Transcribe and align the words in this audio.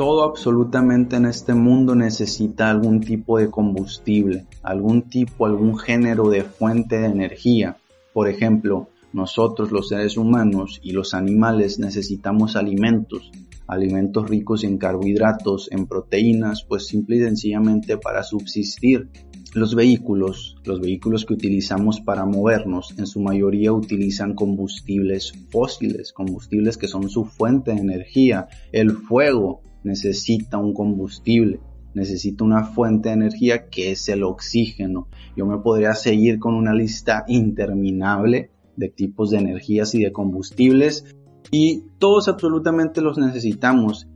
Todo 0.00 0.24
absolutamente 0.24 1.16
en 1.16 1.26
este 1.26 1.52
mundo 1.52 1.94
necesita 1.94 2.70
algún 2.70 3.02
tipo 3.02 3.36
de 3.36 3.50
combustible, 3.50 4.46
algún 4.62 5.02
tipo, 5.02 5.44
algún 5.44 5.76
género 5.76 6.30
de 6.30 6.42
fuente 6.42 7.00
de 7.00 7.08
energía. 7.08 7.76
Por 8.14 8.26
ejemplo, 8.26 8.88
nosotros 9.12 9.70
los 9.70 9.90
seres 9.90 10.16
humanos 10.16 10.80
y 10.82 10.92
los 10.92 11.12
animales 11.12 11.78
necesitamos 11.78 12.56
alimentos, 12.56 13.30
alimentos 13.66 14.26
ricos 14.30 14.64
en 14.64 14.78
carbohidratos, 14.78 15.70
en 15.70 15.84
proteínas, 15.86 16.64
pues 16.66 16.86
simple 16.86 17.16
y 17.16 17.20
sencillamente 17.20 17.98
para 17.98 18.22
subsistir. 18.22 19.10
Los 19.52 19.74
vehículos, 19.74 20.56
los 20.64 20.80
vehículos 20.80 21.26
que 21.26 21.34
utilizamos 21.34 22.00
para 22.00 22.24
movernos, 22.24 22.94
en 22.96 23.06
su 23.06 23.20
mayoría 23.20 23.74
utilizan 23.74 24.34
combustibles 24.34 25.34
fósiles, 25.50 26.14
combustibles 26.14 26.78
que 26.78 26.88
son 26.88 27.10
su 27.10 27.26
fuente 27.26 27.72
de 27.72 27.80
energía. 27.80 28.48
El 28.72 28.92
fuego 28.92 29.60
necesita 29.84 30.58
un 30.58 30.74
combustible, 30.74 31.60
necesita 31.94 32.44
una 32.44 32.64
fuente 32.64 33.08
de 33.08 33.14
energía 33.14 33.68
que 33.68 33.90
es 33.92 34.08
el 34.08 34.22
oxígeno. 34.22 35.08
Yo 35.36 35.46
me 35.46 35.58
podría 35.58 35.94
seguir 35.94 36.38
con 36.38 36.54
una 36.54 36.74
lista 36.74 37.24
interminable 37.28 38.50
de 38.76 38.88
tipos 38.88 39.30
de 39.30 39.38
energías 39.38 39.94
y 39.94 40.02
de 40.02 40.12
combustibles 40.12 41.04
y 41.50 41.84
todos 41.98 42.28
absolutamente 42.28 43.00
los 43.00 43.18
necesitamos 43.18 44.06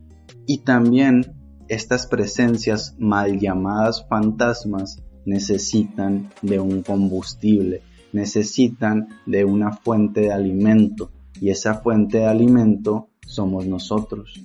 y 0.46 0.58
también 0.58 1.34
estas 1.68 2.06
presencias 2.06 2.94
mal 2.98 3.38
llamadas 3.38 4.06
fantasmas 4.08 5.02
necesitan 5.24 6.30
de 6.42 6.60
un 6.60 6.82
combustible, 6.82 7.82
necesitan 8.12 9.08
de 9.26 9.44
una 9.44 9.72
fuente 9.72 10.22
de 10.22 10.32
alimento 10.32 11.10
y 11.40 11.50
esa 11.50 11.74
fuente 11.74 12.18
de 12.18 12.26
alimento 12.26 13.08
somos 13.26 13.66
nosotros. 13.66 14.40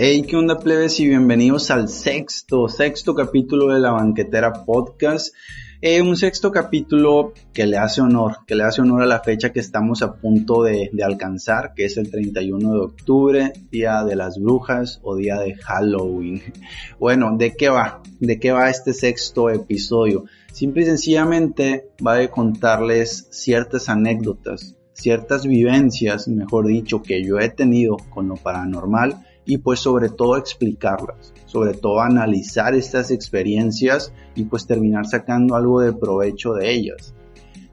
Hey, 0.00 0.22
¿qué 0.22 0.36
onda 0.36 0.60
plebes? 0.60 1.00
Y 1.00 1.08
bienvenidos 1.08 1.72
al 1.72 1.88
sexto, 1.88 2.68
sexto 2.68 3.16
capítulo 3.16 3.74
de 3.74 3.80
la 3.80 3.90
Banquetera 3.90 4.64
Podcast. 4.64 5.34
Eh, 5.80 6.00
un 6.02 6.16
sexto 6.16 6.52
capítulo 6.52 7.32
que 7.52 7.66
le 7.66 7.78
hace 7.78 8.00
honor, 8.00 8.36
que 8.46 8.54
le 8.54 8.62
hace 8.62 8.80
honor 8.80 9.02
a 9.02 9.06
la 9.06 9.24
fecha 9.24 9.50
que 9.52 9.58
estamos 9.58 10.02
a 10.02 10.14
punto 10.14 10.62
de, 10.62 10.90
de 10.92 11.02
alcanzar, 11.02 11.74
que 11.74 11.84
es 11.84 11.96
el 11.96 12.12
31 12.12 12.74
de 12.74 12.78
octubre, 12.78 13.52
Día 13.72 14.04
de 14.04 14.14
las 14.14 14.38
Brujas 14.38 15.00
o 15.02 15.16
Día 15.16 15.40
de 15.40 15.56
Halloween. 15.56 16.42
Bueno, 17.00 17.36
¿de 17.36 17.56
qué 17.56 17.68
va? 17.68 18.00
¿De 18.20 18.38
qué 18.38 18.52
va 18.52 18.70
este 18.70 18.92
sexto 18.92 19.50
episodio? 19.50 20.26
Simple 20.52 20.82
y 20.82 20.86
sencillamente 20.86 21.88
va 22.06 22.18
a 22.18 22.28
contarles 22.28 23.26
ciertas 23.32 23.88
anécdotas, 23.88 24.76
ciertas 24.92 25.44
vivencias, 25.44 26.28
mejor 26.28 26.68
dicho, 26.68 27.02
que 27.02 27.24
yo 27.24 27.40
he 27.40 27.48
tenido 27.48 27.96
con 28.10 28.28
lo 28.28 28.36
paranormal 28.36 29.24
y 29.48 29.56
pues 29.56 29.80
sobre 29.80 30.10
todo 30.10 30.36
explicarlas, 30.36 31.32
sobre 31.46 31.72
todo 31.72 32.02
analizar 32.02 32.74
estas 32.74 33.10
experiencias 33.10 34.12
y 34.34 34.44
pues 34.44 34.66
terminar 34.66 35.06
sacando 35.06 35.56
algo 35.56 35.80
de 35.80 35.94
provecho 35.94 36.52
de 36.52 36.70
ellas. 36.70 37.14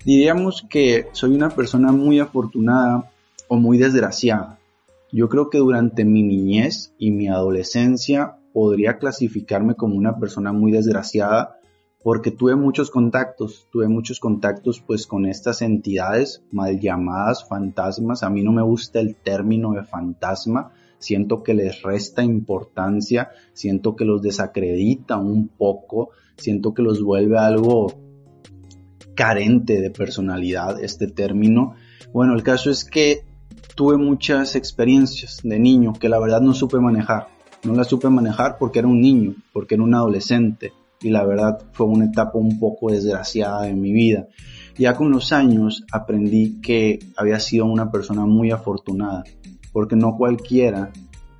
Diríamos 0.06 0.66
que 0.69 1.08
soy 1.12 1.36
una 1.36 1.50
persona 1.50 1.91
muy 1.91 2.19
afortunada 2.19 3.12
o 3.50 3.58
muy 3.58 3.78
desgraciada. 3.78 4.58
Yo 5.12 5.28
creo 5.28 5.50
que 5.50 5.58
durante 5.58 6.06
mi 6.06 6.24
niñez 6.24 6.94
y 6.97 7.12
mi 7.12 7.28
adolescencia 7.28 8.38
podría 8.53 8.97
clasificarme 8.97 9.75
como 9.75 9.96
una 9.96 10.18
persona 10.18 10.53
muy 10.53 10.72
desgraciada 10.72 11.59
porque 12.02 12.31
tuve 12.31 12.56
muchos 12.56 12.90
contactos, 12.90 13.68
tuve 13.69 13.90
muchos 13.90 14.22
contactos 14.22 14.80
pues 14.80 15.07
con 15.07 15.25
estas 15.25 15.62
entidades 15.62 16.42
mal 16.52 16.80
llamadas 16.80 17.46
fantasmas. 17.50 18.24
A 18.24 18.30
mí 18.30 18.44
no 18.44 18.53
me 18.53 18.62
gusta 18.62 19.02
el 19.02 19.18
término 19.18 19.74
de 19.74 19.84
fantasma, 19.84 20.72
siento 21.06 21.44
que 21.44 21.54
les 21.54 21.84
resta 21.84 22.24
importancia, 22.24 23.30
siento 23.54 23.96
que 23.96 24.06
los 24.06 24.24
desacredita 24.24 25.18
un 25.18 25.50
poco, 25.50 26.10
siento 26.36 26.74
que 26.74 26.82
los 26.82 27.04
vuelve 27.04 27.38
algo 27.38 27.94
carente 29.14 29.80
de 29.82 29.92
personalidad 29.92 30.84
este 30.84 31.06
término. 31.06 31.76
Bueno, 32.12 32.34
el 32.34 32.42
caso 32.42 32.72
es 32.72 32.84
que 32.84 33.24
tuve 33.76 33.98
muchas 33.98 34.56
experiencias 34.56 35.42
de 35.44 35.60
niño 35.60 35.94
que 35.94 36.10
la 36.10 36.20
verdad 36.20 36.42
no 36.42 36.56
supe 36.56 36.80
manejar. 36.80 37.28
No 37.64 37.76
las 37.76 37.88
supe 37.88 38.10
manejar 38.10 38.58
porque 38.58 38.80
era 38.80 38.88
un 38.88 39.00
niño, 39.00 39.36
porque 39.54 39.76
era 39.76 39.84
un 39.84 39.94
adolescente 39.94 40.74
y 41.02 41.12
la 41.12 41.24
verdad 41.24 41.60
fue 41.74 41.86
una 41.86 42.06
etapa 42.06 42.40
un 42.40 42.58
poco 42.58 42.90
desgraciada 42.90 43.62
de 43.62 43.74
mi 43.74 43.92
vida. 43.92 44.28
Ya 44.76 44.96
con 44.96 45.12
los 45.12 45.32
años 45.32 45.86
aprendí 45.92 46.60
que 46.62 46.98
había 47.16 47.40
sido 47.40 47.66
una 47.66 47.92
persona 47.92 48.26
muy 48.26 48.50
afortunada, 48.50 49.24
porque 49.75 49.97
no 49.97 50.16
cualquiera 50.16 50.94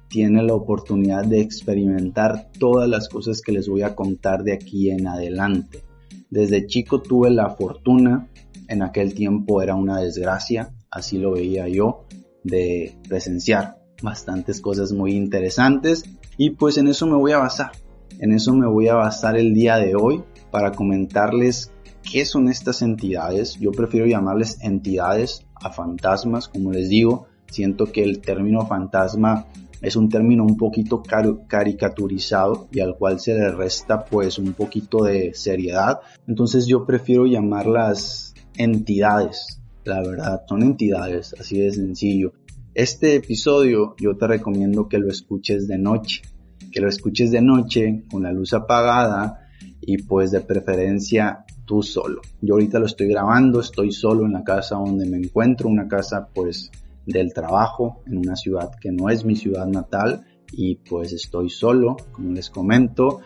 tiene 0.09 0.44
la 0.44 0.56
oportunidad 0.56 1.23
de 1.23 1.40
experimentar 1.40 2.50
todas 2.59 2.90
las 2.90 3.07
cosas 3.07 3.41
que 3.41 3.53
les 3.53 3.69
voy 3.69 3.84
a 3.84 3.96
contar 3.96 4.44
de 4.44 4.51
aquí 4.51 4.90
en 4.90 5.07
adelante. 5.07 5.85
Desde 6.29 6.68
chico 6.68 7.01
tuve 7.01 7.29
la 7.29 7.51
fortuna, 7.51 8.28
en 8.68 8.81
aquel 8.81 9.13
tiempo 9.13 9.62
era 9.62 9.75
una 9.75 10.01
desgracia, 10.01 10.73
así 10.91 11.18
lo 11.18 11.31
veía 11.31 11.69
yo, 11.69 12.07
de 12.44 12.97
presenciar 13.07 13.78
bastantes 14.03 14.59
cosas 14.59 14.91
muy 14.91 15.13
interesantes 15.13 16.03
y 16.35 16.50
pues 16.50 16.78
en 16.78 16.90
eso 16.90 17.07
me 17.07 17.16
voy 17.16 17.31
a 17.31 17.38
basar. 17.38 17.72
En 18.19 18.34
eso 18.34 18.53
me 18.53 18.67
voy 18.67 18.90
a 18.90 18.96
basar 18.96 19.38
el 19.38 19.53
día 19.53 19.78
de 19.78 19.96
hoy 19.96 20.25
para 20.52 20.73
comentarles 20.73 21.72
qué 22.03 22.25
son 22.25 22.50
estas 22.50 22.81
entidades. 22.81 23.57
Yo 23.62 23.72
prefiero 23.72 24.07
llamarles 24.07 24.57
entidades 24.62 25.46
a 25.56 25.72
fantasmas, 25.72 26.50
como 26.50 26.73
les 26.73 26.90
digo, 26.90 27.28
Siento 27.47 27.85
que 27.85 28.03
el 28.03 28.22
término 28.22 28.66
fantasma 28.66 29.47
es 29.81 29.95
un 29.95 30.09
término 30.09 30.44
un 30.44 30.57
poquito 30.57 31.03
caricaturizado 31.47 32.67
y 32.72 32.79
al 32.79 32.95
cual 32.97 33.19
se 33.19 33.35
le 33.35 33.51
resta 33.51 34.06
pues 34.06 34.39
un 34.39 34.53
poquito 34.53 35.03
de 35.03 35.33
seriedad. 35.33 36.00
Entonces 36.28 36.66
yo 36.66 36.85
prefiero 36.85 37.28
llamarlas 37.28 38.34
entidades. 38.57 39.61
La 39.84 40.01
verdad, 40.01 40.41
son 40.47 40.63
entidades, 40.63 41.35
así 41.39 41.59
de 41.59 41.72
sencillo. 41.72 42.34
Este 42.73 43.16
episodio 43.16 43.95
yo 44.00 44.17
te 44.17 44.28
recomiendo 44.28 44.89
que 44.89 44.97
lo 44.97 45.09
escuches 45.09 45.67
de 45.67 45.78
noche. 45.78 46.23
Que 46.72 46.81
lo 46.81 46.89
escuches 46.89 47.31
de 47.31 47.41
noche 47.41 48.03
con 48.09 48.23
la 48.23 48.34
luz 48.34 48.53
apagada 48.53 49.47
y 49.81 50.01
pues 50.03 50.31
de 50.31 50.41
preferencia 50.41 51.45
tú 51.66 51.84
solo. 51.84 52.22
Yo 52.41 52.55
ahorita 52.55 52.79
lo 52.79 52.85
estoy 52.85 53.07
grabando, 53.07 53.59
estoy 53.59 53.91
solo 53.91 54.25
en 54.25 54.34
la 54.34 54.44
casa 54.44 54.75
donde 54.75 55.05
me 55.05 55.17
encuentro, 55.17 55.69
una 55.69 55.88
casa 55.88 56.28
pues 56.34 56.72
del 57.05 57.33
trabajo 57.33 58.01
en 58.07 58.17
una 58.17 58.35
ciudad 58.35 58.71
que 58.79 58.91
no 58.91 59.09
es 59.09 59.25
mi 59.25 59.35
ciudad 59.35 59.67
natal 59.67 60.25
y 60.51 60.75
pues 60.75 61.13
estoy 61.13 61.49
solo, 61.49 61.97
como 62.11 62.31
les 62.31 62.49
comento, 62.49 63.19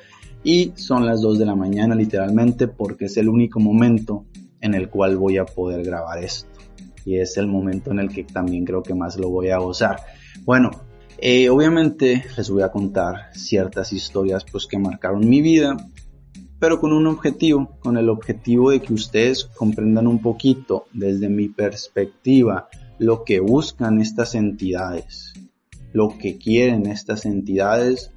y 0.43 0.73
son 0.75 1.05
las 1.05 1.21
2 1.21 1.39
de 1.39 1.45
la 1.45 1.55
mañana 1.55 1.95
literalmente 1.95 2.67
porque 2.67 3.05
es 3.05 3.17
el 3.17 3.29
único 3.29 3.59
momento 3.59 4.25
en 4.61 4.73
el 4.73 4.89
cual 4.89 5.17
voy 5.17 5.37
a 5.37 5.45
poder 5.45 5.83
grabar 5.83 6.23
esto 6.23 6.49
y 7.05 7.17
es 7.17 7.37
el 7.37 7.47
momento 7.47 7.91
en 7.91 7.99
el 7.99 8.09
que 8.09 8.23
también 8.23 8.65
creo 8.65 8.83
que 8.83 8.93
más 8.93 9.17
lo 9.17 9.29
voy 9.29 9.49
a 9.49 9.57
gozar. 9.57 9.97
Bueno, 10.45 10.69
eh, 11.17 11.49
obviamente 11.49 12.23
les 12.37 12.49
voy 12.49 12.61
a 12.61 12.71
contar 12.71 13.33
ciertas 13.33 13.91
historias 13.93 14.45
pues 14.49 14.67
que 14.67 14.77
marcaron 14.77 15.27
mi 15.27 15.41
vida, 15.41 15.75
pero 16.59 16.79
con 16.79 16.93
un 16.93 17.07
objetivo, 17.07 17.77
con 17.79 17.97
el 17.97 18.09
objetivo 18.09 18.71
de 18.71 18.81
que 18.81 18.93
ustedes 18.93 19.45
comprendan 19.45 20.07
un 20.07 20.21
poquito 20.21 20.85
desde 20.93 21.29
mi 21.29 21.47
perspectiva 21.47 22.69
lo 22.99 23.23
que 23.23 23.39
buscan 23.39 23.99
estas 23.99 24.35
entidades, 24.35 25.33
lo 25.93 26.17
que 26.17 26.37
quieren 26.37 26.85
estas 26.85 27.25
entidades 27.25 28.11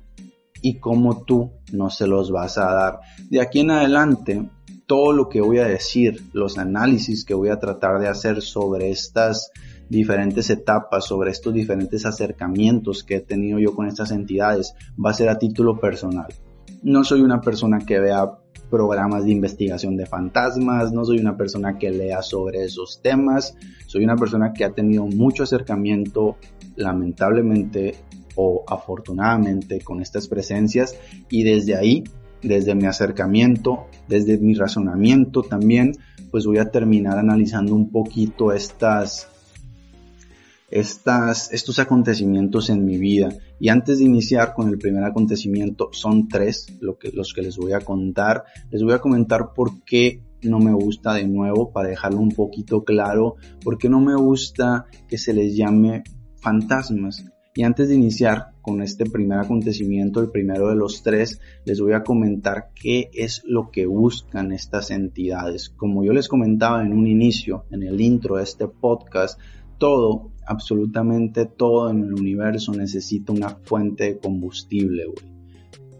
y 0.60 0.78
cómo 0.78 1.24
tú 1.24 1.52
no 1.72 1.90
se 1.90 2.06
los 2.06 2.30
vas 2.30 2.58
a 2.58 2.72
dar. 2.72 3.00
De 3.30 3.40
aquí 3.40 3.60
en 3.60 3.70
adelante, 3.70 4.48
todo 4.86 5.12
lo 5.12 5.28
que 5.28 5.40
voy 5.40 5.58
a 5.58 5.66
decir, 5.66 6.22
los 6.32 6.58
análisis 6.58 7.24
que 7.24 7.34
voy 7.34 7.48
a 7.48 7.58
tratar 7.58 8.00
de 8.00 8.08
hacer 8.08 8.42
sobre 8.42 8.90
estas 8.90 9.50
diferentes 9.88 10.50
etapas, 10.50 11.06
sobre 11.06 11.30
estos 11.30 11.54
diferentes 11.54 12.04
acercamientos 12.06 13.04
que 13.04 13.16
he 13.16 13.20
tenido 13.20 13.58
yo 13.58 13.74
con 13.74 13.86
estas 13.86 14.10
entidades, 14.10 14.74
va 15.02 15.10
a 15.10 15.14
ser 15.14 15.28
a 15.28 15.38
título 15.38 15.78
personal. 15.78 16.32
No 16.82 17.04
soy 17.04 17.20
una 17.20 17.40
persona 17.40 17.78
que 17.78 18.00
vea 18.00 18.32
programas 18.72 19.26
de 19.26 19.32
investigación 19.32 19.98
de 19.98 20.06
fantasmas, 20.06 20.92
no 20.92 21.04
soy 21.04 21.18
una 21.18 21.36
persona 21.36 21.76
que 21.78 21.90
lea 21.90 22.22
sobre 22.22 22.64
esos 22.64 23.02
temas, 23.02 23.54
soy 23.86 24.02
una 24.02 24.16
persona 24.16 24.54
que 24.54 24.64
ha 24.64 24.70
tenido 24.70 25.04
mucho 25.06 25.42
acercamiento, 25.42 26.38
lamentablemente 26.76 27.96
o 28.34 28.64
afortunadamente, 28.66 29.82
con 29.82 30.00
estas 30.00 30.26
presencias 30.26 30.96
y 31.28 31.42
desde 31.42 31.76
ahí, 31.76 32.04
desde 32.42 32.74
mi 32.74 32.86
acercamiento, 32.86 33.88
desde 34.08 34.38
mi 34.38 34.54
razonamiento 34.54 35.42
también, 35.42 35.92
pues 36.30 36.46
voy 36.46 36.56
a 36.56 36.70
terminar 36.70 37.18
analizando 37.18 37.74
un 37.74 37.90
poquito 37.90 38.52
estas 38.52 39.28
estas, 40.72 41.52
estos 41.52 41.78
acontecimientos 41.78 42.70
en 42.70 42.84
mi 42.84 42.98
vida. 42.98 43.28
Y 43.60 43.68
antes 43.68 43.98
de 43.98 44.06
iniciar 44.06 44.54
con 44.54 44.68
el 44.68 44.78
primer 44.78 45.04
acontecimiento, 45.04 45.90
son 45.92 46.28
tres 46.28 46.66
lo 46.80 46.98
que, 46.98 47.10
los 47.12 47.32
que 47.34 47.42
les 47.42 47.56
voy 47.56 47.72
a 47.72 47.80
contar. 47.80 48.44
Les 48.70 48.82
voy 48.82 48.94
a 48.94 48.98
comentar 48.98 49.52
por 49.54 49.84
qué 49.84 50.22
no 50.42 50.58
me 50.58 50.72
gusta 50.72 51.14
de 51.14 51.28
nuevo, 51.28 51.72
para 51.72 51.88
dejarlo 51.88 52.20
un 52.20 52.30
poquito 52.30 52.82
claro, 52.82 53.36
por 53.62 53.78
qué 53.78 53.88
no 53.88 54.00
me 54.00 54.16
gusta 54.16 54.86
que 55.08 55.18
se 55.18 55.32
les 55.32 55.54
llame 55.54 56.02
fantasmas. 56.40 57.24
Y 57.54 57.64
antes 57.64 57.88
de 57.88 57.94
iniciar 57.94 58.52
con 58.62 58.80
este 58.80 59.04
primer 59.04 59.38
acontecimiento, 59.38 60.20
el 60.20 60.30
primero 60.30 60.70
de 60.70 60.74
los 60.74 61.02
tres, 61.02 61.38
les 61.66 61.80
voy 61.80 61.92
a 61.92 62.02
comentar 62.02 62.70
qué 62.74 63.10
es 63.12 63.42
lo 63.44 63.70
que 63.70 63.84
buscan 63.84 64.52
estas 64.52 64.90
entidades. 64.90 65.68
Como 65.68 66.02
yo 66.02 66.14
les 66.14 66.28
comentaba 66.28 66.82
en 66.82 66.94
un 66.94 67.06
inicio, 67.06 67.66
en 67.70 67.82
el 67.82 68.00
intro 68.00 68.36
de 68.36 68.44
este 68.44 68.68
podcast, 68.68 69.38
todo, 69.76 70.31
absolutamente 70.46 71.46
todo 71.46 71.90
en 71.90 72.04
el 72.04 72.14
universo 72.14 72.72
necesita 72.72 73.32
una 73.32 73.50
fuente 73.50 74.04
de 74.04 74.18
combustible. 74.18 75.04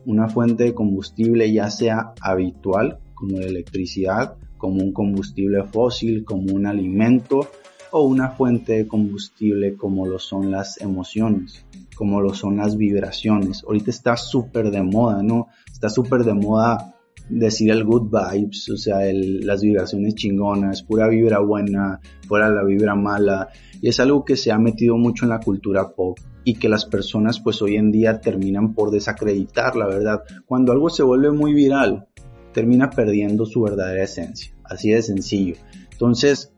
Una 0.04 0.28
fuente 0.28 0.64
de 0.64 0.74
combustible 0.74 1.52
ya 1.52 1.70
sea 1.70 2.12
habitual, 2.20 2.98
como 3.14 3.38
la 3.38 3.46
electricidad, 3.46 4.36
como 4.58 4.82
un 4.82 4.92
combustible 4.92 5.64
fósil, 5.64 6.24
como 6.24 6.52
un 6.54 6.66
alimento, 6.66 7.48
o 7.92 8.04
una 8.04 8.30
fuente 8.30 8.72
de 8.72 8.88
combustible 8.88 9.76
como 9.76 10.06
lo 10.06 10.18
son 10.18 10.50
las 10.50 10.80
emociones, 10.80 11.66
como 11.94 12.20
lo 12.20 12.34
son 12.34 12.56
las 12.56 12.76
vibraciones. 12.76 13.62
Ahorita 13.64 13.90
está 13.90 14.16
súper 14.16 14.70
de 14.70 14.82
moda, 14.82 15.22
¿no? 15.22 15.48
Está 15.70 15.90
súper 15.90 16.24
de 16.24 16.32
moda 16.32 16.94
decir 17.32 17.70
el 17.70 17.84
good 17.84 18.10
vibes, 18.10 18.68
o 18.70 18.76
sea, 18.76 18.98
las 19.12 19.62
vibraciones 19.62 20.14
chingonas, 20.14 20.82
pura 20.82 21.08
vibra 21.08 21.40
buena, 21.40 22.00
fuera 22.26 22.50
la 22.50 22.64
vibra 22.64 22.94
mala. 22.94 23.48
Y 23.80 23.88
es 23.88 24.00
algo 24.00 24.24
que 24.24 24.36
se 24.36 24.52
ha 24.52 24.58
metido 24.58 24.96
mucho 24.96 25.24
en 25.24 25.30
la 25.30 25.40
cultura 25.40 25.92
pop 25.92 26.18
y 26.44 26.54
que 26.54 26.68
las 26.68 26.84
personas 26.84 27.40
pues 27.40 27.62
hoy 27.62 27.76
en 27.76 27.90
día 27.90 28.20
terminan 28.20 28.74
por 28.74 28.90
desacreditar, 28.90 29.76
la 29.76 29.86
verdad. 29.86 30.22
Cuando 30.46 30.72
algo 30.72 30.90
se 30.90 31.02
vuelve 31.02 31.30
muy 31.30 31.54
viral, 31.54 32.06
termina 32.52 32.90
perdiendo 32.90 33.46
su 33.46 33.62
verdadera 33.62 34.04
esencia. 34.04 34.54
Así 34.64 34.90
de 34.90 35.02
sencillo. 35.02 35.56
Entonces, 35.90 36.51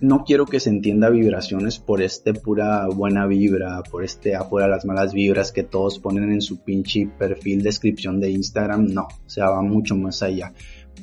no 0.00 0.24
quiero 0.24 0.46
que 0.46 0.60
se 0.60 0.70
entienda 0.70 1.10
vibraciones 1.10 1.78
por 1.78 2.00
este 2.00 2.32
pura 2.32 2.86
buena 2.88 3.26
vibra, 3.26 3.82
por 3.82 4.02
este 4.02 4.34
apura 4.34 4.66
las 4.66 4.86
malas 4.86 5.12
vibras 5.12 5.52
que 5.52 5.62
todos 5.62 5.98
ponen 5.98 6.32
en 6.32 6.40
su 6.40 6.62
pinche 6.64 7.06
perfil 7.18 7.62
descripción 7.62 8.18
de 8.18 8.30
Instagram. 8.30 8.86
No, 8.86 9.02
o 9.04 9.30
sea, 9.30 9.50
va 9.50 9.60
mucho 9.60 9.96
más 9.96 10.22
allá. 10.22 10.54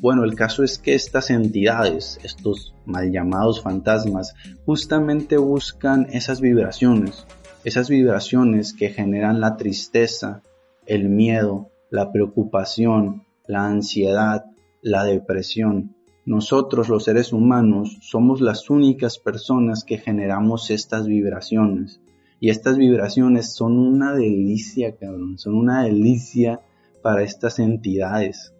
Bueno, 0.01 0.23
el 0.23 0.35
caso 0.35 0.63
es 0.63 0.79
que 0.79 0.95
estas 0.95 1.29
entidades, 1.29 2.19
estos 2.23 2.75
mal 2.85 3.11
llamados 3.11 3.61
fantasmas, 3.61 4.33
justamente 4.65 5.37
buscan 5.37 6.07
esas 6.11 6.41
vibraciones, 6.41 7.25
esas 7.63 7.89
vibraciones 7.89 8.73
que 8.73 8.89
generan 8.89 9.39
la 9.41 9.57
tristeza, 9.57 10.41
el 10.85 11.09
miedo, 11.09 11.71
la 11.89 12.11
preocupación, 12.11 13.25
la 13.47 13.65
ansiedad, 13.67 14.45
la 14.81 15.03
depresión. 15.03 15.95
Nosotros 16.27 16.89
los 16.89 17.05
seres 17.05 17.31
humanos 17.31 17.99
somos 18.01 18.41
las 18.41 18.69
únicas 18.69 19.17
personas 19.17 19.85
que 19.85 19.97
generamos 19.97 20.71
estas 20.71 21.07
vibraciones. 21.07 22.01
Y 22.41 22.49
estas 22.49 22.77
vibraciones 22.77 23.53
son 23.53 23.77
una 23.77 24.13
delicia, 24.13 24.97
cabrón, 24.97 25.37
son 25.37 25.55
una 25.55 25.83
delicia 25.83 26.59
para 27.01 27.23
estas 27.23 27.59
entidades. 27.59 28.53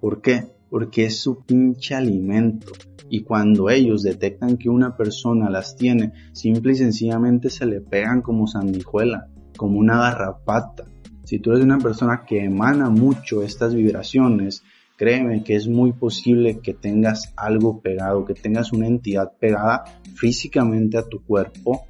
¿Por 0.00 0.20
qué? 0.20 0.48
Porque 0.68 1.04
es 1.04 1.20
su 1.20 1.44
pinche 1.44 1.94
alimento. 1.94 2.72
Y 3.08 3.22
cuando 3.22 3.70
ellos 3.70 4.02
detectan 4.02 4.56
que 4.56 4.68
una 4.68 4.96
persona 4.96 5.50
las 5.50 5.76
tiene, 5.76 6.12
simple 6.32 6.72
y 6.72 6.76
sencillamente 6.76 7.50
se 7.50 7.66
le 7.66 7.82
pegan 7.82 8.20
como 8.20 8.48
sandijuela, 8.48 9.28
como 9.56 9.78
una 9.78 9.96
garrapata. 9.98 10.86
Si 11.22 11.38
tú 11.38 11.52
eres 11.52 11.62
una 11.62 11.78
persona 11.78 12.24
que 12.26 12.44
emana 12.44 12.90
mucho 12.90 13.44
estas 13.44 13.76
vibraciones, 13.76 14.64
créeme 14.96 15.42
que 15.42 15.56
es 15.56 15.66
muy 15.66 15.92
posible 15.92 16.60
que 16.60 16.74
tengas 16.74 17.32
algo 17.36 17.80
pegado, 17.80 18.24
que 18.24 18.34
tengas 18.34 18.72
una 18.72 18.86
entidad 18.86 19.32
pegada 19.38 19.84
físicamente 20.14 20.98
a 20.98 21.08
tu 21.08 21.24
cuerpo 21.24 21.86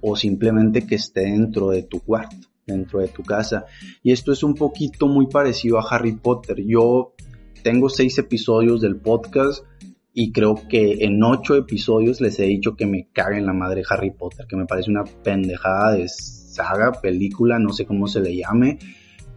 o 0.00 0.16
simplemente 0.16 0.86
que 0.86 0.96
esté 0.96 1.22
dentro 1.22 1.70
de 1.70 1.82
tu 1.82 2.00
cuarto, 2.00 2.48
dentro 2.66 3.00
de 3.00 3.08
tu 3.08 3.22
casa. 3.22 3.64
Y 4.02 4.12
esto 4.12 4.32
es 4.32 4.42
un 4.42 4.54
poquito 4.54 5.08
muy 5.08 5.26
parecido 5.26 5.78
a 5.78 5.86
Harry 5.88 6.12
Potter. 6.12 6.62
Yo 6.64 7.14
tengo 7.62 7.88
seis 7.88 8.18
episodios 8.18 8.80
del 8.80 8.96
podcast 8.96 9.64
y 10.12 10.30
creo 10.30 10.54
que 10.68 11.04
en 11.04 11.22
ocho 11.22 11.56
episodios 11.56 12.20
les 12.20 12.38
he 12.38 12.44
dicho 12.44 12.76
que 12.76 12.86
me 12.86 13.08
caguen 13.12 13.46
la 13.46 13.52
madre 13.52 13.82
Harry 13.88 14.12
Potter, 14.12 14.46
que 14.46 14.56
me 14.56 14.66
parece 14.66 14.90
una 14.90 15.04
pendejada 15.04 15.94
de 15.94 16.08
saga, 16.08 16.92
película, 16.92 17.58
no 17.58 17.72
sé 17.72 17.84
cómo 17.84 18.06
se 18.06 18.20
le 18.20 18.36
llame 18.36 18.78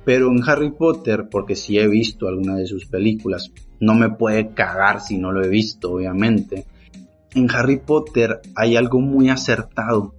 pero 0.07 0.31
en 0.31 0.42
Harry 0.48 0.71
Potter, 0.71 1.27
porque 1.30 1.57
si 1.57 1.77
he 1.77 1.86
visto 1.86 2.30
alguna 2.30 2.56
de 2.56 2.65
sus 2.65 2.86
películas, 2.86 3.51
no 3.81 3.94
me 3.94 4.09
puede 4.09 4.54
cagar 4.54 5.01
si 5.01 5.18
no 5.18 5.33
lo 5.33 5.44
he 5.44 5.50
visto, 5.50 5.92
obviamente. 5.92 6.65
En 7.36 7.51
Harry 7.51 7.81
Potter 7.81 8.39
hay 8.56 8.77
algo 8.77 9.01
muy 9.01 9.27
acertado 9.27 10.15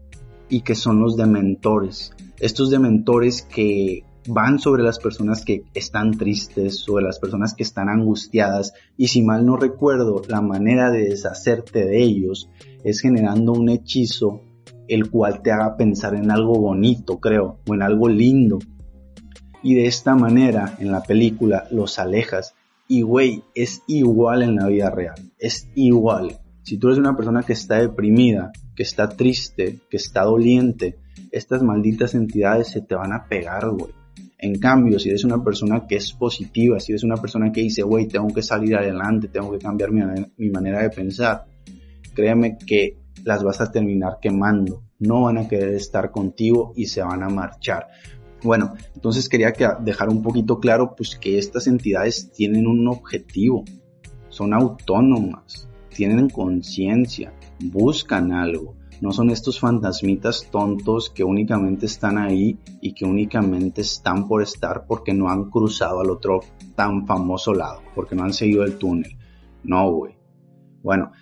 y 0.50 0.60
que 0.60 0.74
son 0.74 1.00
los 1.00 1.16
dementores. 1.16 2.12
Estos 2.38 2.68
dementores 2.68 3.40
que 3.40 4.04
van 4.26 4.58
sobre 4.58 4.82
las 4.82 4.98
personas 4.98 5.42
que 5.42 5.64
están 5.72 6.18
tristes, 6.18 6.80
sobre 6.80 7.04
las 7.04 7.18
personas 7.18 7.54
que 7.54 7.62
están 7.62 7.88
angustiadas 7.88 8.74
y 8.98 9.08
si 9.08 9.22
mal 9.22 9.46
no 9.46 9.56
recuerdo, 9.56 10.20
la 10.28 10.42
manera 10.42 10.90
de 10.90 11.08
deshacerte 11.08 11.86
de 11.86 12.02
ellos 12.02 12.50
es 12.84 13.00
generando 13.00 13.52
un 13.52 13.70
hechizo 13.70 14.42
el 14.86 15.10
cual 15.10 15.40
te 15.40 15.50
haga 15.50 15.78
pensar 15.78 16.14
en 16.14 16.30
algo 16.30 16.58
bonito, 16.58 17.20
creo, 17.20 17.60
o 17.66 17.74
en 17.74 17.80
algo 17.80 18.06
lindo 18.06 18.58
y 19.62 19.74
de 19.74 19.86
esta 19.86 20.14
manera 20.14 20.76
en 20.78 20.92
la 20.92 21.02
película 21.02 21.66
los 21.70 21.98
alejas. 21.98 22.54
Y 22.86 23.02
güey, 23.02 23.42
es 23.54 23.82
igual 23.86 24.42
en 24.42 24.56
la 24.56 24.66
vida 24.66 24.90
real, 24.90 25.16
es 25.38 25.68
igual. 25.74 26.38
Si 26.62 26.78
tú 26.78 26.88
eres 26.88 26.98
una 26.98 27.16
persona 27.16 27.42
que 27.42 27.52
está 27.52 27.78
deprimida, 27.80 28.52
que 28.74 28.82
está 28.82 29.08
triste, 29.08 29.78
que 29.90 29.96
está 29.96 30.22
doliente, 30.22 30.98
estas 31.32 31.62
malditas 31.62 32.14
entidades 32.14 32.68
se 32.68 32.80
te 32.80 32.94
van 32.94 33.12
a 33.12 33.26
pegar, 33.26 33.68
güey. 33.70 33.92
En 34.38 34.58
cambio, 34.58 34.98
si 35.00 35.08
eres 35.08 35.24
una 35.24 35.42
persona 35.42 35.86
que 35.88 35.96
es 35.96 36.12
positiva, 36.12 36.78
si 36.78 36.92
eres 36.92 37.02
una 37.02 37.16
persona 37.16 37.50
que 37.50 37.60
dice, 37.60 37.82
güey, 37.82 38.06
tengo 38.06 38.28
que 38.28 38.42
salir 38.42 38.76
adelante, 38.76 39.28
tengo 39.28 39.50
que 39.50 39.58
cambiar 39.58 39.90
mi, 39.90 40.02
mi, 40.36 40.50
manera 40.50 40.80
de 40.80 40.90
pensar, 40.90 41.46
créeme 42.14 42.56
que 42.56 42.98
las 43.24 43.42
vas 43.42 43.60
a 43.60 43.72
terminar 43.72 44.18
quemando. 44.20 44.84
No 45.00 45.22
van 45.22 45.38
a 45.38 45.48
querer 45.48 45.74
estar 45.74 46.12
contigo 46.12 46.72
y 46.76 46.86
se 46.86 47.02
van 47.02 47.24
a 47.24 47.28
marchar. 47.28 47.88
Bueno, 48.42 48.74
entonces 48.94 49.28
quería 49.28 49.52
dejar 49.80 50.08
un 50.08 50.22
poquito 50.22 50.60
claro 50.60 50.94
pues 50.96 51.16
que 51.16 51.38
estas 51.38 51.66
entidades 51.66 52.30
tienen 52.30 52.66
un 52.66 52.86
objetivo, 52.86 53.64
son 54.28 54.54
autónomas, 54.54 55.68
tienen 55.88 56.28
conciencia, 56.30 57.32
buscan 57.58 58.32
algo, 58.32 58.76
no 59.00 59.12
son 59.12 59.30
estos 59.30 59.60
fantasmitas 59.60 60.48
tontos 60.50 61.10
que 61.10 61.22
únicamente 61.22 61.86
están 61.86 62.18
ahí 62.18 62.58
y 62.80 62.94
que 62.94 63.04
únicamente 63.04 63.80
están 63.80 64.26
por 64.26 64.42
estar 64.42 64.86
porque 64.86 65.14
no 65.14 65.28
han 65.28 65.50
cruzado 65.50 66.00
al 66.00 66.10
otro 66.10 66.40
tan 66.74 67.06
famoso 67.06 67.54
lado, 67.54 67.80
porque 67.94 68.16
no 68.16 68.24
han 68.24 68.32
seguido 68.32 68.64
el 68.64 68.76
túnel. 68.76 69.16
No, 69.62 69.90
güey. 69.92 70.16
Bueno, 70.82 71.12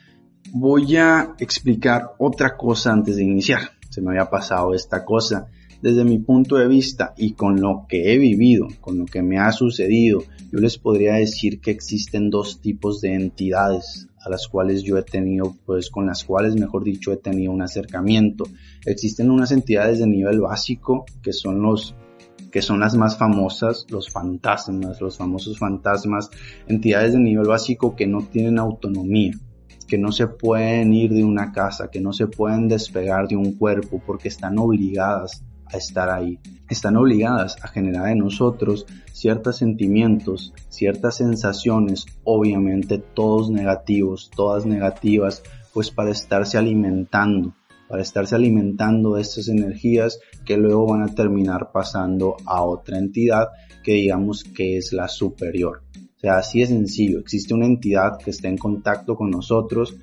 voy 0.53 0.97
a 0.97 1.35
explicar 1.39 2.15
otra 2.19 2.57
cosa 2.57 2.93
antes 2.93 3.17
de 3.17 3.25
iniciar. 3.25 3.61
Se 3.91 4.01
me 4.01 4.11
había 4.11 4.31
pasado 4.31 4.75
esta 4.75 5.05
cosa 5.05 5.49
desde 5.83 6.05
mi 6.05 6.19
punto 6.19 6.57
de 6.57 6.69
vista 6.69 7.15
y 7.17 7.33
con 7.33 7.61
lo 7.61 7.87
que 7.89 8.13
he 8.13 8.19
vivido, 8.19 8.69
con 8.81 8.99
lo 8.99 9.07
que 9.07 9.23
me 9.23 9.39
ha 9.39 9.53
sucedido, 9.53 10.23
yo 10.53 10.59
les 10.59 10.79
podría 10.79 11.15
decir 11.15 11.61
que 11.61 11.71
existen 11.71 12.31
dos 12.31 12.61
tipos 12.61 13.01
de 13.01 13.15
entidades 13.15 14.09
a 14.21 14.31
las 14.31 14.49
cuales 14.49 14.83
yo 14.83 14.99
he 14.99 15.03
tenido, 15.03 15.55
pues 15.65 15.91
con 15.91 16.07
las 16.07 16.25
cuales, 16.25 16.57
mejor 16.57 16.83
dicho, 16.83 17.13
he 17.13 17.17
tenido 17.17 17.53
un 17.53 17.63
acercamiento. 17.63 18.45
Existen 18.85 19.31
unas 19.31 19.53
entidades 19.53 20.01
de 20.01 20.07
nivel 20.07 20.41
básico 20.41 21.05
que 21.23 21.33
son 21.33 21.63
los 21.63 21.95
que 22.51 22.63
son 22.63 22.81
las 22.81 22.97
más 22.97 23.19
famosas, 23.19 23.87
los 23.91 24.09
fantasmas, 24.09 25.01
los 25.01 25.19
famosos 25.19 25.59
fantasmas, 25.59 26.31
entidades 26.67 27.13
de 27.13 27.19
nivel 27.19 27.47
básico 27.47 27.95
que 27.95 28.07
no 28.07 28.23
tienen 28.23 28.59
autonomía, 28.59 29.33
que 29.87 29.99
no 29.99 30.11
se 30.11 30.27
pueden 30.27 30.95
ir 30.95 31.13
de 31.13 31.23
una 31.23 31.53
casa, 31.53 31.91
que 31.91 32.01
no 32.01 32.13
se 32.13 32.27
pueden 32.29 32.67
despegar 32.67 33.29
de 33.29 33.37
un 33.37 33.53
cuerpo 33.53 34.01
porque 34.07 34.29
están 34.29 34.59
obligadas 34.59 35.45
a 35.73 35.77
estar 35.77 36.11
ahí. 36.11 36.39
Están 36.69 36.97
obligadas 36.97 37.57
a 37.63 37.69
generar 37.69 38.09
en 38.09 38.19
nosotros 38.19 38.87
ciertos 39.13 39.57
sentimientos, 39.57 40.53
ciertas 40.69 41.17
sensaciones, 41.17 42.07
obviamente 42.25 42.99
todos 42.99 43.51
negativos, 43.51 44.31
todas 44.35 44.67
negativas, 44.67 45.43
pues 45.73 45.91
para 45.91 46.11
estarse 46.11 46.59
alimentando, 46.59 47.55
para 47.89 48.03
estarse 48.03 48.35
alimentando 48.35 49.15
de 49.15 49.23
estas 49.23 49.49
energías 49.49 50.21
que 50.45 50.57
luego 50.57 50.87
van 50.87 51.03
a 51.03 51.15
terminar 51.15 51.71
pasando 51.73 52.37
a 52.47 52.63
otra 52.63 52.99
entidad 52.99 53.49
que 53.83 53.93
digamos 53.93 54.43
que 54.43 54.77
es 54.77 54.93
la 54.93 55.09
superior. 55.09 55.83
O 56.17 56.19
sea, 56.19 56.39
así 56.39 56.63
es 56.63 56.71
sencillo. 56.71 57.21
Existe 57.21 57.55
una 57.55 57.67
entidad 57.67 58.19
que 58.19 58.31
está 58.31 58.49
en 58.49 58.57
contacto 58.57 59.17
con 59.17 59.31
nosotros, 59.31 59.97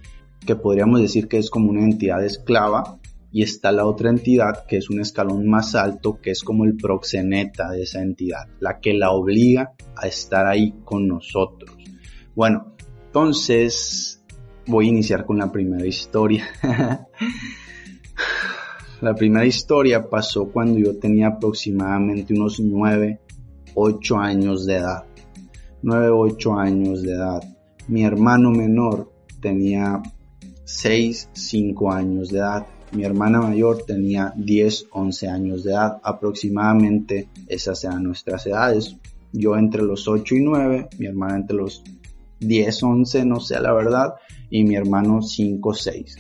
que 0.45 0.55
podríamos 0.55 1.01
decir 1.01 1.27
que 1.27 1.37
es 1.37 1.49
como 1.49 1.69
una 1.69 1.83
entidad 1.83 2.23
esclava, 2.23 2.99
y 3.33 3.41
está 3.41 3.71
la 3.71 3.87
otra 3.87 4.11
entidad 4.11 4.65
que 4.67 4.77
es 4.77 4.91
un 4.91 5.01
escalón 5.01 5.47
más 5.49 5.73
alto, 5.73 6.21
que 6.21 6.29
es 6.29 6.43
como 6.43 6.65
el 6.65 6.77
proxeneta 6.77 7.71
de 7.71 7.81
esa 7.81 7.99
entidad, 7.99 8.47
la 8.59 8.79
que 8.79 8.93
la 8.93 9.09
obliga 9.09 9.73
a 9.97 10.07
estar 10.07 10.45
ahí 10.45 10.75
con 10.85 11.07
nosotros. 11.07 11.75
Bueno, 12.35 12.75
entonces 13.07 14.23
voy 14.67 14.85
a 14.85 14.89
iniciar 14.89 15.25
con 15.25 15.39
la 15.39 15.51
primera 15.51 15.83
historia. 15.83 16.45
la 19.01 19.15
primera 19.15 19.47
historia 19.47 20.07
pasó 20.07 20.51
cuando 20.51 20.77
yo 20.77 20.99
tenía 20.99 21.29
aproximadamente 21.29 22.35
unos 22.35 22.59
9, 22.59 23.19
8 23.73 24.17
años 24.19 24.67
de 24.67 24.75
edad. 24.75 25.05
9, 25.81 26.09
8 26.11 26.53
años 26.59 27.01
de 27.01 27.13
edad. 27.13 27.41
Mi 27.87 28.05
hermano 28.05 28.51
menor 28.51 29.11
tenía 29.41 30.03
6, 30.65 31.29
5 31.33 31.91
años 31.91 32.29
de 32.29 32.37
edad. 32.37 32.67
Mi 32.93 33.03
hermana 33.03 33.41
mayor 33.41 33.83
tenía 33.87 34.33
10, 34.35 34.87
11 34.91 35.27
años 35.27 35.63
de 35.63 35.71
edad. 35.71 35.99
Aproximadamente 36.03 37.27
esas 37.47 37.83
eran 37.83 38.03
nuestras 38.03 38.45
edades. 38.45 38.97
Yo 39.31 39.57
entre 39.57 39.81
los 39.81 40.07
8 40.07 40.35
y 40.35 40.41
9, 40.41 40.89
mi 40.99 41.07
hermana 41.07 41.37
entre 41.37 41.57
los 41.57 41.83
10, 42.39 42.83
11, 42.83 43.25
no 43.25 43.39
sé 43.39 43.59
la 43.59 43.73
verdad, 43.73 44.13
y 44.51 44.63
mi 44.63 44.75
hermano 44.75 45.23
5, 45.23 45.73
6. 45.73 46.17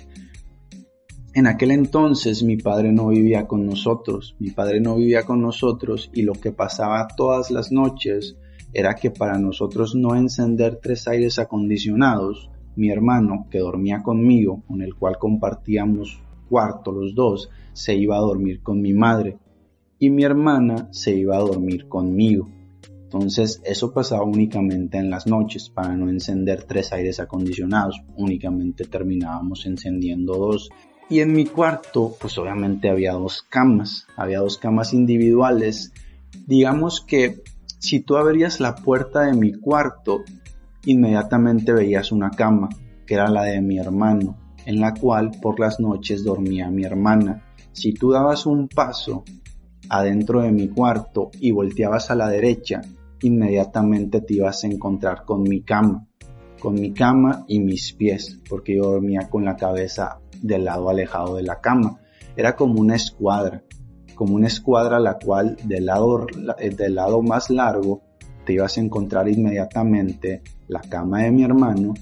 En 1.35 1.45
aquel 1.45 1.71
entonces 1.71 2.41
mi 2.41 2.57
padre 2.57 2.91
no 2.91 3.07
vivía 3.09 3.47
con 3.47 3.67
nosotros, 3.67 4.35
mi 4.39 4.49
padre 4.49 4.81
no 4.81 4.95
vivía 4.95 5.23
con 5.23 5.41
nosotros 5.41 6.09
y 6.13 6.23
lo 6.23 6.33
que 6.33 6.51
pasaba 6.51 7.07
todas 7.15 7.51
las 7.51 7.71
noches 7.71 8.35
era 8.73 8.95
que 8.95 9.11
para 9.11 9.37
nosotros 9.37 9.93
no 9.93 10.15
encender 10.15 10.79
tres 10.81 11.07
aires 11.07 11.37
acondicionados, 11.37 12.49
mi 12.75 12.89
hermano, 12.89 13.47
que 13.51 13.59
dormía 13.59 14.01
conmigo, 14.01 14.63
con 14.67 14.81
el 14.81 14.95
cual 14.95 15.19
compartíamos 15.19 16.22
cuarto 16.53 16.91
los 16.91 17.15
dos, 17.15 17.49
se 17.73 17.95
iba 17.95 18.15
a 18.15 18.19
dormir 18.19 18.61
con 18.61 18.79
mi 18.79 18.93
madre 18.93 19.39
y 19.97 20.11
mi 20.11 20.23
hermana 20.23 20.87
se 20.91 21.15
iba 21.15 21.35
a 21.35 21.39
dormir 21.39 21.87
conmigo. 21.89 22.47
Entonces 23.05 23.59
eso 23.65 23.91
pasaba 23.91 24.21
únicamente 24.21 24.99
en 24.99 25.09
las 25.09 25.25
noches 25.25 25.71
para 25.71 25.97
no 25.97 26.11
encender 26.11 26.65
tres 26.65 26.93
aires 26.93 27.19
acondicionados, 27.19 28.03
únicamente 28.17 28.85
terminábamos 28.85 29.65
encendiendo 29.65 30.35
dos. 30.35 30.69
Y 31.09 31.21
en 31.21 31.33
mi 31.33 31.47
cuarto 31.47 32.13
pues 32.21 32.37
obviamente 32.37 32.87
había 32.87 33.13
dos 33.13 33.41
camas, 33.49 34.05
había 34.15 34.37
dos 34.37 34.59
camas 34.59 34.93
individuales. 34.93 35.91
Digamos 36.45 37.01
que 37.01 37.41
si 37.79 37.99
tú 37.99 38.15
abrías 38.15 38.59
la 38.59 38.75
puerta 38.75 39.21
de 39.21 39.33
mi 39.33 39.53
cuarto, 39.53 40.21
inmediatamente 40.85 41.73
veías 41.73 42.11
una 42.11 42.29
cama, 42.29 42.69
que 43.07 43.15
era 43.15 43.27
la 43.27 43.41
de 43.41 43.59
mi 43.59 43.79
hermano, 43.79 44.42
en 44.65 44.79
la 44.79 44.93
cual 44.93 45.31
por 45.41 45.59
las 45.59 45.79
noches 45.79 46.23
dormía 46.23 46.69
mi 46.69 46.83
hermana. 46.83 47.43
Si 47.71 47.93
tú 47.93 48.11
dabas 48.11 48.45
un 48.45 48.67
paso 48.67 49.23
adentro 49.89 50.41
de 50.41 50.51
mi 50.51 50.67
cuarto 50.67 51.31
y 51.39 51.51
volteabas 51.51 52.11
a 52.11 52.15
la 52.15 52.29
derecha, 52.29 52.81
inmediatamente 53.21 54.21
te 54.21 54.35
ibas 54.35 54.63
a 54.63 54.67
encontrar 54.67 55.25
con 55.25 55.43
mi 55.43 55.61
cama, 55.61 56.07
con 56.59 56.75
mi 56.75 56.93
cama 56.93 57.45
y 57.47 57.59
mis 57.59 57.93
pies, 57.93 58.39
porque 58.49 58.75
yo 58.75 58.91
dormía 58.91 59.29
con 59.29 59.45
la 59.45 59.55
cabeza 59.55 60.19
del 60.41 60.65
lado 60.65 60.89
alejado 60.89 61.35
de 61.35 61.43
la 61.43 61.61
cama. 61.61 61.99
Era 62.35 62.55
como 62.55 62.79
una 62.79 62.95
escuadra 62.95 63.63
como 64.15 64.35
una 64.35 64.47
escuadra 64.47 64.99
la 64.99 65.17
cual 65.17 65.57
del 65.63 65.85
lado, 65.85 66.25
del 66.57 66.95
lado 66.95 67.21
más 67.21 67.49
largo 67.49 68.01
te 68.45 68.53
ibas 68.53 68.77
a 68.77 68.81
encontrar 68.81 69.27
inmediatamente 69.29 70.41
la 70.67 70.81
cama 70.81 71.23
de 71.23 71.31
mi 71.31 71.43
hermano 71.43 71.93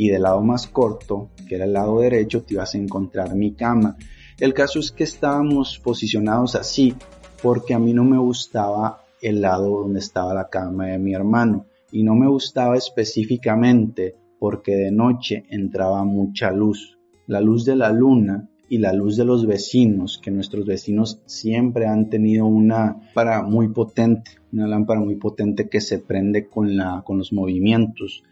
y 0.00 0.10
del 0.10 0.22
lado 0.22 0.40
más 0.42 0.68
corto, 0.68 1.30
que 1.48 1.56
era 1.56 1.64
el 1.64 1.72
lado 1.72 1.98
derecho, 1.98 2.44
te 2.44 2.54
ibas 2.54 2.72
a 2.72 2.78
encontrar 2.78 3.34
mi 3.34 3.54
cama. 3.54 3.96
El 4.38 4.54
caso 4.54 4.78
es 4.78 4.92
que 4.92 5.02
estábamos 5.02 5.80
posicionados 5.80 6.54
así 6.54 6.94
porque 7.42 7.74
a 7.74 7.80
mí 7.80 7.92
no 7.92 8.04
me 8.04 8.16
gustaba 8.16 9.02
el 9.20 9.40
lado 9.40 9.80
donde 9.80 9.98
estaba 9.98 10.34
la 10.34 10.48
cama 10.48 10.86
de 10.86 11.00
mi 11.00 11.14
hermano 11.14 11.66
y 11.90 12.04
no 12.04 12.14
me 12.14 12.28
gustaba 12.28 12.76
específicamente 12.76 14.14
porque 14.38 14.76
de 14.76 14.92
noche 14.92 15.46
entraba 15.50 16.04
mucha 16.04 16.52
luz. 16.52 16.96
La 17.26 17.40
luz 17.40 17.64
de 17.64 17.74
la 17.74 17.90
luna 17.90 18.48
y 18.68 18.78
la 18.78 18.92
luz 18.92 19.16
de 19.16 19.24
los 19.24 19.48
vecinos, 19.48 20.20
que 20.22 20.30
nuestros 20.30 20.64
vecinos 20.64 21.20
siempre 21.26 21.88
han 21.88 22.08
tenido 22.08 22.46
una 22.46 22.84
lámpara 22.84 23.42
muy 23.42 23.66
potente, 23.66 24.30
una 24.52 24.68
lámpara 24.68 25.00
muy 25.00 25.16
potente 25.16 25.68
que 25.68 25.80
se 25.80 25.98
prende 25.98 26.46
con, 26.46 26.70
con 27.04 27.18
los 27.18 27.32
movimientos. 27.32 28.22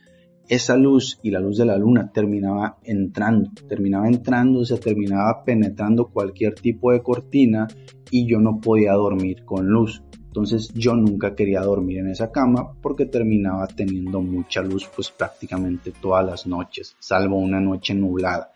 Esa 0.49 0.77
luz 0.77 1.19
y 1.23 1.31
la 1.31 1.41
luz 1.41 1.59
de 1.59 1.65
la 1.65 1.77
luna 1.77 2.13
terminaba 2.13 2.79
entrando, 2.85 3.51
terminaba 3.69 4.07
entrando, 4.09 4.65
se 4.65 4.79
terminaba 4.79 5.43
penetrando 5.45 6.07
cualquier 6.07 6.55
tipo 6.55 6.93
de 6.93 7.03
cortina 7.03 7.67
y 8.11 8.27
yo 8.27 8.39
no 8.39 8.61
podía 8.61 8.93
dormir 8.93 9.45
con 9.45 9.67
luz. 9.67 10.05
Entonces 10.27 10.73
yo 10.75 10.95
nunca 10.95 11.35
quería 11.35 11.63
dormir 11.63 11.99
en 11.99 12.11
esa 12.11 12.31
cama 12.31 12.75
porque 12.81 13.07
terminaba 13.07 13.67
teniendo 13.67 14.21
mucha 14.21 14.63
luz 14.63 14.89
pues 14.95 15.11
prácticamente 15.11 15.93
todas 15.93 16.25
las 16.25 16.47
noches, 16.47 16.95
salvo 17.01 17.39
una 17.39 17.59
noche 17.59 17.95
nublada. 17.95 18.53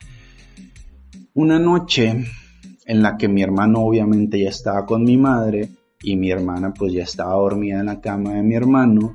Una 1.35 1.59
noche 1.59 2.25
en 2.85 3.02
la 3.02 3.16
que 3.16 3.28
mi 3.28 3.42
hermano 3.42 3.80
obviamente 3.80 4.40
ya 4.40 4.50
estaba 4.50 4.85
con 4.85 5.04
mi 5.04 5.16
madre 5.16 5.70
y 6.02 6.16
mi 6.16 6.30
hermana 6.30 6.73
pues 6.73 6.92
ya 6.92 7.02
estaba 7.02 7.35
dormida 7.35 7.80
en 7.80 7.87
la 7.87 8.00
cama 8.00 8.35
de 8.35 8.42
mi 8.42 8.54
hermano, 8.54 9.14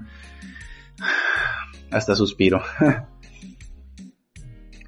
hasta 1.96 2.14
suspiro. 2.14 2.62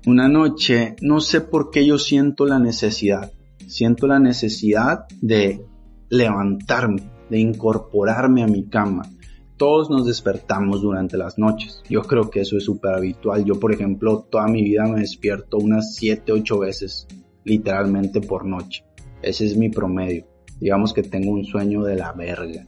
Una 0.05 0.27
noche, 0.27 0.95
no 1.01 1.21
sé 1.21 1.39
por 1.41 1.71
qué 1.71 1.85
yo 1.85 1.97
siento 1.97 2.45
la 2.45 2.59
necesidad, 2.59 3.31
siento 3.65 4.07
la 4.07 4.19
necesidad 4.19 5.05
de 5.21 5.65
levantarme, 6.09 7.09
de 7.29 7.39
incorporarme 7.39 8.43
a 8.43 8.47
mi 8.47 8.67
cama. 8.67 9.09
Todos 9.55 9.89
nos 9.89 10.05
despertamos 10.05 10.81
durante 10.81 11.17
las 11.17 11.39
noches. 11.39 11.81
Yo 11.89 12.03
creo 12.03 12.29
que 12.29 12.41
eso 12.41 12.57
es 12.57 12.65
súper 12.65 12.93
habitual. 12.93 13.43
Yo, 13.43 13.59
por 13.59 13.73
ejemplo, 13.73 14.27
toda 14.29 14.47
mi 14.47 14.61
vida 14.63 14.83
me 14.85 14.99
despierto 14.99 15.57
unas 15.57 15.95
7, 15.95 16.31
8 16.31 16.59
veces, 16.59 17.07
literalmente 17.43 18.21
por 18.21 18.45
noche. 18.45 18.83
Ese 19.21 19.45
es 19.45 19.57
mi 19.57 19.69
promedio. 19.69 20.27
Digamos 20.59 20.93
que 20.93 21.03
tengo 21.03 21.31
un 21.31 21.45
sueño 21.45 21.83
de 21.83 21.95
la 21.95 22.11
verga. 22.11 22.67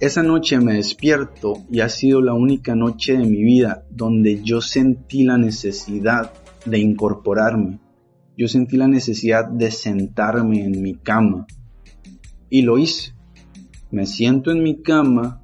Esa 0.00 0.22
noche 0.22 0.60
me 0.60 0.74
despierto 0.74 1.64
y 1.70 1.80
ha 1.80 1.88
sido 1.88 2.20
la 2.20 2.34
única 2.34 2.74
noche 2.74 3.16
de 3.16 3.24
mi 3.26 3.42
vida 3.42 3.84
donde 3.90 4.42
yo 4.42 4.60
sentí 4.60 5.24
la 5.24 5.38
necesidad 5.38 6.32
de 6.64 6.78
incorporarme. 6.78 7.80
Yo 8.36 8.46
sentí 8.46 8.76
la 8.76 8.86
necesidad 8.86 9.48
de 9.48 9.70
sentarme 9.70 10.64
en 10.64 10.82
mi 10.82 10.94
cama. 10.94 11.46
Y 12.48 12.62
lo 12.62 12.78
hice. 12.78 13.14
Me 13.90 14.06
siento 14.06 14.52
en 14.52 14.62
mi 14.62 14.82
cama 14.82 15.42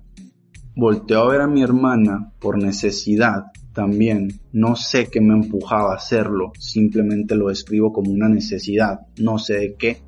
Volteo 0.77 1.21
a 1.23 1.29
ver 1.29 1.41
a 1.41 1.47
mi 1.47 1.63
hermana 1.63 2.33
por 2.41 2.61
necesidad 2.61 3.45
también. 3.73 4.41
No 4.53 4.75
sé 4.75 5.09
qué 5.09 5.21
me 5.21 5.35
empujaba 5.35 5.93
a 5.93 5.97
hacerlo, 5.97 6.53
simplemente 6.59 7.37
lo 7.37 7.49
describo 7.49 7.93
como 7.93 8.11
una 8.11 8.29
necesidad. 8.29 9.03
No 9.21 9.39
sé 9.39 9.55
de 9.55 9.75
qué, 9.77 9.99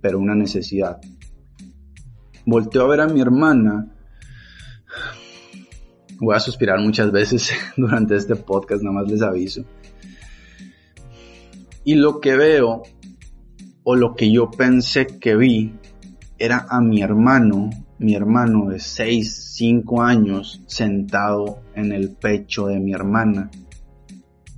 pero 0.00 0.18
una 0.18 0.34
necesidad. 0.34 1.00
Volteo 2.46 2.84
a 2.84 2.88
ver 2.88 3.00
a 3.02 3.06
mi 3.06 3.20
hermana. 3.20 3.92
Voy 6.18 6.34
a 6.34 6.40
suspirar 6.40 6.80
muchas 6.80 7.12
veces 7.12 7.52
durante 7.76 8.16
este 8.16 8.36
podcast, 8.36 8.82
nada 8.82 9.02
más 9.02 9.10
les 9.10 9.20
aviso. 9.20 9.64
Y 11.84 11.96
lo 11.96 12.20
que 12.20 12.36
veo, 12.36 12.82
o 13.84 13.94
lo 13.94 14.14
que 14.14 14.32
yo 14.32 14.50
pensé 14.50 15.06
que 15.06 15.36
vi, 15.36 15.74
era 16.38 16.66
a 16.70 16.80
mi 16.80 17.02
hermano 17.02 17.70
mi 17.98 18.14
hermano 18.14 18.68
de 18.68 18.78
6, 18.78 19.54
5 19.54 20.02
años 20.02 20.62
sentado 20.66 21.60
en 21.74 21.92
el 21.92 22.10
pecho 22.10 22.66
de 22.66 22.78
mi 22.78 22.92
hermana, 22.92 23.50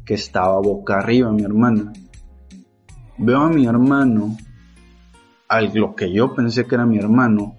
que 0.05 0.15
estaba 0.15 0.59
boca 0.61 0.99
arriba 0.99 1.31
mi 1.31 1.45
hermana. 1.45 1.93
Veo 3.17 3.41
a 3.41 3.49
mi 3.49 3.67
hermano, 3.67 4.37
a 5.49 5.61
lo 5.61 5.95
que 5.95 6.13
yo 6.13 6.35
pensé 6.35 6.67
que 6.67 6.75
era 6.75 6.87
mi 6.87 6.99
hermano, 6.99 7.57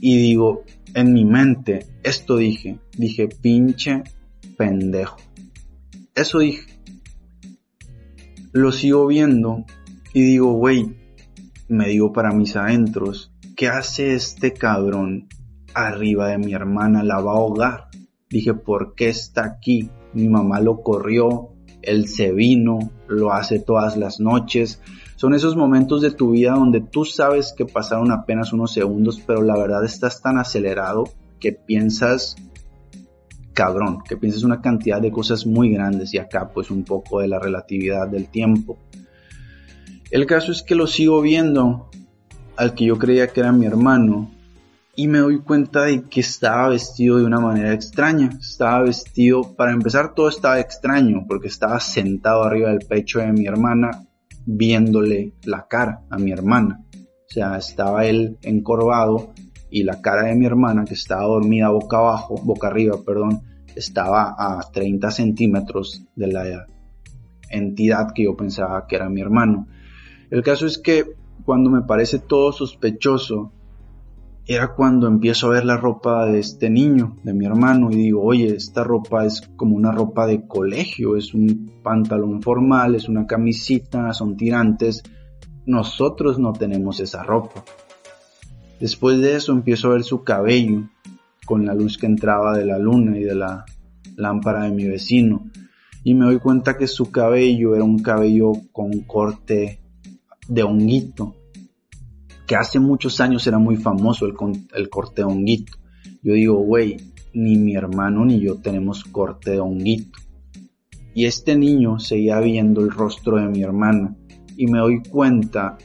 y 0.00 0.16
digo, 0.16 0.64
en 0.94 1.12
mi 1.12 1.24
mente, 1.24 1.86
esto 2.02 2.36
dije, 2.36 2.78
dije, 2.96 3.28
pinche 3.28 4.02
pendejo. 4.56 5.18
Eso 6.14 6.38
dije. 6.38 6.66
Lo 8.52 8.72
sigo 8.72 9.06
viendo 9.06 9.64
y 10.12 10.22
digo, 10.22 10.52
güey, 10.54 10.96
me 11.68 11.88
digo 11.88 12.12
para 12.12 12.32
mis 12.32 12.56
adentros, 12.56 13.32
¿qué 13.56 13.68
hace 13.68 14.14
este 14.14 14.52
cabrón 14.52 15.28
arriba 15.74 16.28
de 16.28 16.38
mi 16.38 16.52
hermana? 16.52 17.04
La 17.04 17.20
va 17.20 17.32
a 17.32 17.36
ahogar. 17.36 17.88
Dije, 18.28 18.54
¿por 18.54 18.94
qué 18.94 19.08
está 19.08 19.44
aquí? 19.44 19.90
Mi 20.14 20.28
mamá 20.28 20.60
lo 20.60 20.82
corrió, 20.82 21.50
él 21.82 22.08
se 22.08 22.32
vino, 22.32 22.90
lo 23.06 23.32
hace 23.32 23.60
todas 23.60 23.96
las 23.96 24.18
noches. 24.18 24.80
Son 25.20 25.34
esos 25.34 25.54
momentos 25.54 26.00
de 26.00 26.12
tu 26.12 26.30
vida 26.30 26.52
donde 26.52 26.80
tú 26.80 27.04
sabes 27.04 27.52
que 27.54 27.66
pasaron 27.66 28.10
apenas 28.10 28.54
unos 28.54 28.72
segundos, 28.72 29.20
pero 29.26 29.42
la 29.42 29.54
verdad 29.54 29.84
estás 29.84 30.22
tan 30.22 30.38
acelerado 30.38 31.04
que 31.38 31.52
piensas 31.52 32.36
cabrón, 33.52 33.98
que 34.08 34.16
piensas 34.16 34.44
una 34.44 34.62
cantidad 34.62 34.98
de 34.98 35.12
cosas 35.12 35.44
muy 35.44 35.74
grandes 35.74 36.14
y 36.14 36.18
acá 36.18 36.48
pues 36.48 36.70
un 36.70 36.84
poco 36.84 37.20
de 37.20 37.28
la 37.28 37.38
relatividad 37.38 38.08
del 38.08 38.28
tiempo. 38.28 38.78
El 40.10 40.24
caso 40.24 40.52
es 40.52 40.62
que 40.62 40.74
lo 40.74 40.86
sigo 40.86 41.20
viendo 41.20 41.90
al 42.56 42.72
que 42.72 42.86
yo 42.86 42.96
creía 42.96 43.28
que 43.28 43.40
era 43.40 43.52
mi 43.52 43.66
hermano 43.66 44.30
y 44.96 45.06
me 45.06 45.18
doy 45.18 45.40
cuenta 45.40 45.82
de 45.82 46.04
que 46.04 46.20
estaba 46.20 46.70
vestido 46.70 47.18
de 47.18 47.26
una 47.26 47.40
manera 47.40 47.74
extraña. 47.74 48.30
Estaba 48.40 48.84
vestido, 48.84 49.54
para 49.54 49.72
empezar 49.72 50.14
todo 50.14 50.30
estaba 50.30 50.58
extraño 50.60 51.26
porque 51.28 51.48
estaba 51.48 51.78
sentado 51.78 52.42
arriba 52.42 52.70
del 52.70 52.86
pecho 52.88 53.18
de 53.18 53.30
mi 53.32 53.46
hermana 53.46 54.06
viéndole 54.46 55.34
la 55.44 55.66
cara 55.68 56.02
a 56.10 56.18
mi 56.18 56.32
hermana. 56.32 56.84
O 56.94 57.32
sea, 57.32 57.56
estaba 57.56 58.06
él 58.06 58.38
encorvado 58.42 59.32
y 59.70 59.84
la 59.84 60.00
cara 60.00 60.24
de 60.24 60.34
mi 60.34 60.46
hermana 60.46 60.84
que 60.84 60.94
estaba 60.94 61.24
dormida 61.24 61.68
boca 61.68 61.98
abajo, 61.98 62.40
boca 62.42 62.68
arriba, 62.68 62.96
perdón, 63.04 63.42
estaba 63.76 64.34
a 64.36 64.60
30 64.72 65.10
centímetros 65.10 66.04
de 66.16 66.26
la 66.26 66.66
entidad 67.50 68.12
que 68.14 68.24
yo 68.24 68.36
pensaba 68.36 68.86
que 68.86 68.96
era 68.96 69.08
mi 69.08 69.20
hermano. 69.20 69.68
El 70.30 70.42
caso 70.42 70.66
es 70.66 70.78
que 70.78 71.04
cuando 71.44 71.70
me 71.70 71.82
parece 71.82 72.18
todo 72.18 72.52
sospechoso, 72.52 73.52
era 74.52 74.74
cuando 74.74 75.06
empiezo 75.06 75.46
a 75.46 75.50
ver 75.50 75.64
la 75.64 75.76
ropa 75.76 76.26
de 76.26 76.40
este 76.40 76.70
niño, 76.70 77.16
de 77.22 77.32
mi 77.32 77.46
hermano, 77.46 77.88
y 77.92 77.94
digo, 77.94 78.24
oye, 78.24 78.56
esta 78.56 78.82
ropa 78.82 79.24
es 79.24 79.42
como 79.54 79.76
una 79.76 79.92
ropa 79.92 80.26
de 80.26 80.44
colegio, 80.48 81.16
es 81.16 81.34
un 81.34 81.70
pantalón 81.84 82.42
formal, 82.42 82.96
es 82.96 83.08
una 83.08 83.28
camisita, 83.28 84.12
son 84.12 84.36
tirantes. 84.36 85.04
Nosotros 85.66 86.40
no 86.40 86.52
tenemos 86.52 86.98
esa 86.98 87.22
ropa. 87.22 87.62
Después 88.80 89.20
de 89.20 89.36
eso 89.36 89.52
empiezo 89.52 89.86
a 89.86 89.92
ver 89.92 90.02
su 90.02 90.24
cabello, 90.24 90.82
con 91.46 91.64
la 91.64 91.74
luz 91.74 91.96
que 91.96 92.06
entraba 92.06 92.58
de 92.58 92.64
la 92.64 92.78
luna 92.80 93.16
y 93.16 93.22
de 93.22 93.36
la 93.36 93.64
lámpara 94.16 94.64
de 94.64 94.72
mi 94.72 94.84
vecino, 94.88 95.48
y 96.02 96.14
me 96.14 96.24
doy 96.24 96.40
cuenta 96.40 96.76
que 96.76 96.88
su 96.88 97.12
cabello 97.12 97.76
era 97.76 97.84
un 97.84 98.00
cabello 98.00 98.50
con 98.72 98.90
corte 99.02 99.80
de 100.48 100.64
honguito, 100.64 101.36
que 102.50 102.56
hace 102.56 102.80
muchos 102.80 103.20
años 103.20 103.46
era 103.46 103.60
muy 103.60 103.76
famoso 103.76 104.26
el, 104.26 104.90
corte 104.90 105.22
de 105.22 105.24
honguito. 105.24 105.74
Yo 106.20 106.34
digo, 106.34 106.54
güey, 106.56 106.96
ni 107.32 107.56
mi 107.56 107.76
hermano 107.76 108.24
ni 108.24 108.40
yo 108.40 108.56
tenemos 108.56 109.04
corte 109.04 109.52
de 109.52 109.60
honguito. 109.60 110.18
Y 111.14 111.26
este 111.26 111.54
niño 111.54 112.00
seguía 112.00 112.40
viendo 112.40 112.80
el 112.80 112.90
rostro 112.90 113.36
de 113.36 113.46
mi 113.46 113.62
hermana 113.62 114.16
y 114.56 114.66
me 114.66 114.80
doy 114.80 115.00
cuenta 115.00 115.78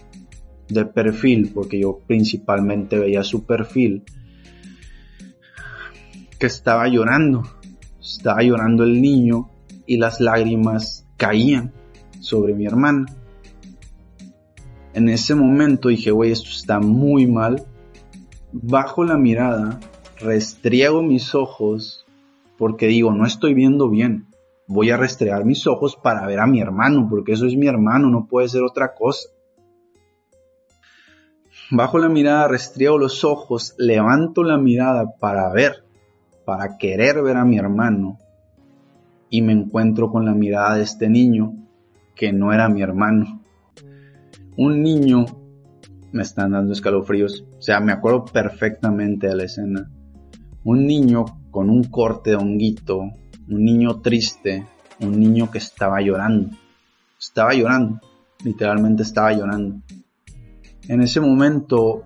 de 0.68 0.86
perfil, 0.88 1.52
porque 1.54 1.80
yo 1.80 2.00
principalmente 2.08 2.98
veía 2.98 3.24
su 3.24 3.46
perfil, 3.46 4.02
que 6.40 6.48
estaba 6.48 6.88
llorando. 6.88 7.44
Estaba 8.02 8.42
llorando 8.42 8.86
el 8.86 9.04
niño 9.04 9.52
y 9.86 9.98
las 9.98 10.20
lágrimas 10.20 11.06
caían 11.16 11.74
sobre 12.22 12.56
mi 12.56 12.66
hermana. 12.66 13.06
En 14.96 15.10
ese 15.10 15.36
momento 15.36 15.90
dije, 15.90 16.10
güey, 16.12 16.32
esto 16.32 16.52
está 16.52 16.80
muy 16.80 17.28
mal. 17.28 17.66
Bajo 18.54 19.04
la 19.04 19.18
mirada, 19.18 19.82
restriego 20.22 21.04
mis 21.04 21.36
ojos 21.36 22.06
porque 22.58 22.88
digo, 22.88 23.12
no 23.12 23.26
estoy 23.26 23.54
viendo 23.54 23.90
bien. 23.90 24.28
Voy 24.68 24.92
a 24.92 24.98
restregar 24.98 25.44
mis 25.44 25.68
ojos 25.68 25.98
para 26.02 26.26
ver 26.26 26.40
a 26.40 26.48
mi 26.48 26.62
hermano, 26.62 27.08
porque 27.10 27.34
eso 27.34 27.46
es 27.46 27.58
mi 27.58 27.68
hermano, 27.68 28.10
no 28.10 28.28
puede 28.28 28.48
ser 28.48 28.64
otra 28.64 28.96
cosa. 28.96 29.28
Bajo 31.72 32.00
la 32.00 32.08
mirada, 32.08 32.48
restriego 32.48 32.98
los 32.98 33.26
ojos, 33.26 33.76
levanto 33.78 34.44
la 34.44 34.58
mirada 34.58 35.18
para 35.20 35.52
ver, 35.52 35.84
para 36.46 36.78
querer 36.78 37.22
ver 37.22 37.36
a 37.36 37.44
mi 37.44 37.58
hermano, 37.58 38.18
y 39.30 39.42
me 39.42 39.52
encuentro 39.52 40.10
con 40.10 40.24
la 40.24 40.34
mirada 40.34 40.76
de 40.76 40.84
este 40.84 41.10
niño 41.10 41.54
que 42.16 42.32
no 42.32 42.54
era 42.54 42.70
mi 42.70 42.82
hermano 42.82 43.35
un 44.58 44.82
niño, 44.82 45.26
me 46.12 46.24
están 46.24 46.52
dando 46.52 46.74
escalofríos, 46.74 47.46
o 47.58 47.62
sea, 47.62 47.80
me 47.80 47.92
acuerdo 47.92 48.26
perfectamente 48.26 49.28
de 49.28 49.36
la 49.36 49.44
escena, 49.44 49.92
un 50.64 50.88
niño 50.88 51.26
con 51.52 51.70
un 51.70 51.84
corte 51.86 52.32
de 52.32 52.36
honguito, 52.38 53.00
un 53.00 53.64
niño 53.64 54.02
triste, 54.02 54.66
un 55.02 55.20
niño 55.20 55.52
que 55.52 55.58
estaba 55.58 56.02
llorando, 56.02 56.56
estaba 57.20 57.54
llorando, 57.54 58.00
literalmente 58.44 59.04
estaba 59.04 59.34
llorando. 59.34 59.82
En 60.88 61.02
ese 61.02 61.20
momento, 61.20 62.06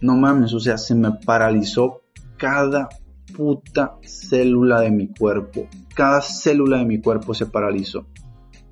no 0.00 0.16
mames, 0.16 0.52
o 0.52 0.60
sea, 0.60 0.78
se 0.78 0.94
me 0.94 1.12
paralizó 1.12 2.02
cada 2.36 2.88
puta 3.36 3.96
célula 4.02 4.80
de 4.80 4.90
mi 4.90 5.08
cuerpo, 5.08 5.68
cada 5.94 6.20
célula 6.20 6.78
de 6.78 6.86
mi 6.86 7.00
cuerpo 7.00 7.34
se 7.34 7.46
paralizó. 7.46 8.06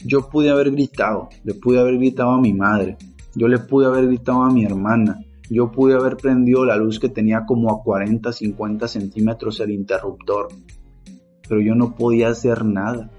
Yo 0.04 0.28
pude 0.28 0.50
haber 0.50 0.72
gritado, 0.72 1.28
le 1.44 1.54
pude 1.54 1.78
haber 1.78 1.96
gritado 1.96 2.30
a 2.30 2.40
mi 2.40 2.52
madre, 2.52 2.96
yo 3.34 3.48
le 3.48 3.58
pude 3.58 3.86
haber 3.86 4.06
gritado 4.06 4.42
a 4.42 4.50
mi 4.50 4.64
hermana. 4.64 5.20
Yo 5.48 5.70
pude 5.70 5.94
haber 5.94 6.16
prendido 6.16 6.64
la 6.64 6.76
luz 6.76 6.98
que 6.98 7.08
tenía 7.08 7.44
como 7.46 7.70
a 7.70 7.82
40, 7.82 8.32
50 8.32 8.88
centímetros 8.88 9.60
el 9.60 9.70
interruptor. 9.70 10.48
Pero 11.48 11.60
yo 11.60 11.74
no 11.74 11.94
podía 11.94 12.28
hacer 12.28 12.64
nada. 12.64 13.10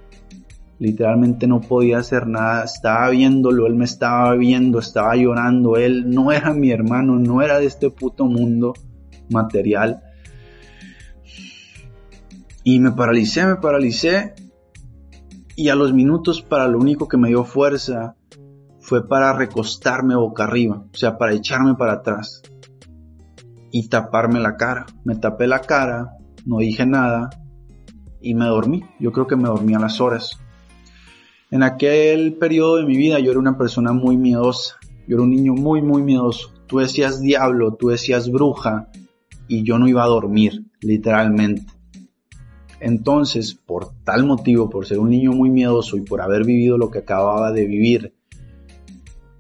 Literalmente 0.79 1.47
no 1.47 1.61
podía 1.61 1.99
hacer 1.99 2.27
nada. 2.27 2.63
Estaba 2.63 3.09
viéndolo, 3.09 3.67
él 3.67 3.75
me 3.75 3.85
estaba 3.85 4.33
viendo, 4.35 4.79
estaba 4.79 5.15
llorando. 5.15 5.77
Él 5.77 6.09
no 6.09 6.31
era 6.31 6.53
mi 6.53 6.71
hermano, 6.71 7.17
no 7.17 7.41
era 7.41 7.59
de 7.59 7.65
este 7.65 7.89
puto 7.89 8.25
mundo 8.25 8.73
material. 9.29 10.01
Y 12.63 12.79
me 12.79 12.91
paralicé, 12.91 13.45
me 13.45 13.55
paralicé. 13.57 14.33
Y 15.55 15.69
a 15.69 15.75
los 15.75 15.93
minutos 15.93 16.41
para 16.41 16.67
lo 16.67 16.79
único 16.79 17.07
que 17.07 17.17
me 17.17 17.27
dio 17.27 17.43
fuerza 17.43 18.15
fue 18.83 19.07
para 19.07 19.31
recostarme 19.31 20.13
boca 20.13 20.43
arriba, 20.43 20.83
o 20.93 20.97
sea, 20.97 21.17
para 21.17 21.33
echarme 21.33 21.75
para 21.75 21.93
atrás 21.93 22.41
y 23.71 23.87
taparme 23.87 24.41
la 24.41 24.57
cara. 24.57 24.85
Me 25.05 25.15
tapé 25.15 25.47
la 25.47 25.61
cara, 25.61 26.17
no 26.45 26.57
dije 26.57 26.85
nada 26.85 27.29
y 28.21 28.35
me 28.35 28.45
dormí. 28.45 28.83
Yo 28.99 29.13
creo 29.13 29.25
que 29.25 29.37
me 29.37 29.47
dormí 29.47 29.73
a 29.73 29.79
las 29.79 30.01
horas. 30.01 30.37
En 31.49 31.63
aquel 31.63 32.33
periodo 32.33 32.75
de 32.75 32.85
mi 32.85 32.97
vida 32.97 33.19
yo 33.19 33.31
era 33.31 33.39
una 33.39 33.57
persona 33.57 33.93
muy 33.93 34.17
miedosa. 34.17 34.75
Yo 35.07 35.15
era 35.15 35.23
un 35.23 35.29
niño 35.29 35.53
muy, 35.53 35.81
muy 35.81 36.01
miedoso. 36.01 36.51
Tú 36.67 36.79
decías 36.79 37.21
diablo, 37.21 37.75
tú 37.75 37.87
decías 37.87 38.29
bruja 38.29 38.89
y 39.47 39.63
yo 39.63 39.79
no 39.79 39.87
iba 39.87 40.03
a 40.03 40.07
dormir, 40.07 40.65
literalmente. 40.81 41.65
Entonces, 42.81 43.53
por 43.53 43.93
tal 44.03 44.25
motivo, 44.25 44.69
por 44.69 44.85
ser 44.85 44.99
un 44.99 45.09
niño 45.09 45.31
muy 45.31 45.49
miedoso 45.49 45.95
y 45.95 46.01
por 46.01 46.19
haber 46.19 46.43
vivido 46.43 46.77
lo 46.77 46.91
que 46.91 46.99
acababa 46.99 47.53
de 47.53 47.65
vivir 47.65 48.13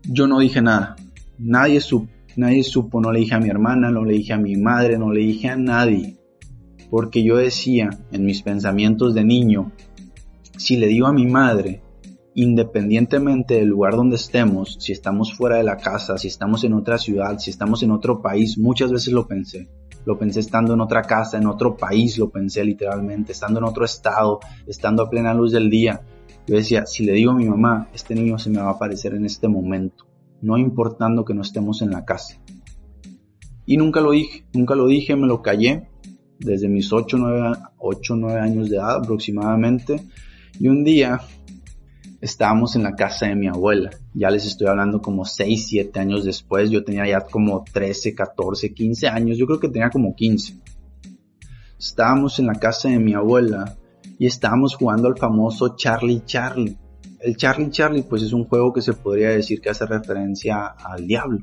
yo 0.03 0.27
no 0.27 0.39
dije 0.39 0.61
nada. 0.61 0.95
Nadie 1.37 1.81
supo, 1.81 2.11
nadie 2.35 2.63
supo, 2.63 3.01
no 3.01 3.11
le 3.11 3.19
dije 3.19 3.35
a 3.35 3.39
mi 3.39 3.49
hermana, 3.49 3.91
no 3.91 4.03
le 4.05 4.13
dije 4.13 4.33
a 4.33 4.37
mi 4.37 4.55
madre, 4.55 4.97
no 4.97 5.11
le 5.11 5.21
dije 5.21 5.49
a 5.49 5.55
nadie. 5.55 6.17
Porque 6.89 7.23
yo 7.23 7.37
decía 7.37 7.89
en 8.11 8.25
mis 8.25 8.41
pensamientos 8.41 9.13
de 9.13 9.23
niño, 9.23 9.71
si 10.57 10.77
le 10.77 10.87
digo 10.87 11.07
a 11.07 11.13
mi 11.13 11.25
madre, 11.25 11.81
independientemente 12.35 13.55
del 13.55 13.69
lugar 13.69 13.95
donde 13.95 14.15
estemos, 14.15 14.77
si 14.79 14.91
estamos 14.91 15.33
fuera 15.33 15.57
de 15.57 15.63
la 15.63 15.77
casa, 15.77 16.17
si 16.17 16.27
estamos 16.27 16.63
en 16.63 16.73
otra 16.73 16.97
ciudad, 16.97 17.37
si 17.39 17.49
estamos 17.49 17.83
en 17.83 17.91
otro 17.91 18.21
país, 18.21 18.57
muchas 18.57 18.91
veces 18.91 19.13
lo 19.13 19.27
pensé. 19.27 19.69
Lo 20.05 20.17
pensé 20.17 20.41
estando 20.41 20.73
en 20.73 20.81
otra 20.81 21.03
casa, 21.03 21.37
en 21.37 21.47
otro 21.47 21.77
país, 21.77 22.17
lo 22.17 22.29
pensé 22.29 22.63
literalmente, 22.63 23.31
estando 23.31 23.59
en 23.59 23.65
otro 23.65 23.85
estado, 23.85 24.39
estando 24.67 25.03
a 25.03 25.09
plena 25.09 25.33
luz 25.33 25.53
del 25.53 25.69
día. 25.69 26.01
Yo 26.45 26.55
decía, 26.55 26.85
si 26.85 27.05
le 27.05 27.13
digo 27.13 27.31
a 27.31 27.35
mi 27.35 27.45
mamá, 27.45 27.89
este 27.93 28.15
niño 28.15 28.37
se 28.37 28.49
me 28.49 28.59
va 28.59 28.69
a 28.69 28.73
aparecer 28.73 29.13
en 29.13 29.25
este 29.25 29.47
momento, 29.47 30.05
no 30.41 30.57
importando 30.57 31.23
que 31.23 31.33
no 31.33 31.41
estemos 31.41 31.81
en 31.81 31.91
la 31.91 32.03
casa. 32.03 32.37
Y 33.65 33.77
nunca 33.77 34.01
lo 34.01 34.11
dije, 34.11 34.45
nunca 34.53 34.75
lo 34.75 34.87
dije, 34.87 35.15
me 35.15 35.27
lo 35.27 35.41
callé 35.41 35.87
desde 36.39 36.67
mis 36.67 36.91
8, 36.91 37.17
9, 37.17 37.57
8, 37.77 38.15
9 38.15 38.39
años 38.39 38.69
de 38.69 38.75
edad 38.75 38.97
aproximadamente. 38.97 40.03
Y 40.59 40.67
un 40.67 40.83
día 40.83 41.21
estábamos 42.21 42.75
en 42.75 42.83
la 42.83 42.95
casa 42.95 43.27
de 43.27 43.35
mi 43.35 43.47
abuela. 43.47 43.91
Ya 44.13 44.29
les 44.29 44.45
estoy 44.45 44.67
hablando 44.67 45.01
como 45.01 45.25
6, 45.25 45.65
7 45.67 45.99
años 45.99 46.25
después. 46.25 46.69
Yo 46.69 46.83
tenía 46.83 47.07
ya 47.07 47.21
como 47.21 47.63
13, 47.71 48.13
14, 48.13 48.73
15 48.73 49.07
años. 49.07 49.37
Yo 49.37 49.45
creo 49.45 49.59
que 49.59 49.69
tenía 49.69 49.89
como 49.89 50.15
15. 50.15 50.59
Estábamos 51.79 52.39
en 52.39 52.47
la 52.47 52.55
casa 52.55 52.89
de 52.89 52.99
mi 52.99 53.13
abuela 53.13 53.77
y 54.19 54.27
estábamos 54.27 54.75
jugando 54.75 55.07
al 55.07 55.17
famoso 55.17 55.75
Charlie 55.75 56.23
Charlie. 56.25 56.77
El 57.19 57.37
Charlie 57.37 57.69
Charlie 57.69 58.03
pues 58.03 58.21
es 58.21 58.33
un 58.33 58.45
juego 58.45 58.73
que 58.73 58.81
se 58.81 58.93
podría 58.93 59.29
decir 59.29 59.61
que 59.61 59.69
hace 59.69 59.85
referencia 59.85 60.65
al 60.67 61.07
diablo. 61.07 61.39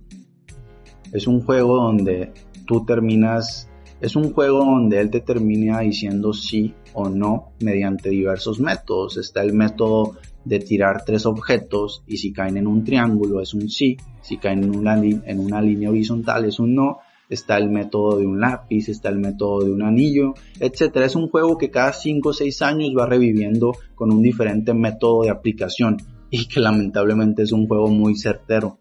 Es 1.13 1.27
un 1.27 1.43
juego 1.43 1.77
donde 1.77 2.33
tú 2.67 2.85
terminas, 2.85 3.69
es 4.01 4.15
un 4.15 4.33
juego 4.33 4.59
donde 4.59 5.01
él 5.01 5.11
te 5.11 5.21
termina 5.21 5.81
diciendo 5.81 6.33
sí 6.33 6.75
o 6.93 7.09
no 7.09 7.53
mediante 7.61 8.11
diversos 8.11 8.61
métodos. 8.61 9.17
Está 9.17 9.43
el 9.43 9.53
método 9.53 10.17
de 10.45 10.59
tirar 10.59 11.05
tres 11.05 11.27
objetos 11.27 12.03
y 12.07 12.19
si 12.19 12.33
caen 12.33 12.57
en 12.57 12.67
un 12.67 12.85
triángulo 12.85 13.41
es 13.41 13.55
un 13.55 13.69
sí, 13.69 13.97
si 14.23 14.39
caen 14.39 14.65
en 14.65 14.77
una, 14.77 14.97
en 14.97 15.41
una 15.41 15.61
línea 15.61 15.91
horizontal 15.91 16.45
es 16.45 16.59
un 16.59 16.75
no, 16.75 16.99
está 17.31 17.57
el 17.57 17.71
método 17.71 18.19
de 18.19 18.27
un 18.27 18.41
lápiz, 18.41 18.89
está 18.89 19.09
el 19.09 19.19
método 19.19 19.65
de 19.65 19.71
un 19.71 19.83
anillo, 19.83 20.35
etcétera. 20.59 21.07
Es 21.07 21.15
un 21.15 21.29
juego 21.29 21.57
que 21.57 21.71
cada 21.71 21.93
5 21.93 22.29
o 22.29 22.33
6 22.33 22.63
años 22.63 22.91
va 22.97 23.07
reviviendo 23.07 23.73
con 23.95 24.13
un 24.13 24.21
diferente 24.21 24.75
método 24.75 25.23
de 25.23 25.31
aplicación 25.31 25.97
y 26.29 26.47
que 26.47 26.61
lamentablemente 26.61 27.43
es 27.43 27.53
un 27.53 27.67
juego 27.67 27.89
muy 27.89 28.17
certero. 28.17 28.79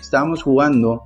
Estábamos 0.00 0.42
jugando 0.42 1.04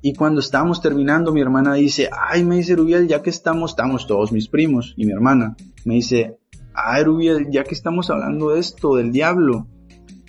y 0.00 0.14
cuando 0.14 0.40
estábamos 0.40 0.80
terminando 0.80 1.32
mi 1.32 1.40
hermana 1.40 1.74
dice, 1.74 2.08
ay, 2.12 2.44
me 2.44 2.56
dice 2.56 2.76
Rubiel, 2.76 3.06
ya 3.06 3.22
que 3.22 3.30
estamos, 3.30 3.72
estamos 3.72 4.06
todos 4.06 4.32
mis 4.32 4.48
primos 4.48 4.94
y 4.96 5.04
mi 5.04 5.12
hermana, 5.12 5.56
me 5.84 5.94
dice, 5.94 6.38
ay 6.74 7.04
Rubiel, 7.04 7.48
ya 7.50 7.64
que 7.64 7.74
estamos 7.74 8.10
hablando 8.10 8.50
de 8.50 8.60
esto, 8.60 8.96
del 8.96 9.12
diablo, 9.12 9.66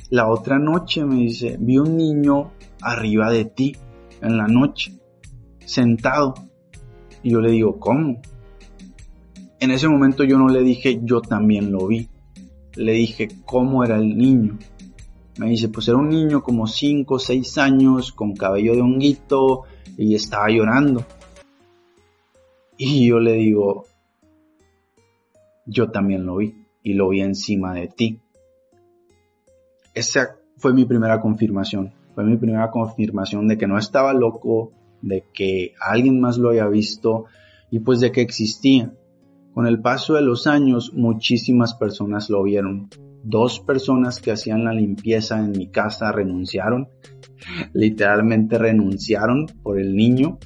la 0.10 0.30
otra 0.30 0.60
noche 0.60 1.04
me 1.04 1.16
dice, 1.16 1.58
vi 1.60 1.78
un 1.78 1.98
niño 1.98 2.52
arriba 2.82 3.32
de 3.32 3.46
ti 3.46 3.76
en 4.22 4.38
la 4.38 4.48
noche 4.48 4.94
sentado. 5.66 6.36
Y 7.24 7.32
yo 7.32 7.42
le 7.42 7.52
digo, 7.52 7.80
¿cómo? 7.80 8.22
En 9.60 9.72
ese 9.72 9.88
momento 9.88 10.24
yo 10.24 10.38
no 10.38 10.48
le 10.48 10.62
dije, 10.62 11.00
yo 11.04 11.22
también 11.22 11.72
lo 11.72 11.88
vi. 11.88 12.10
Le 12.76 12.94
dije, 12.94 13.30
¿cómo 13.46 13.84
era 13.84 13.98
el 13.98 14.18
niño? 14.18 14.58
Me 15.38 15.50
dice, 15.50 15.70
pues 15.70 15.88
era 15.88 15.98
un 15.98 16.10
niño 16.10 16.44
como 16.44 16.68
5 16.68 17.16
o 17.16 17.20
6 17.20 17.58
años, 17.58 18.12
con 18.12 18.36
cabello 18.36 18.74
de 18.74 18.82
honguito, 18.82 19.64
y 19.98 20.16
estaba 20.16 20.50
llorando. 20.50 21.06
Y 22.78 23.08
yo 23.08 23.20
le 23.20 23.34
digo, 23.34 23.86
yo 25.66 25.90
también 25.90 26.26
lo 26.26 26.38
vi, 26.38 26.54
y 26.84 26.94
lo 26.94 27.10
vi 27.10 27.22
encima 27.22 27.74
de 27.74 27.88
ti. 27.88 28.20
Esa 29.94 30.38
fue 30.58 30.74
mi 30.74 30.86
primera 30.86 31.20
confirmación. 31.22 31.94
Fue 32.14 32.24
mi 32.24 32.38
primera 32.38 32.70
confirmación 32.72 33.48
de 33.48 33.58
que 33.58 33.68
no 33.68 33.78
estaba 33.78 34.14
loco, 34.14 34.72
de 35.06 35.24
que 35.34 35.74
alguien 35.80 36.20
más 36.20 36.38
lo 36.38 36.50
haya 36.50 36.68
visto 36.68 37.26
y 37.72 37.80
pues 37.80 38.00
de 38.00 38.12
que 38.12 38.22
existía. 38.22 38.92
Con 39.54 39.68
el 39.68 39.82
paso 39.82 40.16
de 40.16 40.22
los 40.22 40.48
años 40.48 40.92
muchísimas 40.94 41.76
personas 41.76 42.30
lo 42.30 42.44
vieron. 42.44 42.90
Dos 43.24 43.60
personas 43.60 44.20
que 44.20 44.32
hacían 44.32 44.66
la 44.66 44.74
limpieza 44.74 45.40
en 45.40 45.52
mi 45.52 45.68
casa 45.68 46.12
renunciaron, 46.12 46.90
literalmente 47.74 48.58
renunciaron 48.58 49.46
por 49.64 49.80
el 49.80 49.96
niño 49.96 50.40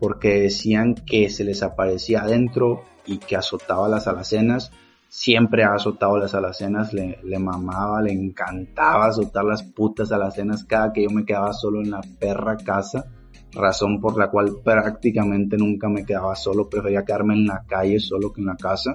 porque 0.00 0.40
decían 0.40 0.94
que 0.94 1.30
se 1.30 1.44
les 1.44 1.62
aparecía 1.62 2.22
adentro 2.22 2.82
y 3.06 3.18
que 3.18 3.36
azotaba 3.36 3.88
las 3.88 4.08
alacenas. 4.08 4.72
Siempre 5.08 5.64
ha 5.64 5.74
azotado 5.74 6.18
las 6.18 6.34
alacenas, 6.34 6.92
le, 6.92 7.18
le 7.24 7.38
mamaba, 7.38 8.00
le 8.02 8.12
encantaba 8.12 9.06
azotar 9.06 9.44
las 9.44 9.62
putas 9.62 10.12
alacenas 10.12 10.64
cada 10.64 10.92
que 10.92 11.02
yo 11.02 11.10
me 11.10 11.24
quedaba 11.24 11.52
solo 11.52 11.80
en 11.80 11.90
la 11.90 12.00
perra 12.20 12.56
casa 12.56 13.06
razón 13.52 14.00
por 14.00 14.18
la 14.18 14.30
cual 14.30 14.58
prácticamente 14.62 15.56
nunca 15.56 15.88
me 15.88 16.04
quedaba 16.04 16.34
solo, 16.36 16.68
prefería 16.68 17.04
quedarme 17.04 17.34
en 17.34 17.46
la 17.46 17.64
calle 17.66 17.98
solo 17.98 18.32
que 18.32 18.40
en 18.40 18.46
la 18.46 18.56
casa. 18.56 18.94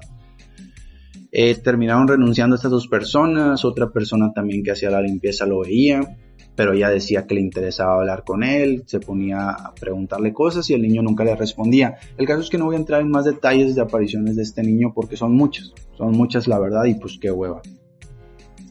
Eh, 1.32 1.56
terminaron 1.56 2.08
renunciando 2.08 2.56
estas 2.56 2.72
dos 2.72 2.88
personas, 2.88 3.65
otra 3.65 3.89
persona 3.89 4.32
también 4.34 4.63
que 4.63 4.72
hacía 4.72 4.89
la 4.89 5.02
limpieza 5.02 5.46
lo 5.46 5.60
veía, 5.60 6.18
pero 6.56 6.74
ella 6.74 6.89
decía 6.89 7.28
que 7.28 7.36
le 7.36 7.41
interesaba 7.41 7.96
hablar 7.96 8.24
con 8.24 8.44
él, 8.44 8.84
se 8.86 9.02
ponía 9.02 9.50
a 9.50 9.76
preguntarle 9.76 10.32
cosas 10.32 10.70
y 10.70 10.74
el 10.74 10.82
niño 10.82 11.02
nunca 11.02 11.26
le 11.26 11.36
respondía. 11.36 11.98
El 12.18 12.26
caso 12.26 12.39
es 12.41 12.50
que 12.50 12.58
no 12.58 12.65
voy 12.65 12.76
a 12.76 12.80
entrar 12.80 13.02
en 13.02 13.10
más 13.10 13.26
detalles 13.26 13.76
de 13.76 13.82
apariciones 13.82 14.38
de 14.38 14.44
este 14.44 14.63
niño 14.63 14.94
porque 14.96 15.18
son 15.18 15.36
muchas, 15.36 15.74
son 15.98 16.13
muchas 16.13 16.48
la 16.48 16.58
verdad 16.58 16.86
y 16.86 16.96
pues 16.96 17.18
qué 17.20 17.32
hueva. 17.32 17.62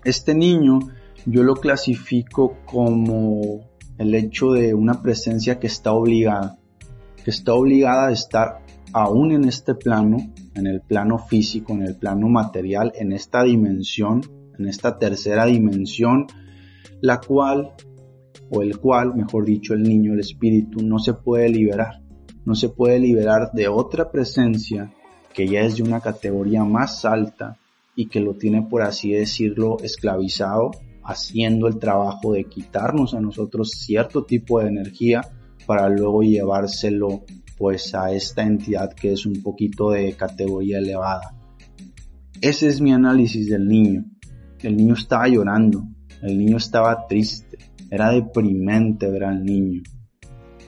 Este 0.03 0.35
niño 0.35 0.79
yo 1.27 1.43
lo 1.43 1.57
clasifico 1.57 2.59
como 2.65 3.74
el 3.99 4.15
hecho 4.15 4.53
de 4.53 4.75
una 4.75 5.03
presencia 5.03 5.59
que 5.59 5.67
está 5.67 5.93
obligada, 5.93 6.59
que 7.23 7.31
está 7.31 7.55
obligada 7.55 8.09
a 8.09 8.13
estar 8.13 8.59
aún 8.93 9.33
en 9.33 9.45
este 9.45 9.75
plano, 9.75 10.19
en 10.55 10.67
el 10.67 10.81
plano 10.81 11.19
físico, 11.19 11.73
en 11.73 11.83
el 11.83 11.97
plano 11.97 12.29
material, 12.29 12.93
en 12.97 13.13
esta 13.13 13.43
dimensión, 13.43 14.23
en 14.59 14.69
esta 14.69 14.99
tercera 14.99 15.47
dimensión, 15.47 16.27
la 17.01 17.21
cual, 17.21 17.73
o 18.51 18.63
el 18.63 18.79
cual, 18.79 19.15
mejor 19.15 19.45
dicho, 19.45 19.75
el 19.75 19.83
niño, 19.83 20.15
el 20.15 20.21
espíritu, 20.21 20.83
no 20.83 20.99
se 20.99 21.15
puede 21.15 21.49
liberar, 21.49 22.03
no 22.45 22.55
se 22.55 22.69
puede 22.69 22.99
liberar 22.99 23.51
de 23.53 23.69
otra 23.69 24.11
presencia 24.11 24.93
que 25.33 25.49
ya 25.49 25.63
es 25.63 25.77
de 25.77 25.83
una 25.83 26.01
categoría 26.01 26.65
más 26.65 27.05
alta 27.05 27.59
y 27.97 28.07
que 28.07 28.21
lo 28.21 28.35
tiene, 28.35 28.63
por 28.63 28.83
así 28.83 29.13
decirlo, 29.13 29.79
esclavizado 29.83 30.71
haciendo 31.05 31.67
el 31.69 31.79
trabajo 31.79 32.33
de 32.33 32.45
quitarnos 32.45 33.15
a 33.15 33.21
nosotros 33.21 33.71
cierto 33.71 34.25
tipo 34.25 34.61
de 34.61 34.69
energía 34.69 35.21
para 35.67 35.89
luego 35.89 36.23
llevárselo 36.23 37.25
pues 37.59 37.95
a 37.95 38.13
esta 38.13 38.43
entidad 38.43 38.93
que 38.93 39.13
es 39.13 39.27
un 39.27 39.43
poquito 39.43 39.91
de 39.91 40.13
categoría 40.15 40.79
elevada. 40.79 41.35
Ese 42.41 42.69
es 42.69 42.81
mi 42.81 42.93
análisis 42.93 43.49
del 43.49 43.69
niño. 43.69 44.05
El 44.61 44.77
niño 44.77 44.95
estaba 44.95 45.29
llorando, 45.29 45.85
el 46.23 46.39
niño 46.39 46.57
estaba 46.57 47.07
triste, 47.07 47.59
era 47.91 48.11
deprimente 48.11 49.09
ver 49.11 49.25
al 49.25 49.45
niño. 49.45 49.83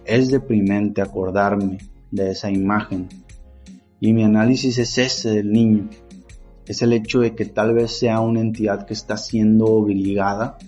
Es 0.05 0.31
deprimente 0.31 1.03
acordarme 1.03 1.79
de 2.11 2.31
esa 2.31 2.51
imagen. 2.51 3.09
Y 4.01 4.13
mi 4.13 4.23
análisis 4.23 4.79
es 4.79 4.99
ese 4.99 5.31
del 5.31 5.51
niño 5.51 5.89
es 6.67 6.83
el 6.83 6.93
hecho 6.93 7.21
de 7.21 7.35
que 7.35 7.45
tal 7.45 7.75
vez 7.75 7.99
sea 7.99 8.21
una 8.21 8.41
entidad 8.41 8.87
que 8.87 8.95
está 8.95 9.17
siendo 9.17 9.67
obligada 9.67 10.59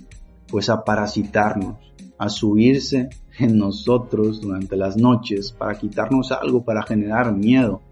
pues 0.48 0.70
a 0.70 0.84
parasitarnos, 0.84 1.76
a 2.18 2.28
subirse 2.28 3.10
en 3.38 3.58
nosotros 3.58 4.40
durante 4.40 4.76
las 4.76 4.96
noches 4.96 5.52
para 5.52 5.78
quitarnos 5.78 6.32
algo, 6.32 6.64
para 6.64 6.82
generar 6.82 7.34
miedo. 7.34 7.82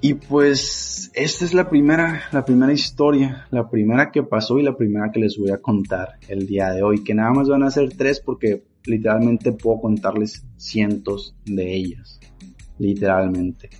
Y 0.00 0.14
pues 0.14 1.10
esta 1.14 1.44
es 1.44 1.54
la 1.54 1.68
primera, 1.68 2.24
la 2.30 2.44
primera 2.44 2.72
historia, 2.72 3.46
la 3.50 3.68
primera 3.68 4.12
que 4.12 4.22
pasó 4.22 4.58
y 4.58 4.62
la 4.62 4.76
primera 4.76 5.10
que 5.10 5.20
les 5.20 5.36
voy 5.38 5.50
a 5.50 5.58
contar 5.58 6.18
el 6.28 6.46
día 6.46 6.70
de 6.70 6.82
hoy, 6.82 7.02
que 7.02 7.14
nada 7.14 7.32
más 7.32 7.48
van 7.48 7.62
a 7.62 7.70
ser 7.70 7.96
tres 7.96 8.20
porque 8.20 8.62
literalmente 8.84 9.52
puedo 9.52 9.80
contarles 9.80 10.46
cientos 10.56 11.34
de 11.44 11.74
ellas, 11.74 12.20
literalmente. 12.78 13.70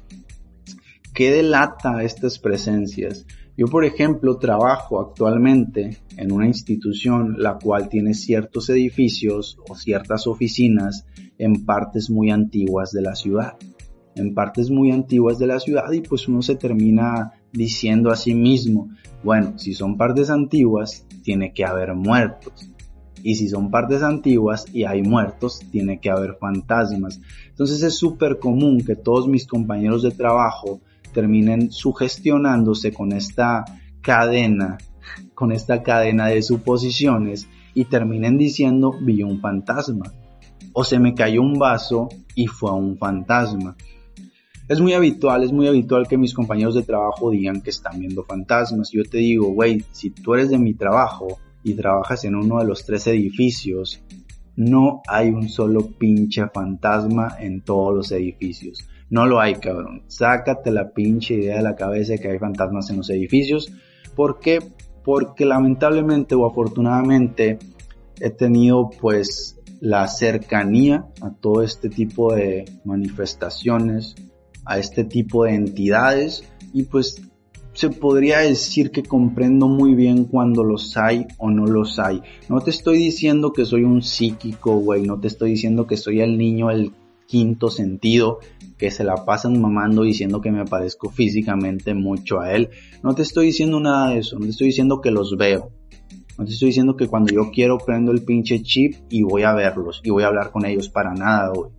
¿Qué 1.17 1.31
delata 1.31 2.03
estas 2.03 2.39
presencias? 2.39 3.25
Yo, 3.57 3.69
por 3.69 3.87
ejemplo, 3.87 4.37
trabajo 4.37 5.01
actualmente 5.01 5.97
en 6.19 6.31
una 6.31 6.47
institución 6.47 7.37
la 7.39 7.57
cual 7.57 7.89
tiene 7.89 8.13
ciertos 8.13 8.69
edificios 8.69 9.57
o 9.67 9.75
ciertas 9.75 10.27
oficinas 10.27 11.07
en 11.39 11.65
partes 11.65 12.11
muy 12.11 12.31
antiguas 12.31 12.93
de 12.93 13.01
la 13.01 13.15
ciudad. 13.15 13.55
En 14.15 14.35
partes 14.35 14.69
muy 14.69 14.91
antiguas 14.91 15.39
de 15.39 15.47
la 15.47 15.59
ciudad 15.59 15.91
y 15.91 16.03
pues 16.03 16.29
uno 16.29 16.43
se 16.43 16.57
termina 16.57 17.33
diciendo 17.51 18.11
a 18.11 18.17
sí 18.17 18.35
mismo, 18.35 18.91
bueno, 19.25 19.59
si 19.59 19.73
son 19.73 19.97
partes 19.97 20.29
antiguas, 20.29 21.07
tiene 21.23 21.55
que 21.55 21.65
haber 21.65 21.95
muertos. 21.95 22.71
Y 23.23 23.37
si 23.37 23.49
son 23.49 23.71
partes 23.71 24.03
antiguas 24.03 24.67
y 24.71 24.85
hay 24.85 25.03
muertos, 25.03 25.61
tiene 25.73 25.99
que 25.99 26.11
haber 26.11 26.37
fantasmas. 26.39 27.23
Entonces 27.49 27.83
es 27.83 27.97
súper 27.97 28.39
común 28.39 28.83
que 28.85 28.97
todos 28.97 29.27
mis 29.27 29.47
compañeros 29.47 30.03
de 30.03 30.11
trabajo 30.11 30.83
terminen 31.17 31.73
sugestionándose 31.73 32.93
con 32.93 33.13
esta 33.13 33.65
cadena, 34.03 34.77
con 35.33 35.51
esta 35.51 35.83
cadena 35.83 36.27
de 36.27 36.43
suposiciones 36.43 37.49
y 37.73 37.87
terminen 37.87 38.37
diciendo 38.37 38.93
vi 39.01 39.23
un 39.23 39.41
fantasma 39.41 40.13
o 40.75 40.85
se 40.85 40.99
me 40.99 41.15
cayó 41.15 41.41
un 41.41 41.55
vaso 41.55 42.11
y 42.35 42.49
fue 42.49 42.71
un 42.73 42.99
fantasma. 42.99 43.75
Es 44.69 44.79
muy 44.79 44.93
habitual, 44.93 45.43
es 45.43 45.53
muy 45.53 45.69
habitual 45.69 46.07
que 46.07 46.19
mis 46.19 46.35
compañeros 46.35 46.75
de 46.75 46.83
trabajo 46.83 47.31
digan 47.31 47.63
que 47.63 47.71
están 47.71 47.99
viendo 47.99 48.23
fantasmas. 48.23 48.91
Yo 48.93 49.03
te 49.05 49.17
digo, 49.17 49.49
güey, 49.55 49.83
si 49.93 50.11
tú 50.11 50.35
eres 50.35 50.51
de 50.51 50.59
mi 50.59 50.75
trabajo 50.75 51.39
y 51.65 51.73
trabajas 51.73 52.27
en 52.27 52.35
uno 52.35 52.59
de 52.59 52.67
los 52.67 52.85
tres 52.85 53.07
edificios, 53.07 54.03
no 54.55 55.01
hay 55.09 55.31
un 55.31 55.49
solo 55.49 55.87
pinche 55.99 56.47
fantasma 56.53 57.37
en 57.41 57.63
todos 57.63 57.95
los 57.95 58.13
edificios. 58.13 58.87
No 59.09 59.27
lo 59.27 59.41
hay, 59.41 59.55
cabrón. 59.57 60.03
Sácate 60.09 60.71
la 60.71 60.91
pinche 60.91 61.35
idea 61.35 61.57
de 61.59 61.63
la 61.63 61.77
cabeza 61.77 62.15
de 62.15 62.19
que 62.19 62.31
hay 62.31 62.39
fantasmas 62.39 62.91
en 62.91 62.99
los 62.99 63.11
edificios. 63.11 63.73
¿Por 64.15 64.41
qué? 64.41 64.59
Porque 65.05 65.45
lamentablemente 65.45 66.35
o 66.35 66.47
afortunadamente 66.47 67.59
he 68.21 68.31
tenido 68.31 68.91
pues 69.01 69.61
la 69.81 70.09
cercanía 70.09 71.07
a 71.21 71.31
todo 71.31 71.63
este 71.63 71.89
tipo 71.89 72.35
de 72.35 72.65
manifestaciones, 72.85 74.15
a 74.65 74.79
este 74.79 75.05
tipo 75.05 75.45
de 75.45 75.55
entidades 75.55 76.45
y 76.73 76.85
pues 76.85 77.23
se 77.75 77.91
podría 77.91 78.39
decir 78.39 78.91
que 78.91 79.03
comprendo 79.03 79.69
muy 79.69 79.95
bien 79.95 80.25
cuando 80.25 80.65
los 80.65 80.97
hay 80.97 81.27
o 81.37 81.51
no 81.51 81.67
los 81.67 81.99
hay. 81.99 82.23
No 82.49 82.61
te 82.61 82.71
estoy 82.71 82.97
diciendo 82.97 83.53
que 83.53 83.67
soy 83.67 83.85
un 83.85 84.03
psíquico, 84.03 84.79
güey, 84.79 85.03
no 85.03 85.21
te 85.21 85.29
estoy 85.29 85.51
diciendo 85.51 85.87
que 85.87 85.99
soy 85.99 86.23
el 86.23 86.39
niño 86.39 86.69
del 86.69 86.93
quinto 87.27 87.71
sentido 87.71 88.39
que 88.79 88.91
se 88.91 89.05
la 89.05 89.25
pasan 89.25 89.61
mamando 89.61 90.03
diciendo 90.03 90.41
que 90.41 90.53
me 90.53 90.65
parezco 90.65 91.11
físicamente 91.11 91.95
mucho 91.95 92.41
a 92.41 92.53
él. 92.53 92.71
No 93.03 93.15
te 93.15 93.23
estoy 93.23 93.47
diciendo 93.47 93.81
nada 93.81 94.11
de 94.11 94.19
eso, 94.19 94.39
no 94.39 94.45
te 94.45 94.51
estoy 94.51 94.69
diciendo 94.69 95.01
que 95.01 95.11
los 95.11 95.37
veo. 95.37 95.71
No 96.39 96.45
te 96.45 96.53
estoy 96.53 96.69
diciendo 96.69 96.97
que 96.97 97.09
cuando 97.09 97.33
yo 97.33 97.51
quiero 97.51 97.79
prendo 97.79 98.13
el 98.13 98.23
pinche 98.23 98.63
chip 98.63 98.95
y 99.09 99.23
voy 99.23 99.43
a 99.43 99.55
verlos 99.55 100.03
y 100.05 100.11
voy 100.11 100.23
a 100.23 100.27
hablar 100.27 100.51
con 100.51 100.67
ellos 100.67 100.89
para 100.91 101.15
nada, 101.15 101.51
güey. 101.55 101.71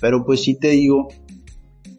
Pero 0.00 0.24
pues 0.24 0.42
sí 0.42 0.58
te 0.58 0.70
digo 0.70 1.08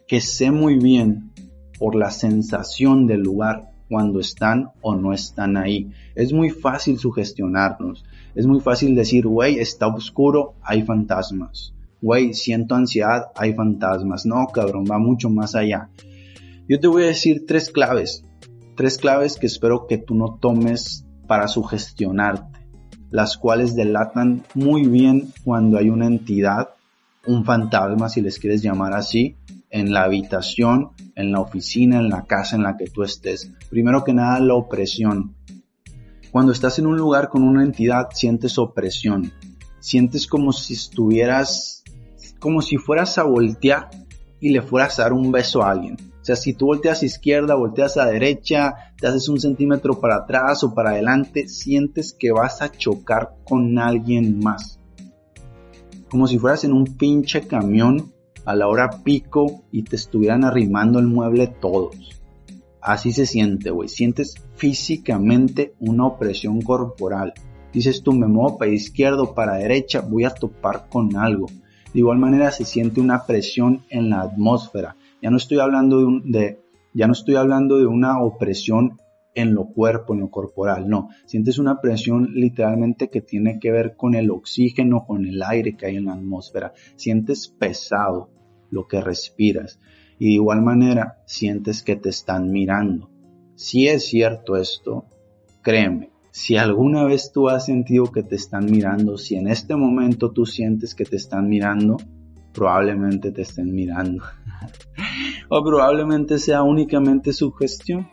que 0.06 0.20
sé 0.20 0.52
muy 0.52 0.78
bien 0.78 1.32
por 1.78 1.96
la 1.96 2.10
sensación 2.10 3.06
del 3.08 3.22
lugar 3.22 3.72
cuando 3.88 4.20
están 4.20 4.70
o 4.80 4.94
no 4.94 5.12
están 5.12 5.56
ahí. 5.56 5.90
Es 6.14 6.32
muy 6.32 6.50
fácil 6.50 6.98
sugestionarnos. 6.98 8.04
Es 8.34 8.46
muy 8.46 8.60
fácil 8.60 8.94
decir, 8.94 9.26
güey, 9.26 9.58
está 9.58 9.86
oscuro, 9.88 10.54
hay 10.62 10.82
fantasmas. 10.82 11.75
Güey, 12.02 12.34
siento 12.34 12.74
ansiedad, 12.74 13.26
hay 13.34 13.54
fantasmas. 13.54 14.26
No, 14.26 14.46
cabrón, 14.48 14.84
va 14.90 14.98
mucho 14.98 15.30
más 15.30 15.54
allá. 15.54 15.90
Yo 16.68 16.80
te 16.80 16.88
voy 16.88 17.04
a 17.04 17.06
decir 17.06 17.44
tres 17.46 17.70
claves. 17.70 18.24
Tres 18.76 18.98
claves 18.98 19.36
que 19.36 19.46
espero 19.46 19.86
que 19.86 19.98
tú 19.98 20.14
no 20.14 20.38
tomes 20.40 21.06
para 21.26 21.48
sugestionarte. 21.48 22.60
Las 23.10 23.36
cuales 23.36 23.74
delatan 23.74 24.44
muy 24.54 24.86
bien 24.86 25.32
cuando 25.44 25.78
hay 25.78 25.88
una 25.88 26.06
entidad, 26.06 26.70
un 27.26 27.44
fantasma, 27.44 28.08
si 28.08 28.20
les 28.20 28.38
quieres 28.38 28.62
llamar 28.62 28.92
así, 28.94 29.36
en 29.70 29.92
la 29.92 30.04
habitación, 30.04 30.90
en 31.14 31.32
la 31.32 31.40
oficina, 31.40 31.98
en 31.98 32.08
la 32.08 32.24
casa 32.24 32.56
en 32.56 32.62
la 32.62 32.76
que 32.76 32.86
tú 32.86 33.02
estés. 33.02 33.52
Primero 33.70 34.04
que 34.04 34.12
nada, 34.12 34.40
la 34.40 34.54
opresión. 34.54 35.34
Cuando 36.30 36.52
estás 36.52 36.78
en 36.78 36.86
un 36.86 36.96
lugar 36.96 37.28
con 37.28 37.42
una 37.42 37.62
entidad, 37.62 38.08
sientes 38.12 38.58
opresión. 38.58 39.32
Sientes 39.80 40.26
como 40.26 40.52
si 40.52 40.74
estuvieras, 40.74 41.82
como 42.38 42.62
si 42.62 42.76
fueras 42.76 43.18
a 43.18 43.24
voltear 43.24 43.88
y 44.40 44.50
le 44.50 44.62
fueras 44.62 44.98
a 44.98 45.04
dar 45.04 45.12
un 45.12 45.32
beso 45.32 45.62
a 45.62 45.70
alguien. 45.70 45.96
O 46.20 46.24
sea, 46.26 46.36
si 46.36 46.54
tú 46.54 46.66
volteas 46.66 47.02
a 47.02 47.06
izquierda, 47.06 47.54
volteas 47.54 47.96
a 47.96 48.06
derecha, 48.06 48.74
te 48.98 49.06
haces 49.06 49.28
un 49.28 49.40
centímetro 49.40 50.00
para 50.00 50.16
atrás 50.16 50.64
o 50.64 50.74
para 50.74 50.90
adelante, 50.90 51.46
sientes 51.48 52.12
que 52.12 52.32
vas 52.32 52.62
a 52.62 52.70
chocar 52.70 53.36
con 53.44 53.78
alguien 53.78 54.40
más. 54.40 54.80
Como 56.08 56.26
si 56.26 56.38
fueras 56.38 56.64
en 56.64 56.72
un 56.72 56.96
pinche 56.96 57.46
camión 57.46 58.12
a 58.44 58.54
la 58.54 58.68
hora 58.68 58.90
pico 59.04 59.64
y 59.70 59.82
te 59.82 59.96
estuvieran 59.96 60.44
arrimando 60.44 60.98
el 60.98 61.06
mueble 61.06 61.48
todos. 61.48 62.20
Así 62.80 63.12
se 63.12 63.26
siente, 63.26 63.70
güey. 63.70 63.88
Sientes 63.88 64.34
físicamente 64.54 65.74
una 65.80 66.06
opresión 66.06 66.60
corporal. 66.60 67.34
Dices 67.72 68.02
tú, 68.02 68.12
me 68.12 68.26
muevo 68.26 68.58
para 68.58 68.70
izquierda 68.70 69.34
para 69.34 69.56
derecha, 69.56 70.00
voy 70.00 70.24
a 70.24 70.30
topar 70.30 70.88
con 70.88 71.16
algo. 71.16 71.46
De 71.96 72.00
igual 72.00 72.18
manera 72.18 72.50
se 72.50 72.66
siente 72.66 73.00
una 73.00 73.24
presión 73.24 73.86
en 73.88 74.10
la 74.10 74.20
atmósfera. 74.20 74.96
Ya 75.22 75.30
no 75.30 75.38
estoy 75.38 75.60
hablando 75.60 76.20
de, 76.24 76.60
ya 76.92 77.06
no 77.06 77.14
estoy 77.14 77.36
hablando 77.36 77.78
de 77.78 77.86
una 77.86 78.22
opresión 78.22 79.00
en 79.34 79.54
lo 79.54 79.68
cuerpo, 79.68 80.12
en 80.12 80.20
lo 80.20 80.30
corporal, 80.30 80.90
no. 80.90 81.08
Sientes 81.24 81.58
una 81.58 81.80
presión 81.80 82.34
literalmente 82.34 83.08
que 83.08 83.22
tiene 83.22 83.58
que 83.58 83.72
ver 83.72 83.96
con 83.96 84.14
el 84.14 84.30
oxígeno, 84.30 85.06
con 85.06 85.24
el 85.24 85.42
aire 85.42 85.74
que 85.74 85.86
hay 85.86 85.96
en 85.96 86.04
la 86.04 86.12
atmósfera. 86.12 86.74
Sientes 86.96 87.48
pesado, 87.48 88.28
lo 88.70 88.86
que 88.86 89.00
respiras 89.00 89.80
y 90.18 90.26
de 90.26 90.32
igual 90.32 90.60
manera 90.60 91.22
sientes 91.24 91.82
que 91.82 91.96
te 91.96 92.10
están 92.10 92.50
mirando. 92.50 93.08
Si 93.54 93.88
es 93.88 94.04
cierto 94.04 94.56
esto, 94.58 95.06
créeme, 95.62 96.10
si 96.36 96.58
alguna 96.58 97.02
vez 97.04 97.32
tú 97.32 97.48
has 97.48 97.64
sentido 97.64 98.12
que 98.12 98.22
te 98.22 98.36
están 98.36 98.66
mirando, 98.66 99.16
si 99.16 99.36
en 99.36 99.48
este 99.48 99.74
momento 99.74 100.32
tú 100.32 100.44
sientes 100.44 100.94
que 100.94 101.06
te 101.06 101.16
están 101.16 101.48
mirando, 101.48 101.96
probablemente 102.52 103.32
te 103.32 103.40
estén 103.40 103.74
mirando. 103.74 104.22
o 105.48 105.64
probablemente 105.64 106.38
sea 106.38 106.62
únicamente 106.62 107.32
su 107.32 107.52
gestión. 107.52 108.10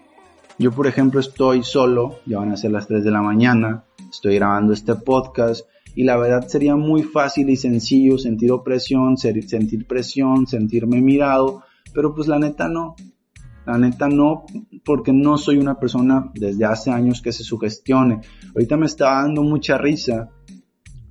Yo, 0.57 0.71
por 0.71 0.87
ejemplo, 0.87 1.19
estoy 1.19 1.63
solo, 1.63 2.21
ya 2.25 2.39
van 2.39 2.53
a 2.53 2.55
ser 2.55 2.71
las 2.71 2.87
3 2.87 3.03
de 3.03 3.11
la 3.11 3.21
mañana, 3.21 3.83
estoy 4.09 4.35
grabando 4.35 4.71
este 4.71 4.95
podcast 4.95 5.67
y 5.93 6.05
la 6.05 6.15
verdad 6.15 6.47
sería 6.47 6.77
muy 6.77 7.03
fácil 7.03 7.49
y 7.49 7.57
sencillo 7.57 8.17
sentir 8.17 8.53
opresión, 8.53 9.17
sentir 9.17 9.85
presión, 9.85 10.47
sentirme 10.47 11.01
mirado, 11.01 11.63
pero 11.93 12.15
pues 12.15 12.29
la 12.29 12.39
neta 12.39 12.69
no. 12.69 12.95
La 13.65 13.77
neta 13.77 14.09
no, 14.09 14.45
porque 14.83 15.13
no 15.13 15.37
soy 15.37 15.57
una 15.57 15.79
persona 15.79 16.31
desde 16.33 16.65
hace 16.65 16.91
años 16.91 17.21
que 17.21 17.31
se 17.31 17.43
sugestione. 17.43 18.21
Ahorita 18.53 18.77
me 18.77 18.85
está 18.85 19.21
dando 19.21 19.43
mucha 19.43 19.77
risa 19.77 20.29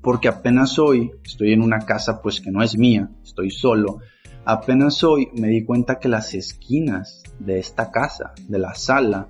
porque 0.03 0.29
apenas 0.29 0.79
hoy 0.79 1.11
estoy 1.25 1.53
en 1.53 1.63
una 1.63 1.79
casa 1.81 2.21
pues 2.21 2.41
que 2.41 2.51
no 2.51 2.63
es 2.63 2.77
mía, 2.77 3.11
estoy 3.23 3.51
solo. 3.51 4.01
Apenas 4.45 5.05
hoy 5.05 5.29
me 5.35 5.49
di 5.49 5.65
cuenta 5.65 6.01
que 6.01 6.09
las 6.09 6.35
esquinas 6.35 7.23
de 7.39 7.59
esta 7.59 7.91
casa, 7.91 8.33
de 8.49 8.59
la 8.59 8.75
sala, 8.75 9.29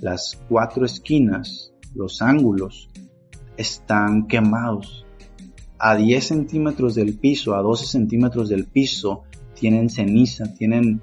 las 0.00 0.40
cuatro 0.48 0.84
esquinas, 0.84 1.72
los 1.94 2.20
ángulos, 2.20 2.88
están 3.56 4.26
quemados. 4.26 5.06
A 5.78 5.94
10 5.94 6.24
centímetros 6.24 6.94
del 6.94 7.16
piso, 7.18 7.54
a 7.54 7.62
12 7.62 7.86
centímetros 7.86 8.48
del 8.48 8.66
piso, 8.66 9.22
tienen 9.54 9.88
ceniza, 9.88 10.52
tienen, 10.54 11.00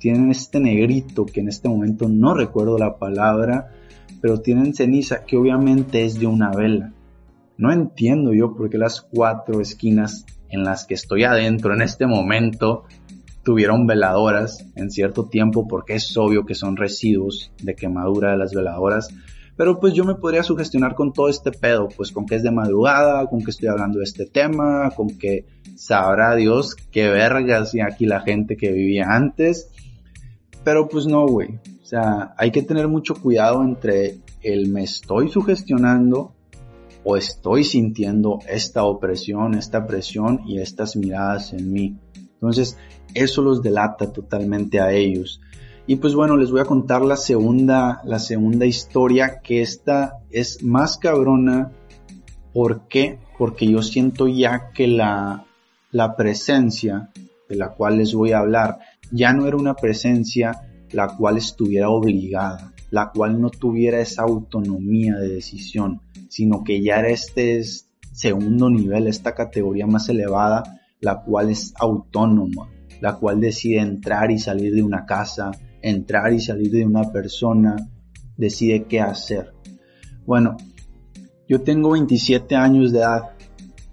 tienen 0.00 0.30
este 0.30 0.58
negrito 0.58 1.26
que 1.26 1.40
en 1.40 1.48
este 1.48 1.68
momento 1.68 2.08
no 2.08 2.34
recuerdo 2.34 2.76
la 2.78 2.98
palabra, 2.98 3.70
pero 4.20 4.40
tienen 4.40 4.74
ceniza 4.74 5.24
que 5.24 5.36
obviamente 5.36 6.04
es 6.04 6.18
de 6.18 6.26
una 6.26 6.50
vela. 6.50 6.92
No 7.56 7.72
entiendo 7.72 8.34
yo 8.34 8.56
por 8.56 8.70
qué 8.70 8.78
las 8.78 9.02
cuatro 9.02 9.60
esquinas 9.60 10.24
en 10.48 10.64
las 10.64 10.86
que 10.86 10.94
estoy 10.94 11.24
adentro 11.24 11.74
en 11.74 11.82
este 11.82 12.06
momento 12.06 12.84
tuvieron 13.44 13.86
veladoras 13.86 14.66
en 14.74 14.90
cierto 14.90 15.26
tiempo 15.26 15.68
porque 15.68 15.94
es 15.94 16.16
obvio 16.16 16.44
que 16.44 16.54
son 16.54 16.76
residuos 16.76 17.52
de 17.62 17.74
quemadura 17.74 18.32
de 18.32 18.38
las 18.38 18.52
veladoras 18.52 19.08
pero 19.60 19.78
pues 19.78 19.92
yo 19.92 20.04
me 20.04 20.14
podría 20.14 20.42
sugestionar 20.42 20.94
con 20.94 21.12
todo 21.12 21.28
este 21.28 21.52
pedo, 21.52 21.90
pues 21.94 22.12
con 22.12 22.24
que 22.24 22.36
es 22.36 22.42
de 22.42 22.50
madrugada, 22.50 23.26
con 23.26 23.42
que 23.42 23.50
estoy 23.50 23.68
hablando 23.68 23.98
de 23.98 24.04
este 24.04 24.24
tema, 24.24 24.90
con 24.96 25.18
que 25.18 25.44
sabrá 25.76 26.34
Dios 26.34 26.74
qué 26.90 27.10
vergas 27.10 27.74
y 27.74 27.82
aquí 27.82 28.06
la 28.06 28.20
gente 28.20 28.56
que 28.56 28.72
vivía 28.72 29.08
antes. 29.10 29.68
Pero 30.64 30.88
pues 30.88 31.06
no, 31.06 31.26
güey. 31.26 31.58
O 31.82 31.86
sea, 31.86 32.34
hay 32.36 32.50
que 32.50 32.62
tener 32.62 32.88
mucho 32.88 33.14
cuidado 33.14 33.62
entre 33.62 34.18
el 34.42 34.68
me 34.68 34.84
estoy 34.84 35.28
sugestionando 35.28 36.32
o 37.02 37.16
estoy 37.16 37.64
sintiendo 37.64 38.38
esta 38.48 38.84
opresión, 38.84 39.54
esta 39.54 39.86
presión 39.86 40.42
y 40.46 40.58
estas 40.58 40.96
miradas 40.96 41.52
en 41.52 41.72
mí. 41.72 41.96
Entonces, 42.34 42.76
eso 43.14 43.42
los 43.42 43.62
delata 43.62 44.12
totalmente 44.12 44.80
a 44.80 44.92
ellos. 44.92 45.40
Y 45.86 45.96
pues 45.96 46.14
bueno, 46.14 46.36
les 46.36 46.50
voy 46.50 46.60
a 46.60 46.66
contar 46.66 47.02
la 47.02 47.16
segunda, 47.16 48.00
la 48.04 48.18
segunda 48.18 48.66
historia, 48.66 49.40
que 49.40 49.62
esta 49.62 50.20
es 50.30 50.62
más 50.62 50.98
cabrona. 50.98 51.72
¿Por 52.52 52.86
qué? 52.88 53.18
Porque 53.38 53.66
yo 53.66 53.82
siento 53.82 54.28
ya 54.28 54.70
que 54.72 54.86
la, 54.86 55.44
la 55.90 56.16
presencia 56.16 57.10
de 57.48 57.56
la 57.56 57.70
cual 57.70 57.98
les 57.98 58.14
voy 58.14 58.32
a 58.32 58.38
hablar 58.38 58.78
ya 59.10 59.32
no 59.32 59.46
era 59.46 59.56
una 59.56 59.74
presencia 59.74 60.52
la 60.92 61.08
cual 61.16 61.38
estuviera 61.38 61.88
obligada, 61.88 62.72
la 62.90 63.10
cual 63.10 63.40
no 63.40 63.50
tuviera 63.50 64.00
esa 64.00 64.22
autonomía 64.22 65.16
de 65.16 65.28
decisión, 65.28 66.00
sino 66.28 66.64
que 66.64 66.82
ya 66.82 66.96
era 66.96 67.10
este 67.10 67.62
segundo 68.12 68.68
nivel, 68.68 69.06
esta 69.06 69.34
categoría 69.34 69.86
más 69.86 70.08
elevada, 70.08 70.80
la 71.00 71.22
cual 71.22 71.50
es 71.50 71.72
autónoma, 71.78 72.70
la 73.00 73.16
cual 73.16 73.40
decide 73.40 73.80
entrar 73.80 74.30
y 74.30 74.38
salir 74.38 74.74
de 74.74 74.82
una 74.82 75.06
casa, 75.06 75.52
entrar 75.80 76.32
y 76.32 76.40
salir 76.40 76.70
de 76.70 76.84
una 76.84 77.10
persona, 77.12 77.76
decide 78.36 78.84
qué 78.84 79.00
hacer. 79.00 79.54
Bueno, 80.26 80.56
yo 81.48 81.62
tengo 81.62 81.90
27 81.90 82.54
años 82.56 82.92
de 82.92 82.98
edad 82.98 83.30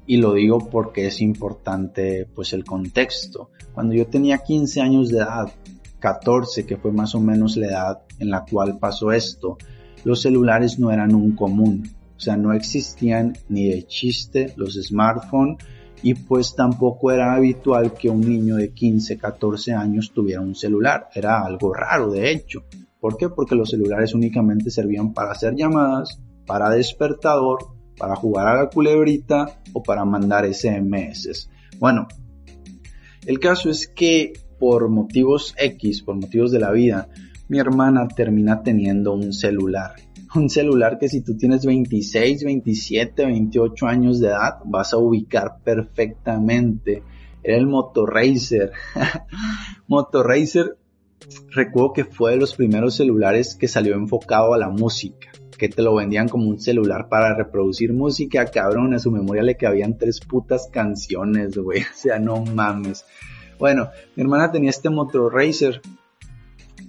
y 0.08 0.18
lo 0.18 0.34
digo 0.34 0.70
porque 0.70 1.08
es 1.08 1.22
importante 1.22 2.28
pues 2.34 2.54
el 2.54 2.64
contexto. 2.64 3.52
Cuando 3.74 3.94
yo 3.94 4.08
tenía 4.08 4.40
15 4.40 4.82
años 4.82 5.10
de 5.10 5.20
edad, 5.20 5.52
14 6.00 6.66
que 6.66 6.78
fue 6.78 6.92
más 6.92 7.14
o 7.14 7.20
menos 7.20 7.58
la 7.58 7.68
edad 7.68 8.02
en 8.18 8.32
la 8.32 8.46
cual 8.50 8.80
pasó 8.80 9.12
esto, 9.12 9.58
los 10.06 10.22
celulares 10.22 10.80
no 10.80 10.92
eran 10.92 11.14
un 11.14 11.36
común, 11.36 11.90
o 12.16 12.20
sea, 12.20 12.38
no 12.38 12.54
existían 12.54 13.38
ni 13.50 13.68
de 13.68 13.86
chiste 13.86 14.54
los 14.56 14.74
smartphones 14.82 15.58
y 16.02 16.14
pues 16.14 16.56
tampoco 16.56 17.12
era 17.12 17.34
habitual 17.34 17.94
que 17.94 18.10
un 18.10 18.22
niño 18.22 18.56
de 18.56 18.72
15, 18.72 19.18
14 19.18 19.74
años 19.74 20.12
tuviera 20.14 20.42
un 20.42 20.56
celular. 20.56 21.10
Era 21.14 21.42
algo 21.44 21.74
raro, 21.74 22.12
de 22.12 22.32
hecho. 22.32 22.64
¿Por 23.00 23.18
qué? 23.18 23.30
Porque 23.30 23.56
los 23.56 23.72
celulares 23.72 24.14
únicamente 24.14 24.70
servían 24.70 25.14
para 25.14 25.32
hacer 25.32 25.56
llamadas, 25.56 26.22
para 26.46 26.70
despertador, 26.70 27.77
para 27.98 28.16
jugar 28.16 28.48
a 28.48 28.64
la 28.64 28.70
culebrita 28.70 29.60
o 29.74 29.84
para 29.84 30.06
mandar 30.06 30.52
SMS. 30.52 31.50
Bueno, 31.80 32.08
el 33.26 33.40
caso 33.40 33.70
es 33.70 33.88
que 33.88 34.34
por 34.60 34.90
motivos 34.90 35.54
X, 35.58 36.02
por 36.02 36.16
motivos 36.16 36.52
de 36.52 36.60
la 36.60 36.72
vida, 36.72 37.10
mi 37.48 37.60
hermana 37.60 38.08
termina 38.08 38.62
teniendo 38.62 39.14
un 39.14 39.34
celular. 39.34 39.96
Un 40.36 40.50
celular 40.50 41.00
que 41.00 41.08
si 41.08 41.22
tú 41.22 41.38
tienes 41.38 41.66
26, 41.66 42.44
27, 42.44 43.26
28 43.26 43.88
años 43.88 44.20
de 44.20 44.28
edad 44.28 44.60
vas 44.66 44.94
a 44.94 44.98
ubicar 44.98 45.60
perfectamente. 45.64 47.02
Era 47.42 47.58
el 47.58 47.66
Motorracer. 47.66 48.74
Motorracer 49.88 50.78
recuerdo 51.52 51.94
que 51.94 52.06
fue 52.06 52.32
de 52.32 52.38
los 52.38 52.56
primeros 52.56 52.96
celulares 52.96 53.56
que 53.56 53.68
salió 53.68 53.96
enfocado 53.96 54.54
a 54.54 54.58
la 54.58 54.70
música, 54.70 55.32
que 55.58 55.70
te 55.70 55.82
lo 55.82 55.96
vendían 55.96 56.30
como 56.30 56.48
un 56.50 56.60
celular 56.60 57.10
para 57.10 57.36
reproducir 57.36 57.94
música, 57.94 58.46
cabrón, 58.46 58.94
a 58.94 59.00
su 59.00 59.12
memoria 59.12 59.44
le 59.44 59.58
cabían 59.58 59.98
tres 59.98 60.20
putas 60.20 60.70
canciones, 60.72 61.58
güey, 61.58 61.82
o 61.94 61.96
sea, 61.96 62.20
no 62.20 62.44
mames. 62.44 63.06
Bueno, 63.60 63.90
mi 64.16 64.24
hermana 64.24 64.52
tenía 64.52 64.70
este 64.70 64.90
Motor 64.90 65.34
Racer 65.34 65.82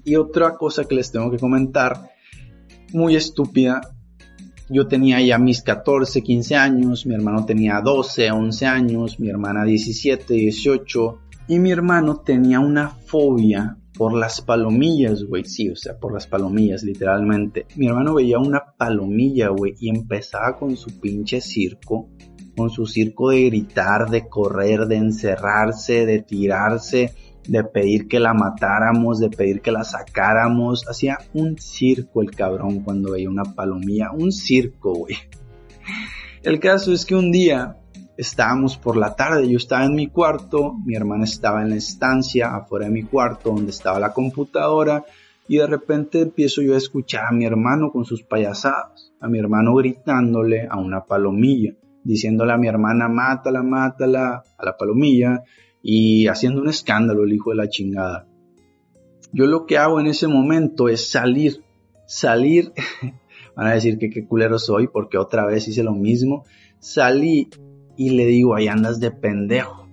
y 0.04 0.16
otra 0.16 0.54
cosa 0.54 0.84
que 0.84 0.94
les 0.94 1.10
tengo 1.10 1.30
que 1.30 1.38
comentar, 1.38 2.10
muy 2.92 3.16
estúpida, 3.16 3.80
yo 4.70 4.86
tenía 4.86 5.20
ya 5.20 5.38
mis 5.38 5.62
14, 5.62 6.22
15 6.22 6.56
años, 6.56 7.06
mi 7.06 7.14
hermano 7.14 7.44
tenía 7.46 7.80
12, 7.80 8.30
11 8.30 8.66
años, 8.66 9.18
mi 9.18 9.28
hermana 9.28 9.64
17, 9.64 10.34
18 10.34 11.18
y 11.48 11.58
mi 11.58 11.70
hermano 11.70 12.20
tenía 12.20 12.60
una 12.60 12.90
fobia 12.90 13.78
por 13.98 14.16
las 14.16 14.40
palomillas, 14.40 15.24
güey. 15.24 15.44
Sí, 15.44 15.68
o 15.68 15.76
sea, 15.76 15.98
por 15.98 16.14
las 16.14 16.28
palomillas, 16.28 16.84
literalmente. 16.84 17.66
Mi 17.74 17.88
hermano 17.88 18.14
veía 18.14 18.38
una 18.38 18.62
palomilla, 18.78 19.48
güey, 19.48 19.74
y 19.80 19.90
empezaba 19.90 20.56
con 20.56 20.76
su 20.76 21.00
pinche 21.00 21.40
circo. 21.40 22.08
Con 22.56 22.70
su 22.70 22.86
circo 22.86 23.30
de 23.30 23.46
gritar, 23.46 24.08
de 24.08 24.28
correr, 24.28 24.86
de 24.86 24.96
encerrarse, 24.96 26.06
de 26.06 26.22
tirarse, 26.22 27.12
de 27.48 27.64
pedir 27.64 28.06
que 28.06 28.20
la 28.20 28.34
matáramos, 28.34 29.18
de 29.18 29.30
pedir 29.30 29.60
que 29.60 29.72
la 29.72 29.82
sacáramos. 29.82 30.88
Hacía 30.88 31.18
un 31.34 31.58
circo 31.58 32.22
el 32.22 32.30
cabrón 32.30 32.80
cuando 32.84 33.12
veía 33.12 33.28
una 33.28 33.52
palomilla. 33.56 34.12
Un 34.12 34.30
circo, 34.30 34.94
güey. 34.94 35.16
El 36.44 36.60
caso 36.60 36.92
es 36.92 37.04
que 37.04 37.16
un 37.16 37.32
día 37.32 37.76
estábamos 38.18 38.76
por 38.76 38.96
la 38.96 39.14
tarde, 39.14 39.48
yo 39.48 39.56
estaba 39.56 39.84
en 39.84 39.94
mi 39.94 40.08
cuarto, 40.08 40.74
mi 40.84 40.96
hermana 40.96 41.22
estaba 41.22 41.62
en 41.62 41.70
la 41.70 41.76
estancia 41.76 42.54
afuera 42.54 42.86
de 42.86 42.90
mi 42.90 43.04
cuarto 43.04 43.50
donde 43.50 43.70
estaba 43.70 44.00
la 44.00 44.12
computadora 44.12 45.04
y 45.46 45.58
de 45.58 45.66
repente 45.68 46.20
empiezo 46.20 46.60
yo 46.60 46.74
a 46.74 46.78
escuchar 46.78 47.26
a 47.26 47.32
mi 47.32 47.46
hermano 47.46 47.92
con 47.92 48.04
sus 48.04 48.24
payasadas, 48.24 49.12
a 49.20 49.28
mi 49.28 49.38
hermano 49.38 49.72
gritándole 49.76 50.66
a 50.68 50.78
una 50.78 51.04
palomilla, 51.04 51.74
diciéndole 52.02 52.52
a 52.52 52.58
mi 52.58 52.66
hermana 52.66 53.08
mátala, 53.08 53.62
mátala 53.62 54.42
a 54.58 54.64
la 54.64 54.76
palomilla 54.76 55.44
y 55.80 56.26
haciendo 56.26 56.60
un 56.60 56.68
escándalo 56.68 57.22
el 57.22 57.32
hijo 57.32 57.50
de 57.50 57.56
la 57.56 57.68
chingada. 57.68 58.26
Yo 59.32 59.46
lo 59.46 59.64
que 59.64 59.78
hago 59.78 60.00
en 60.00 60.08
ese 60.08 60.26
momento 60.26 60.88
es 60.88 61.08
salir, 61.08 61.62
salir, 62.04 62.72
van 63.54 63.68
a 63.68 63.74
decir 63.74 63.96
que 63.96 64.10
qué 64.10 64.26
culero 64.26 64.58
soy 64.58 64.88
porque 64.88 65.18
otra 65.18 65.46
vez 65.46 65.68
hice 65.68 65.84
lo 65.84 65.94
mismo, 65.94 66.44
salí 66.80 67.48
y 67.98 68.10
le 68.10 68.26
digo, 68.26 68.54
ahí 68.54 68.68
andas 68.68 69.00
de 69.00 69.10
pendejo. 69.10 69.88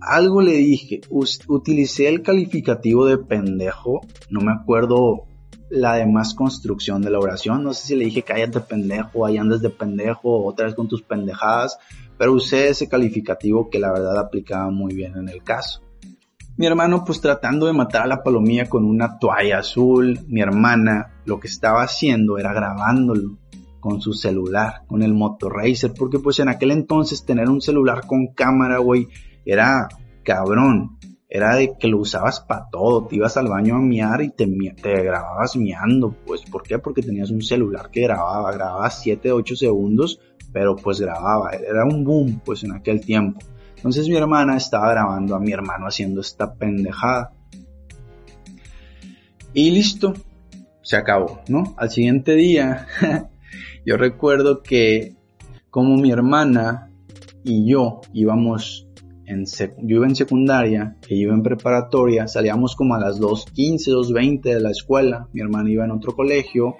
Algo 0.00 0.40
le 0.40 0.52
dije, 0.52 1.02
utilicé 1.10 2.08
el 2.08 2.22
calificativo 2.22 3.04
de 3.04 3.18
pendejo, 3.18 4.00
no 4.30 4.40
me 4.40 4.52
acuerdo 4.52 5.26
la 5.68 5.94
demás 5.94 6.32
construcción 6.32 7.02
de 7.02 7.10
la 7.10 7.18
oración, 7.18 7.62
no 7.62 7.74
sé 7.74 7.88
si 7.88 7.94
le 7.94 8.06
dije 8.06 8.22
cállate 8.22 8.60
pendejo, 8.60 9.26
ahí 9.26 9.36
andas 9.36 9.60
de 9.60 9.68
pendejo, 9.68 10.46
otra 10.46 10.64
vez 10.64 10.74
con 10.74 10.88
tus 10.88 11.02
pendejadas, 11.02 11.78
pero 12.16 12.32
usé 12.32 12.68
ese 12.68 12.88
calificativo 12.88 13.68
que 13.68 13.80
la 13.80 13.92
verdad 13.92 14.18
aplicaba 14.18 14.70
muy 14.70 14.94
bien 14.94 15.16
en 15.16 15.28
el 15.28 15.42
caso. 15.42 15.82
Mi 16.56 16.66
hermano 16.66 17.04
pues 17.04 17.20
tratando 17.20 17.66
de 17.66 17.74
matar 17.74 18.02
a 18.02 18.06
la 18.06 18.22
palomilla 18.22 18.66
con 18.66 18.86
una 18.86 19.18
toalla 19.18 19.58
azul, 19.58 20.20
mi 20.26 20.40
hermana 20.40 21.20
lo 21.26 21.38
que 21.38 21.48
estaba 21.48 21.82
haciendo 21.82 22.38
era 22.38 22.54
grabándolo 22.54 23.36
con 23.86 24.00
su 24.00 24.14
celular, 24.14 24.82
con 24.88 25.00
el 25.04 25.14
Motorracer, 25.14 25.94
porque 25.96 26.18
pues 26.18 26.40
en 26.40 26.48
aquel 26.48 26.72
entonces 26.72 27.24
tener 27.24 27.48
un 27.48 27.60
celular 27.60 28.04
con 28.04 28.34
cámara, 28.34 28.78
güey, 28.78 29.06
era 29.44 29.86
cabrón, 30.24 30.98
era 31.28 31.54
de 31.54 31.78
que 31.78 31.86
lo 31.86 31.98
usabas 31.98 32.40
para 32.40 32.68
todo, 32.68 33.06
te 33.06 33.14
ibas 33.14 33.36
al 33.36 33.46
baño 33.46 33.76
a 33.76 33.78
miar 33.78 34.22
y 34.22 34.30
te, 34.30 34.44
grababas 34.82 35.56
miando, 35.56 36.16
pues, 36.26 36.42
¿por 36.42 36.64
qué? 36.64 36.80
Porque 36.80 37.00
tenías 37.00 37.30
un 37.30 37.42
celular 37.42 37.88
que 37.92 38.00
grababa, 38.00 38.50
grababa 38.50 38.90
7, 38.90 39.30
8 39.30 39.54
segundos, 39.54 40.18
pero 40.52 40.74
pues 40.74 41.00
grababa, 41.00 41.52
era 41.52 41.84
un 41.84 42.02
boom, 42.02 42.40
pues, 42.44 42.64
en 42.64 42.72
aquel 42.72 43.00
tiempo. 43.00 43.38
Entonces 43.76 44.08
mi 44.08 44.16
hermana 44.16 44.56
estaba 44.56 44.90
grabando 44.90 45.36
a 45.36 45.38
mi 45.38 45.52
hermano 45.52 45.86
haciendo 45.86 46.22
esta 46.22 46.54
pendejada. 46.54 47.32
Y 49.54 49.70
listo, 49.70 50.12
se 50.82 50.96
acabó, 50.96 51.40
¿no? 51.46 51.74
Al 51.76 51.90
siguiente 51.90 52.34
día 52.34 52.88
Yo 53.86 53.96
recuerdo 53.96 54.64
que 54.64 55.14
como 55.70 55.96
mi 55.96 56.10
hermana 56.10 56.90
y 57.44 57.70
yo 57.70 58.00
íbamos 58.12 58.88
en 59.26 59.44
yo 59.44 59.96
iba 59.96 60.06
en 60.08 60.16
secundaria, 60.16 60.96
que 61.06 61.14
iba 61.14 61.32
en 61.32 61.44
preparatoria, 61.44 62.26
salíamos 62.26 62.74
como 62.74 62.96
a 62.96 62.98
las 62.98 63.20
2.15, 63.20 63.92
2.20 63.92 64.42
de 64.42 64.60
la 64.60 64.70
escuela, 64.70 65.28
mi 65.32 65.40
hermana 65.40 65.70
iba 65.70 65.84
en 65.84 65.92
otro 65.92 66.16
colegio, 66.16 66.74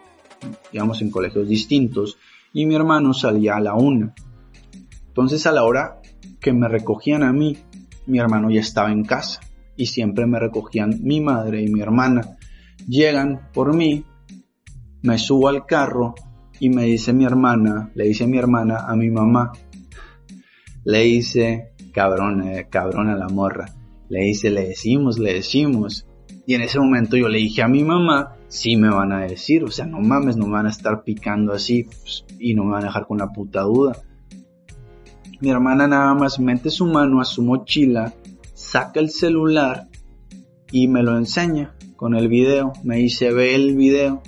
íbamos 0.72 1.00
en 1.00 1.12
colegios 1.12 1.48
distintos, 1.48 2.18
y 2.52 2.66
mi 2.66 2.74
hermano 2.74 3.14
salía 3.14 3.54
a 3.54 3.60
la 3.60 3.74
una. 3.74 4.12
Entonces 5.06 5.46
a 5.46 5.52
la 5.52 5.62
hora 5.62 6.00
que 6.40 6.52
me 6.52 6.66
recogían 6.66 7.22
a 7.22 7.32
mí, 7.32 7.56
mi 8.06 8.18
hermano 8.18 8.50
ya 8.50 8.60
estaba 8.60 8.90
en 8.90 9.04
casa, 9.04 9.40
y 9.76 9.86
siempre 9.86 10.26
me 10.26 10.40
recogían 10.40 10.98
mi 11.02 11.20
madre 11.20 11.62
y 11.62 11.68
mi 11.68 11.80
hermana. 11.80 12.36
Llegan 12.88 13.48
por 13.52 13.76
mí, 13.76 14.04
me 15.02 15.18
subo 15.18 15.46
al 15.48 15.66
carro 15.66 16.16
y 16.60 16.70
me 16.70 16.84
dice 16.84 17.12
mi 17.12 17.24
hermana, 17.24 17.90
le 17.94 18.04
dice 18.04 18.26
mi 18.26 18.38
hermana 18.38 18.86
a 18.86 18.96
mi 18.96 19.10
mamá, 19.10 19.52
le 20.84 21.00
dice, 21.02 21.72
cabrón, 21.92 22.42
eh, 22.42 22.68
cabrón 22.70 23.08
a 23.08 23.16
la 23.16 23.28
morra, 23.28 23.66
le 24.08 24.20
dice, 24.20 24.50
le 24.50 24.68
decimos, 24.68 25.18
le 25.18 25.34
decimos. 25.34 26.06
Y 26.46 26.54
en 26.54 26.62
ese 26.62 26.78
momento 26.78 27.16
yo 27.16 27.28
le 27.28 27.38
dije 27.38 27.62
a 27.62 27.68
mi 27.68 27.82
mamá, 27.82 28.36
sí 28.48 28.76
me 28.76 28.88
van 28.88 29.12
a 29.12 29.20
decir, 29.20 29.64
o 29.64 29.70
sea, 29.70 29.86
no 29.86 30.00
mames, 30.00 30.36
no 30.36 30.46
me 30.46 30.52
van 30.52 30.66
a 30.66 30.70
estar 30.70 31.02
picando 31.02 31.52
así 31.52 31.84
pues, 31.84 32.24
y 32.38 32.54
no 32.54 32.64
me 32.64 32.72
van 32.72 32.84
a 32.84 32.86
dejar 32.86 33.06
con 33.06 33.18
la 33.18 33.32
puta 33.32 33.62
duda. 33.62 33.96
Mi 35.40 35.50
hermana 35.50 35.86
nada 35.86 36.14
más 36.14 36.38
mete 36.38 36.70
su 36.70 36.86
mano 36.86 37.20
a 37.20 37.24
su 37.24 37.42
mochila, 37.42 38.14
saca 38.54 39.00
el 39.00 39.10
celular 39.10 39.88
y 40.70 40.88
me 40.88 41.02
lo 41.02 41.18
enseña 41.18 41.74
con 41.96 42.14
el 42.14 42.28
video. 42.28 42.72
Me 42.84 42.96
dice, 42.96 43.32
ve 43.32 43.54
el 43.54 43.76
video 43.76 44.22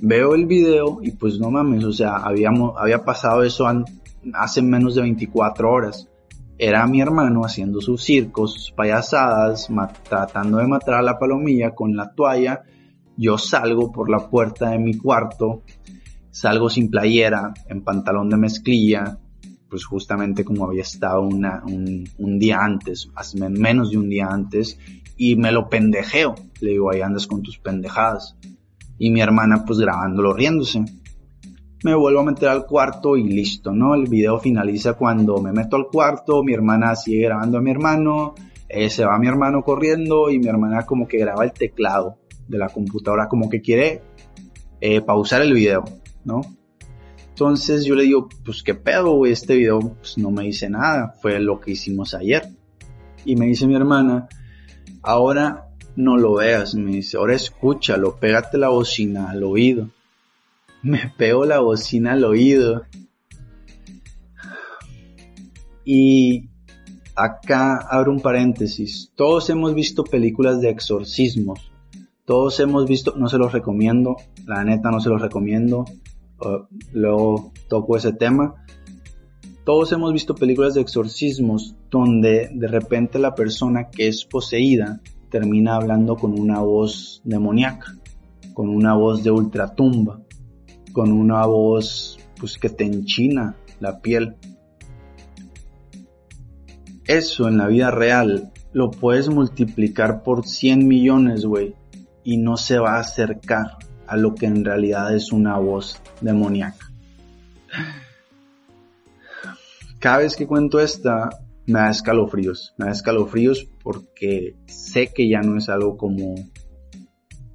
veo 0.00 0.34
el 0.34 0.46
video 0.46 0.98
y 1.02 1.12
pues 1.12 1.38
no 1.38 1.50
mames, 1.50 1.84
o 1.84 1.92
sea, 1.92 2.16
habíamos, 2.16 2.74
había 2.76 3.04
pasado 3.04 3.42
eso 3.42 3.66
hace 4.34 4.62
menos 4.62 4.94
de 4.94 5.02
24 5.02 5.70
horas. 5.70 6.08
Era 6.58 6.86
mi 6.86 7.00
hermano 7.00 7.44
haciendo 7.44 7.80
sus 7.80 8.02
circos, 8.02 8.54
sus 8.54 8.72
payasadas, 8.72 9.68
tratando 10.08 10.58
de 10.58 10.66
matar 10.66 10.94
a 10.94 11.02
la 11.02 11.18
palomilla 11.18 11.74
con 11.74 11.94
la 11.94 12.12
toalla. 12.12 12.62
Yo 13.16 13.38
salgo 13.38 13.92
por 13.92 14.10
la 14.10 14.28
puerta 14.28 14.70
de 14.70 14.78
mi 14.78 14.94
cuarto, 14.94 15.62
salgo 16.30 16.68
sin 16.68 16.90
playera, 16.90 17.54
en 17.68 17.82
pantalón 17.84 18.28
de 18.28 18.38
mezclilla, 18.38 19.18
pues 19.70 19.84
justamente 19.84 20.44
como 20.44 20.64
había 20.64 20.82
estado 20.82 21.22
un, 21.22 21.46
un, 22.18 22.38
día 22.38 22.58
antes, 22.60 23.08
menos 23.50 23.90
de 23.90 23.98
un 23.98 24.08
día 24.08 24.26
antes, 24.28 24.78
y 25.16 25.36
me 25.36 25.52
lo 25.52 25.68
pendejeo. 25.68 26.34
Le 26.60 26.70
digo, 26.70 26.90
ahí 26.90 27.02
andas 27.02 27.26
con 27.28 27.42
tus 27.42 27.58
pendejadas 27.58 28.36
y 28.98 29.10
mi 29.10 29.20
hermana 29.20 29.64
pues 29.64 29.78
grabándolo 29.78 30.32
riéndose. 30.32 30.84
Me 31.84 31.94
vuelvo 31.94 32.20
a 32.20 32.24
meter 32.24 32.48
al 32.48 32.66
cuarto 32.66 33.16
y 33.16 33.22
listo, 33.22 33.72
¿no? 33.72 33.94
El 33.94 34.08
video 34.08 34.38
finaliza 34.38 34.94
cuando 34.94 35.40
me 35.40 35.52
meto 35.52 35.76
al 35.76 35.86
cuarto, 35.86 36.42
mi 36.42 36.52
hermana 36.52 36.96
sigue 36.96 37.22
grabando 37.26 37.58
a 37.58 37.60
mi 37.60 37.70
hermano, 37.70 38.34
eh, 38.68 38.90
se 38.90 39.04
va 39.04 39.18
mi 39.18 39.28
hermano 39.28 39.62
corriendo 39.62 40.30
y 40.30 40.38
mi 40.40 40.48
hermana 40.48 40.84
como 40.84 41.06
que 41.06 41.18
graba 41.18 41.44
el 41.44 41.52
teclado 41.52 42.18
de 42.48 42.58
la 42.58 42.68
computadora, 42.68 43.28
como 43.28 43.48
que 43.48 43.60
quiere 43.60 44.02
eh, 44.80 45.00
pausar 45.00 45.42
el 45.42 45.52
video, 45.52 45.84
¿no? 46.24 46.40
Entonces 47.28 47.84
yo 47.84 47.94
le 47.94 48.02
digo, 48.02 48.28
pues 48.44 48.64
qué 48.64 48.74
pedo, 48.74 49.12
güey, 49.12 49.30
este 49.30 49.54
video 49.54 49.78
pues, 49.78 50.18
no 50.18 50.32
me 50.32 50.42
dice 50.42 50.68
nada, 50.68 51.14
fue 51.22 51.38
lo 51.38 51.60
que 51.60 51.70
hicimos 51.70 52.14
ayer. 52.14 52.52
Y 53.24 53.36
me 53.36 53.46
dice 53.46 53.68
mi 53.68 53.76
hermana, 53.76 54.26
ahora 55.02 55.67
no 55.98 56.16
lo 56.16 56.34
veas, 56.34 56.76
me 56.76 56.92
dice, 56.92 57.16
ahora 57.16 57.34
escúchalo, 57.34 58.20
pégate 58.20 58.56
la 58.56 58.68
bocina 58.68 59.30
al 59.30 59.42
oído. 59.42 59.90
Me 60.82 61.12
pego 61.18 61.44
la 61.44 61.58
bocina 61.58 62.12
al 62.12 62.24
oído. 62.24 62.84
Y 65.84 66.50
acá 67.16 67.78
abro 67.78 68.12
un 68.12 68.20
paréntesis. 68.20 69.10
Todos 69.16 69.50
hemos 69.50 69.74
visto 69.74 70.04
películas 70.04 70.60
de 70.60 70.70
exorcismos. 70.70 71.72
Todos 72.24 72.60
hemos 72.60 72.86
visto, 72.86 73.14
no 73.16 73.28
se 73.28 73.38
los 73.38 73.50
recomiendo, 73.50 74.18
la 74.46 74.62
neta 74.62 74.92
no 74.92 75.00
se 75.00 75.08
los 75.08 75.20
recomiendo. 75.20 75.84
Uh, 76.40 76.64
luego 76.92 77.52
toco 77.68 77.96
ese 77.96 78.12
tema. 78.12 78.54
Todos 79.64 79.90
hemos 79.90 80.12
visto 80.12 80.36
películas 80.36 80.74
de 80.74 80.80
exorcismos 80.80 81.74
donde 81.90 82.50
de 82.54 82.68
repente 82.68 83.18
la 83.18 83.34
persona 83.34 83.90
que 83.90 84.06
es 84.06 84.24
poseída 84.24 85.00
termina 85.30 85.76
hablando 85.76 86.16
con 86.16 86.38
una 86.38 86.60
voz 86.60 87.20
demoníaca. 87.24 87.94
con 88.54 88.70
una 88.70 88.94
voz 88.94 89.22
de 89.22 89.30
ultratumba, 89.30 90.20
con 90.92 91.12
una 91.12 91.46
voz 91.46 92.18
pues 92.40 92.58
que 92.58 92.68
te 92.68 92.84
enchina 92.84 93.54
la 93.78 94.00
piel. 94.00 94.34
Eso 97.06 97.46
en 97.46 97.56
la 97.56 97.68
vida 97.68 97.92
real 97.92 98.50
lo 98.72 98.90
puedes 98.90 99.28
multiplicar 99.28 100.24
por 100.24 100.44
100 100.44 100.88
millones, 100.88 101.44
güey, 101.44 101.76
y 102.24 102.36
no 102.38 102.56
se 102.56 102.80
va 102.80 102.96
a 102.96 103.00
acercar 103.00 103.78
a 104.08 104.16
lo 104.16 104.34
que 104.34 104.46
en 104.46 104.64
realidad 104.64 105.14
es 105.14 105.30
una 105.30 105.56
voz 105.58 106.00
demoníaca. 106.20 106.90
Cada 110.00 110.18
vez 110.18 110.36
que 110.36 110.46
cuento 110.46 110.80
esta, 110.80 111.30
me 111.66 111.80
da 111.80 111.90
escalofríos. 111.90 112.74
Me 112.78 112.86
da 112.86 112.92
escalofríos 112.92 113.68
porque 113.88 114.54
sé 114.66 115.14
que 115.14 115.30
ya 115.30 115.40
no 115.40 115.56
es 115.56 115.70
algo 115.70 115.96
como 115.96 116.34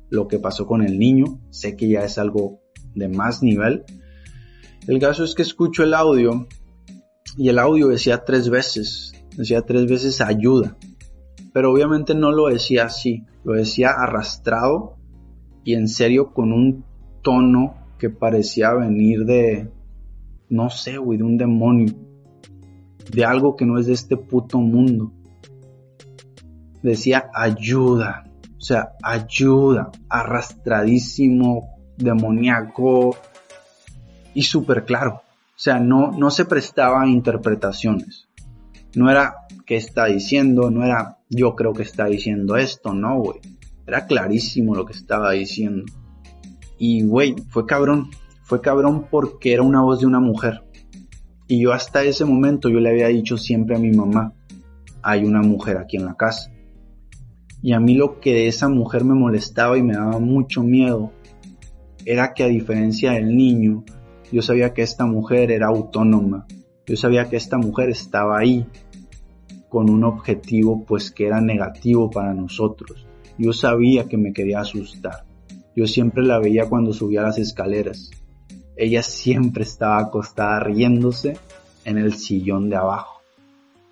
lo 0.09 0.27
que 0.27 0.39
pasó 0.39 0.65
con 0.65 0.81
el 0.81 0.97
niño. 0.97 1.39
Sé 1.51 1.75
que 1.75 1.87
ya 1.87 2.03
es 2.03 2.17
algo 2.17 2.59
de 2.95 3.07
más 3.07 3.43
nivel. 3.43 3.83
El 4.87 4.97
caso 4.97 5.25
es 5.25 5.35
que 5.35 5.43
escucho 5.43 5.83
el 5.83 5.93
audio 5.93 6.47
y 7.37 7.49
el 7.49 7.59
audio 7.59 7.89
decía 7.89 8.25
tres 8.25 8.49
veces. 8.49 9.13
Decía 9.37 9.61
tres 9.61 9.85
veces 9.85 10.21
ayuda. 10.21 10.75
Pero 11.53 11.71
obviamente 11.71 12.15
no 12.15 12.31
lo 12.31 12.47
decía 12.47 12.85
así. 12.85 13.27
Lo 13.43 13.53
decía 13.53 13.91
arrastrado 13.91 14.97
y 15.63 15.75
en 15.75 15.87
serio 15.87 16.33
con 16.33 16.51
un 16.51 16.83
tono 17.21 17.75
que 17.99 18.09
parecía 18.09 18.73
venir 18.73 19.25
de, 19.25 19.69
no 20.49 20.71
sé, 20.71 20.97
güey, 20.97 21.19
de 21.19 21.25
un 21.25 21.37
demonio 21.37 21.93
de 23.11 23.23
algo 23.23 23.55
que 23.55 23.67
no 23.67 23.77
es 23.77 23.85
de 23.85 23.93
este 23.93 24.17
puto 24.17 24.57
mundo. 24.57 25.13
Decía 26.83 27.31
ayuda, 27.33 28.25
o 28.57 28.61
sea, 28.61 28.93
ayuda, 29.01 29.89
arrastradísimo, 30.09 31.73
demoníaco 31.97 33.15
y 34.33 34.43
súper 34.43 34.85
claro. 34.85 35.23
O 35.55 35.59
sea, 35.63 35.79
no, 35.79 36.11
no 36.11 36.29
se 36.29 36.45
prestaba 36.45 37.01
a 37.01 37.07
interpretaciones. 37.07 38.27
No 38.95 39.09
era 39.09 39.35
qué 39.65 39.77
está 39.77 40.05
diciendo, 40.05 40.69
no 40.69 40.83
era 40.83 41.17
yo 41.29 41.55
creo 41.55 41.73
que 41.73 41.83
está 41.83 42.05
diciendo 42.05 42.57
esto, 42.57 42.93
no, 42.93 43.19
güey. 43.19 43.39
Era 43.87 44.05
clarísimo 44.05 44.75
lo 44.75 44.85
que 44.85 44.93
estaba 44.93 45.31
diciendo. 45.31 45.83
Y, 46.77 47.03
güey, 47.03 47.35
fue 47.49 47.65
cabrón. 47.65 48.09
Fue 48.43 48.61
cabrón 48.61 49.07
porque 49.09 49.53
era 49.53 49.63
una 49.63 49.81
voz 49.81 50.01
de 50.01 50.05
una 50.05 50.19
mujer. 50.19 50.63
Y 51.47 51.61
yo 51.61 51.73
hasta 51.73 52.03
ese 52.03 52.25
momento 52.25 52.69
yo 52.69 52.79
le 52.79 52.89
había 52.89 53.07
dicho 53.07 53.37
siempre 53.37 53.75
a 53.75 53.79
mi 53.79 53.91
mamá, 53.91 54.33
hay 55.01 55.25
una 55.25 55.41
mujer 55.41 55.77
aquí 55.77 55.97
en 55.97 56.05
la 56.05 56.15
casa. 56.15 56.52
Y 57.63 57.73
a 57.73 57.79
mí 57.79 57.95
lo 57.95 58.19
que 58.19 58.31
de 58.33 58.47
esa 58.47 58.69
mujer 58.69 59.03
me 59.03 59.15
molestaba 59.15 59.75
y 59.77 59.81
me 59.81 59.95
daba 59.95 60.19
mucho 60.19 60.61
miedo 60.61 61.11
era 62.05 62.35
que 62.35 62.43
a 62.43 62.47
diferencia 62.47 63.13
del 63.13 63.35
niño, 63.35 63.83
yo 64.31 64.43
sabía 64.43 64.75
que 64.75 64.83
esta 64.83 65.07
mujer 65.07 65.49
era 65.49 65.67
autónoma. 65.67 66.45
Yo 66.85 66.95
sabía 66.95 67.27
que 67.27 67.37
esta 67.37 67.57
mujer 67.57 67.89
estaba 67.89 68.37
ahí 68.37 68.67
con 69.67 69.89
un 69.89 70.03
objetivo 70.03 70.83
pues 70.85 71.09
que 71.09 71.25
era 71.25 71.41
negativo 71.41 72.11
para 72.11 72.35
nosotros. 72.35 73.07
Yo 73.39 73.51
sabía 73.51 74.05
que 74.07 74.17
me 74.17 74.33
quería 74.33 74.59
asustar. 74.59 75.25
Yo 75.75 75.87
siempre 75.87 76.23
la 76.23 76.37
veía 76.37 76.69
cuando 76.69 76.93
subía 76.93 77.23
las 77.23 77.39
escaleras 77.39 78.11
ella 78.75 79.03
siempre 79.03 79.63
estaba 79.63 79.99
acostada 79.99 80.59
riéndose 80.59 81.37
en 81.85 81.97
el 81.97 82.15
sillón 82.15 82.69
de 82.69 82.75
abajo. 82.75 83.21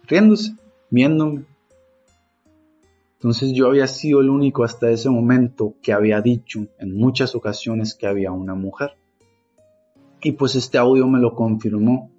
Riéndose, 0.08 0.56
viéndome. 0.90 1.46
Entonces 3.22 3.54
yo 3.54 3.68
había 3.68 3.86
sido 3.86 4.22
el 4.22 4.32
único 4.32 4.64
hasta 4.64 4.90
ese 4.90 5.08
momento 5.10 5.76
que 5.84 5.94
había 5.94 6.22
dicho 6.22 6.68
en 6.80 6.96
muchas 6.96 7.36
ocasiones 7.36 7.94
que 7.94 8.08
había 8.08 8.32
una 8.32 8.56
mujer. 8.56 8.98
Y 10.24 10.32
pues 10.32 10.56
este 10.56 10.80
audio 10.80 11.06
me 11.08 11.20
lo 11.20 11.36
confirmó. 11.36 12.12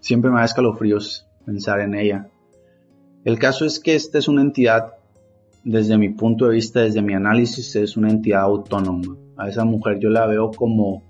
Siempre 0.00 0.30
me 0.32 0.40
da 0.40 0.46
escalofríos 0.46 1.28
pensar 1.44 1.80
en 1.80 1.94
ella. 1.94 2.28
El 3.24 3.38
caso 3.38 3.64
es 3.64 3.78
que 3.78 3.94
esta 3.94 4.18
es 4.18 4.26
una 4.26 4.42
entidad, 4.42 4.94
desde 5.62 5.96
mi 5.96 6.08
punto 6.08 6.46
de 6.46 6.54
vista, 6.54 6.80
desde 6.80 7.02
mi 7.02 7.14
análisis, 7.14 7.76
es 7.76 7.96
una 7.96 8.10
entidad 8.10 8.42
autónoma 8.42 9.16
a 9.36 9.48
esa 9.48 9.64
mujer 9.64 9.98
yo 9.98 10.08
la 10.08 10.26
veo 10.26 10.50
como 10.50 11.02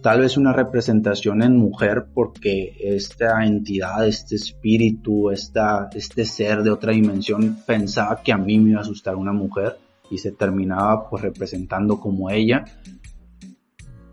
tal 0.00 0.20
vez 0.20 0.36
una 0.36 0.52
representación 0.52 1.42
en 1.42 1.56
mujer 1.56 2.06
porque 2.14 2.76
esta 2.80 3.44
entidad, 3.44 4.06
este 4.06 4.36
espíritu, 4.36 5.30
esta, 5.30 5.90
este 5.94 6.24
ser 6.24 6.62
de 6.62 6.70
otra 6.70 6.92
dimensión 6.92 7.58
pensaba 7.66 8.22
que 8.22 8.32
a 8.32 8.38
mí 8.38 8.58
me 8.58 8.70
iba 8.70 8.78
a 8.78 8.82
asustar 8.82 9.16
una 9.16 9.32
mujer 9.32 9.78
y 10.10 10.18
se 10.18 10.32
terminaba 10.32 11.08
pues 11.08 11.22
representando 11.22 11.98
como 11.98 12.30
ella. 12.30 12.64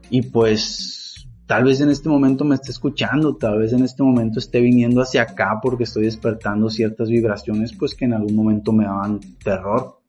Y 0.09 0.23
pues 0.23 1.27
tal 1.45 1.65
vez 1.65 1.81
en 1.81 1.89
este 1.89 2.09
momento 2.09 2.45
me 2.45 2.55
esté 2.55 2.71
escuchando, 2.71 3.35
tal 3.35 3.59
vez 3.59 3.73
en 3.73 3.83
este 3.83 4.03
momento 4.03 4.39
esté 4.39 4.59
viniendo 4.61 5.01
hacia 5.01 5.23
acá 5.23 5.59
porque 5.61 5.83
estoy 5.83 6.03
despertando 6.03 6.69
ciertas 6.69 7.09
vibraciones 7.09 7.73
pues 7.73 7.95
que 7.95 8.05
en 8.05 8.13
algún 8.13 8.35
momento 8.35 8.71
me 8.71 8.85
daban 8.85 9.19
terror 9.43 9.99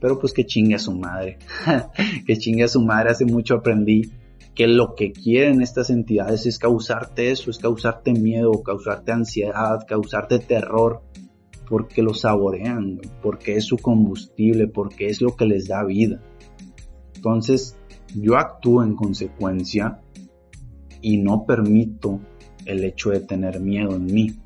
pero 0.00 0.18
pues 0.18 0.32
que 0.32 0.44
chingue 0.44 0.74
a 0.74 0.78
su 0.78 0.92
madre. 0.92 1.38
que 2.26 2.36
chingue 2.36 2.64
a 2.64 2.68
su 2.68 2.82
madre. 2.82 3.10
Hace 3.10 3.24
mucho 3.24 3.54
aprendí 3.54 4.10
que 4.56 4.66
lo 4.66 4.94
que 4.94 5.12
quieren 5.12 5.60
estas 5.60 5.90
entidades 5.90 6.46
es 6.46 6.58
causarte 6.58 7.30
eso, 7.30 7.50
es 7.50 7.58
causarte 7.58 8.14
miedo, 8.14 8.62
causarte 8.62 9.12
ansiedad, 9.12 9.80
causarte 9.86 10.38
terror, 10.38 11.02
porque 11.68 12.02
lo 12.02 12.14
saborean, 12.14 12.98
porque 13.22 13.56
es 13.56 13.66
su 13.66 13.76
combustible, 13.76 14.66
porque 14.66 15.08
es 15.08 15.20
lo 15.20 15.36
que 15.36 15.44
les 15.44 15.68
da 15.68 15.84
vida. 15.84 16.22
Entonces, 17.14 17.76
yo 18.14 18.38
actúo 18.38 18.82
en 18.82 18.96
consecuencia 18.96 20.00
y 21.02 21.18
no 21.18 21.44
permito 21.44 22.20
el 22.64 22.82
hecho 22.82 23.10
de 23.10 23.20
tener 23.20 23.60
miedo 23.60 23.94
en 23.94 24.06
mí. 24.06 24.36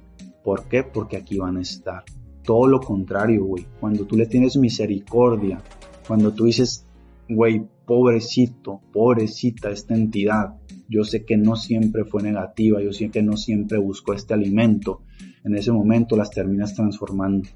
¿Por 0.43 0.65
qué? 0.65 0.83
Porque 0.83 1.19
aquí 1.19 1.39
van 1.39 1.57
a 1.57 1.63
estar 1.63 2.03
todo 2.43 2.67
lo 2.67 2.81
contrario, 2.81 3.45
güey. 3.45 3.65
Cuando 3.79 4.07
tú 4.07 4.17
le 4.17 4.27
tienes 4.27 4.57
misericordia, 4.57 5.63
cuando 6.09 6.33
tú 6.33 6.47
dices, 6.47 6.85
güey, 7.29 7.63
pobrecito, 7.91 8.83
pobrecita 8.93 9.69
esta 9.69 9.97
entidad, 9.97 10.55
yo 10.89 11.03
sé 11.03 11.25
que 11.25 11.37
no 11.37 11.57
siempre 11.57 12.05
fue 12.05 12.23
negativa, 12.23 12.81
yo 12.81 12.93
sé 12.93 13.11
que 13.11 13.21
no 13.21 13.37
siempre 13.37 13.79
buscó 13.79 14.13
este 14.13 14.33
alimento, 14.33 15.03
en 15.43 15.57
ese 15.57 15.73
momento 15.73 16.17
las 16.17 16.31
terminas 16.31 16.77
transformando. 16.77 17.49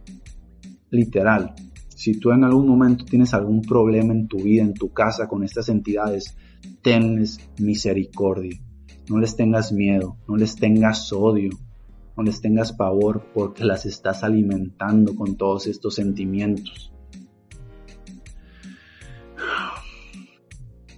Literal, 0.91 1.55
si 1.87 2.19
tú 2.19 2.33
en 2.33 2.43
algún 2.43 2.67
momento 2.67 3.05
tienes 3.05 3.33
algún 3.33 3.63
problema 3.63 4.13
en 4.13 4.27
tu 4.27 4.39
vida, 4.39 4.65
en 4.65 4.75
tu 4.75 4.93
casa 4.93 5.29
con 5.29 5.45
estas 5.45 5.69
entidades, 5.69 6.37
tenles 6.83 7.39
misericordia. 7.61 8.61
No 9.09 9.21
les 9.21 9.37
tengas 9.37 9.71
miedo, 9.71 10.17
no 10.27 10.35
les 10.37 10.57
tengas 10.57 11.13
odio, 11.13 11.51
no 12.17 12.25
les 12.25 12.41
tengas 12.41 12.73
pavor 12.73 13.25
porque 13.33 13.63
las 13.63 13.87
estás 13.87 14.25
alimentando 14.25 15.15
con 15.15 15.37
todos 15.37 15.69
estos 15.69 15.95
sentimientos. 15.95 16.94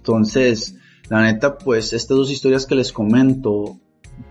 Entonces, 0.07 0.77
la 1.09 1.21
neta, 1.21 1.57
pues 1.57 1.91
estas 1.91 2.15
dos 2.15 2.31
historias 2.31 2.65
que 2.65 2.75
les 2.75 2.93
comento 2.93 3.77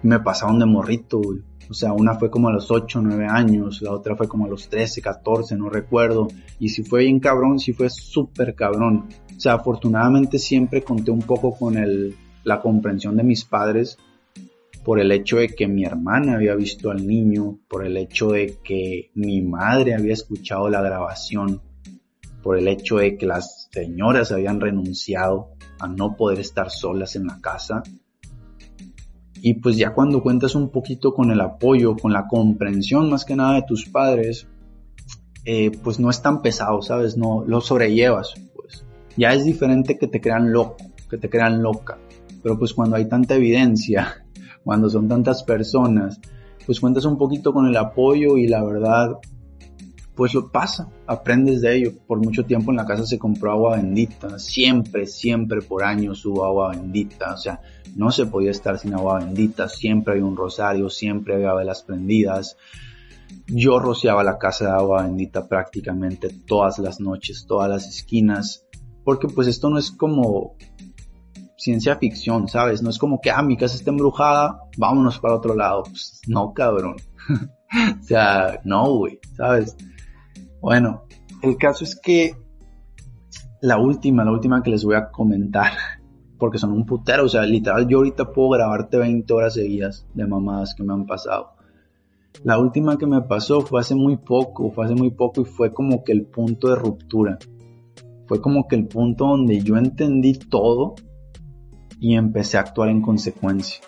me 0.03 0.19
pasaron 0.21 0.59
de 0.59 0.65
morrito, 0.65 1.21
O 1.69 1.75
sea, 1.75 1.93
una 1.93 2.15
fue 2.15 2.31
como 2.31 2.49
a 2.49 2.53
los 2.53 2.71
8, 2.71 3.03
9 3.03 3.27
años, 3.29 3.83
la 3.83 3.93
otra 3.93 4.17
fue 4.17 4.27
como 4.27 4.47
a 4.47 4.49
los 4.49 4.71
13, 4.71 5.03
14, 5.03 5.55
no 5.57 5.69
recuerdo. 5.69 6.29
Y 6.59 6.71
si 6.71 6.83
fue 6.83 7.03
bien 7.03 7.21
cabrón, 7.21 7.59
si 7.59 7.75
fue 7.75 7.91
súper 7.91 8.55
cabrón. 8.55 9.09
O 9.37 9.41
sea, 9.41 9.55
afortunadamente 9.55 10.39
siempre 10.39 10.83
conté 10.83 11.11
un 11.11 11.21
poco 11.21 11.53
con 11.53 11.77
el, 11.77 12.15
la 12.45 12.63
comprensión 12.63 13.19
de 13.19 13.25
mis 13.25 13.45
padres 13.45 13.99
por 14.83 14.99
el 14.99 15.13
hecho 15.13 15.39
de 15.39 15.49
que 15.49 15.67
mi 15.67 15.85
hermana 15.85 16.37
había 16.37 16.55
visto 16.55 16.91
al 16.91 17.07
niño, 17.07 17.59
por 17.69 17.85
el 17.85 17.99
hecho 17.99 18.29
de 18.29 18.59
que 18.65 19.11
mi 19.15 19.43
madre 19.43 19.95
había 19.95 20.15
escuchado 20.15 20.71
la 20.71 20.81
grabación, 20.81 21.61
por 22.43 22.57
el 22.57 22.69
hecho 22.69 22.97
de 22.99 23.19
que 23.19 23.27
las 23.27 23.69
señoras 23.73 24.31
habían 24.31 24.61
renunciado 24.61 25.56
a 25.79 25.89
no 25.89 26.17
poder 26.17 26.41
estar 26.41 26.71
solas 26.71 27.17
en 27.17 27.27
la 27.27 27.41
casa. 27.41 27.83
Y 29.41 29.55
pues 29.55 29.77
ya 29.77 29.93
cuando 29.93 30.23
cuentas 30.23 30.55
un 30.55 30.71
poquito 30.71 31.15
con 31.15 31.31
el 31.31 31.41
apoyo, 31.41 31.97
con 31.97 32.13
la 32.13 32.27
comprensión 32.27 33.11
más 33.11 33.25
que 33.25 33.37
nada 33.37 33.55
de 33.55 33.63
tus 33.63 33.87
padres, 33.89 34.49
eh, 35.45 35.71
pues 35.83 36.01
no 36.01 36.11
es 36.11 36.21
tan 36.23 36.43
pesado, 36.43 36.83
¿sabes? 36.83 37.17
No 37.17 37.45
lo 37.47 37.61
sobrellevas, 37.61 38.35
pues. 38.55 38.85
Ya 39.17 39.33
es 39.33 39.45
diferente 39.45 39.99
que 39.99 40.09
te 40.09 40.21
crean 40.21 40.53
loco, 40.53 40.77
que 41.09 41.19
te 41.19 41.31
crean 41.31 41.63
loca. 41.63 41.99
Pero 42.43 42.59
pues 42.59 42.75
cuando 42.75 42.97
hay 42.97 43.09
tanta 43.09 43.37
evidencia 43.37 44.25
cuando 44.65 44.91
son 44.91 45.09
tantas 45.09 45.45
personas, 45.45 46.21
pues 46.65 46.81
cuentas 46.81 47.05
un 47.05 47.17
poquito 47.17 47.53
con 47.53 47.67
el 47.67 47.77
apoyo 47.77 48.37
y 48.37 48.49
la 48.49 48.65
verdad, 48.65 49.19
pues 50.17 50.33
lo 50.33 50.51
pasa, 50.51 50.89
aprendes 51.07 51.61
de 51.61 51.77
ello. 51.77 51.93
Por 52.07 52.19
mucho 52.19 52.45
tiempo 52.45 52.71
en 52.71 52.79
la 52.79 52.87
casa 52.87 53.05
se 53.05 53.19
compró 53.19 53.53
agua 53.53 53.77
bendita, 53.77 54.39
siempre, 54.39 55.07
siempre 55.07 55.61
por 55.61 55.85
años 55.85 56.25
hubo 56.25 56.45
agua 56.45 56.71
bendita, 56.71 57.35
o 57.35 57.37
sea, 57.37 57.61
no 57.95 58.11
se 58.11 58.27
podía 58.27 58.51
estar 58.51 58.79
sin 58.79 58.95
agua 58.95 59.19
bendita, 59.19 59.69
siempre 59.69 60.15
había 60.15 60.25
un 60.25 60.37
rosario, 60.37 60.89
siempre 60.89 61.35
había 61.35 61.53
velas 61.53 61.83
prendidas. 61.83 62.57
Yo 63.47 63.79
rociaba 63.79 64.25
la 64.25 64.39
casa 64.39 64.65
de 64.65 64.71
agua 64.73 65.03
bendita 65.03 65.47
prácticamente 65.47 66.31
todas 66.47 66.79
las 66.79 66.99
noches, 66.99 67.45
todas 67.47 67.69
las 67.69 67.87
esquinas. 67.87 68.65
Porque 69.05 69.29
pues 69.29 69.47
esto 69.49 69.71
no 69.71 69.79
es 69.79 69.91
como 69.91 70.57
ciencia 71.57 71.97
ficción, 71.97 72.49
¿sabes? 72.49 72.83
No 72.83 72.91
es 72.91 72.99
como 72.99 73.21
que, 73.21 73.31
ah, 73.31 73.43
mi 73.43 73.57
casa 73.57 73.77
está 73.77 73.91
embrujada, 73.91 74.61
vámonos 74.79 75.19
para 75.19 75.37
otro 75.37 75.55
lado. 75.55 75.85
Pues 75.85 76.23
no, 76.27 76.53
cabrón. 76.55 76.97
o 78.01 78.05
sea, 78.05 78.61
no, 78.65 78.97
güey, 78.97 79.21
¿sabes? 79.37 79.77
Bueno, 80.67 81.05
el 81.43 81.59
caso 81.59 81.85
es 81.85 81.95
que 81.95 82.35
la 83.61 83.79
última, 83.79 84.25
la 84.25 84.33
última 84.33 84.65
que 84.65 84.71
les 84.71 84.85
voy 84.85 84.97
a 84.97 85.13
comentar, 85.13 85.71
porque 86.41 86.59
son 86.59 86.73
un 86.73 86.85
putero, 86.85 87.27
o 87.27 87.29
sea, 87.29 87.43
literal, 87.43 87.87
yo 87.87 87.99
ahorita 87.99 88.33
puedo 88.33 88.49
grabarte 88.49 88.97
20 88.97 89.33
horas 89.33 89.55
seguidas 89.55 90.09
de 90.13 90.27
mamadas 90.27 90.75
que 90.75 90.83
me 90.83 90.93
han 90.93 91.07
pasado. 91.07 91.53
La 92.43 92.59
última 92.59 92.99
que 92.99 93.07
me 93.07 93.23
pasó 93.23 93.61
fue 93.61 93.81
hace 93.81 93.95
muy 93.95 94.17
poco, 94.17 94.73
fue 94.73 94.87
hace 94.87 94.97
muy 94.97 95.13
poco 95.13 95.43
y 95.43 95.45
fue 95.45 95.73
como 95.73 96.03
que 96.03 96.11
el 96.11 96.27
punto 96.27 96.67
de 96.67 96.75
ruptura. 96.75 97.39
Fue 98.27 98.41
como 98.41 98.67
que 98.67 98.75
el 98.75 98.89
punto 98.89 99.29
donde 99.29 99.61
yo 99.61 99.77
entendí 99.77 100.33
todo 100.33 100.97
y 102.01 102.17
empecé 102.17 102.57
a 102.57 102.63
actuar 102.63 102.89
en 102.89 103.03
consecuencia. 103.03 103.83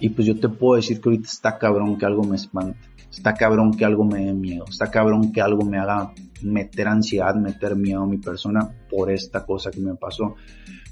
Y 0.00 0.08
pues 0.08 0.26
yo 0.26 0.40
te 0.40 0.48
puedo 0.48 0.76
decir 0.76 1.02
que 1.02 1.10
ahorita 1.10 1.28
está 1.28 1.58
cabrón 1.58 1.98
que 1.98 2.06
algo 2.06 2.24
me 2.24 2.36
espante. 2.36 2.91
Está 3.12 3.34
cabrón 3.34 3.72
que 3.74 3.84
algo 3.84 4.04
me 4.04 4.24
dé 4.24 4.32
miedo. 4.32 4.64
Está 4.68 4.90
cabrón 4.90 5.32
que 5.32 5.42
algo 5.42 5.64
me 5.64 5.78
haga 5.78 6.12
meter 6.42 6.88
ansiedad, 6.88 7.34
meter 7.34 7.76
miedo 7.76 8.02
a 8.02 8.06
mi 8.06 8.18
persona 8.18 8.68
por 8.90 9.10
esta 9.10 9.44
cosa 9.44 9.70
que 9.70 9.80
me 9.80 9.94
pasó. 9.94 10.34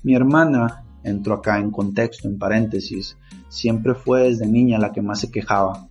Mi 0.02 0.14
hermana, 0.14 0.84
entró 1.02 1.34
acá 1.34 1.58
en 1.58 1.70
contexto, 1.70 2.28
en 2.28 2.38
paréntesis, 2.38 3.16
siempre 3.48 3.94
fue 3.94 4.24
desde 4.24 4.46
niña 4.46 4.78
la 4.78 4.92
que 4.92 5.02
más 5.02 5.20
se 5.20 5.30
quejaba. 5.30 5.88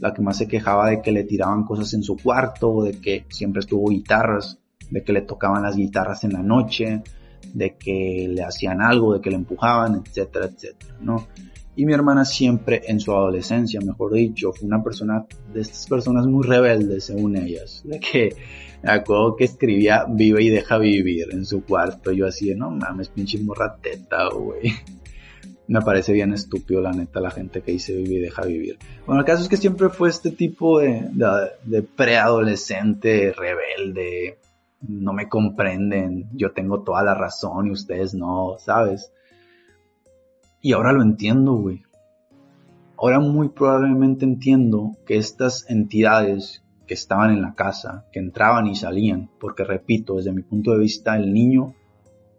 La 0.00 0.14
que 0.14 0.22
más 0.22 0.38
se 0.38 0.48
quejaba 0.48 0.88
de 0.88 1.02
que 1.02 1.12
le 1.12 1.24
tiraban 1.24 1.64
cosas 1.64 1.92
en 1.94 2.02
su 2.02 2.16
cuarto, 2.16 2.84
de 2.84 3.00
que 3.00 3.26
siempre 3.28 3.60
estuvo 3.60 3.90
guitarras, 3.90 4.58
de 4.90 5.02
que 5.02 5.12
le 5.12 5.22
tocaban 5.22 5.62
las 5.62 5.76
guitarras 5.76 6.24
en 6.24 6.32
la 6.32 6.42
noche, 6.42 7.02
de 7.52 7.76
que 7.76 8.28
le 8.30 8.42
hacían 8.42 8.80
algo, 8.80 9.14
de 9.14 9.20
que 9.20 9.30
le 9.30 9.36
empujaban, 9.36 10.02
etcétera, 10.04 10.46
etcétera, 10.46 10.96
¿no? 11.00 11.26
Y 11.74 11.86
mi 11.86 11.94
hermana 11.94 12.24
siempre 12.24 12.82
en 12.86 13.00
su 13.00 13.12
adolescencia, 13.12 13.80
mejor 13.80 14.12
dicho, 14.12 14.52
fue 14.52 14.66
una 14.66 14.82
persona 14.82 15.24
de 15.54 15.60
estas 15.60 15.86
personas 15.86 16.26
muy 16.26 16.46
rebeldes 16.46 17.04
según 17.04 17.36
ellas, 17.36 17.82
de 17.84 17.98
que 17.98 18.36
me 18.82 18.92
acuerdo 18.92 19.36
que 19.36 19.44
escribía 19.44 20.04
vive 20.08 20.42
y 20.42 20.50
deja 20.50 20.76
vivir 20.76 21.28
en 21.32 21.46
su 21.46 21.64
cuarto, 21.64 22.12
yo 22.12 22.26
así, 22.26 22.54
no 22.54 22.70
mames, 22.70 23.08
pinche 23.08 23.38
morrateta, 23.38 24.28
güey. 24.28 24.72
Me 25.68 25.80
parece 25.80 26.12
bien 26.12 26.34
estúpido 26.34 26.82
la 26.82 26.92
neta 26.92 27.20
la 27.20 27.30
gente 27.30 27.62
que 27.62 27.72
dice 27.72 27.94
vive 27.94 28.16
y 28.16 28.20
deja 28.20 28.44
vivir. 28.44 28.78
Bueno, 29.06 29.20
el 29.20 29.26
caso 29.26 29.42
es 29.42 29.48
que 29.48 29.56
siempre 29.56 29.88
fue 29.88 30.10
este 30.10 30.32
tipo 30.32 30.80
de, 30.80 31.08
de, 31.12 31.26
de 31.64 31.82
preadolescente 31.82 33.32
rebelde, 33.32 34.38
no 34.80 35.12
me 35.14 35.28
comprenden, 35.28 36.28
yo 36.34 36.52
tengo 36.52 36.82
toda 36.82 37.02
la 37.02 37.14
razón 37.14 37.68
y 37.68 37.70
ustedes 37.70 38.12
no, 38.12 38.56
¿sabes? 38.58 39.12
Y 40.62 40.72
ahora 40.72 40.92
lo 40.92 41.02
entiendo, 41.02 41.54
güey. 41.54 41.82
Ahora 42.96 43.18
muy 43.18 43.48
probablemente 43.48 44.24
entiendo 44.24 44.92
que 45.04 45.16
estas 45.16 45.68
entidades 45.68 46.62
que 46.86 46.94
estaban 46.94 47.32
en 47.32 47.42
la 47.42 47.54
casa, 47.54 48.06
que 48.12 48.20
entraban 48.20 48.68
y 48.68 48.76
salían, 48.76 49.28
porque 49.40 49.64
repito, 49.64 50.16
desde 50.16 50.30
mi 50.30 50.42
punto 50.42 50.70
de 50.70 50.78
vista, 50.78 51.16
el 51.16 51.32
niño 51.32 51.74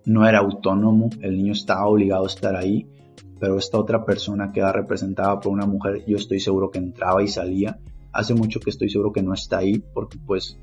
no 0.05 0.25
era 0.25 0.39
autónomo, 0.39 1.09
el 1.21 1.35
niño 1.35 1.51
estaba 1.51 1.85
obligado 1.85 2.23
a 2.23 2.27
estar 2.27 2.55
ahí, 2.55 2.87
pero 3.41 3.57
esta 3.57 3.77
otra 3.77 4.05
persona 4.05 4.53
que 4.53 4.61
era 4.61 4.71
representada 4.71 5.37
por 5.41 5.51
una 5.51 5.65
mujer, 5.65 6.05
yo 6.07 6.15
estoy 6.15 6.39
seguro 6.39 6.71
que 6.71 6.79
entraba 6.79 7.21
y 7.21 7.27
salía. 7.27 7.77
Hace 8.13 8.33
mucho 8.33 8.61
que 8.61 8.69
estoy 8.69 8.89
seguro 8.89 9.11
que 9.11 9.21
no 9.21 9.33
está 9.33 9.57
ahí, 9.57 9.83
porque 9.93 10.17
pues 10.25 10.57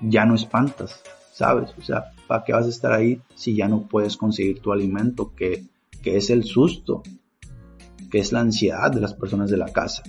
ya 0.00 0.24
no 0.24 0.36
espantas, 0.36 1.02
¿sabes? 1.32 1.74
O 1.76 1.82
sea, 1.82 2.12
¿para 2.28 2.44
qué 2.44 2.52
vas 2.52 2.66
a 2.66 2.68
estar 2.68 2.92
ahí 2.92 3.20
si 3.34 3.56
ya 3.56 3.66
no 3.66 3.88
puedes 3.88 4.16
conseguir 4.16 4.60
tu 4.60 4.72
alimento, 4.72 5.34
que, 5.34 5.64
que 6.04 6.18
es 6.18 6.28
el 6.28 6.44
susto, 6.44 7.02
que 8.10 8.18
es 8.18 8.30
la 8.30 8.40
ansiedad 8.40 8.92
de 8.92 9.00
las 9.00 9.14
personas 9.14 9.50
de 9.50 9.56
la 9.56 9.72
casa? 9.72 10.02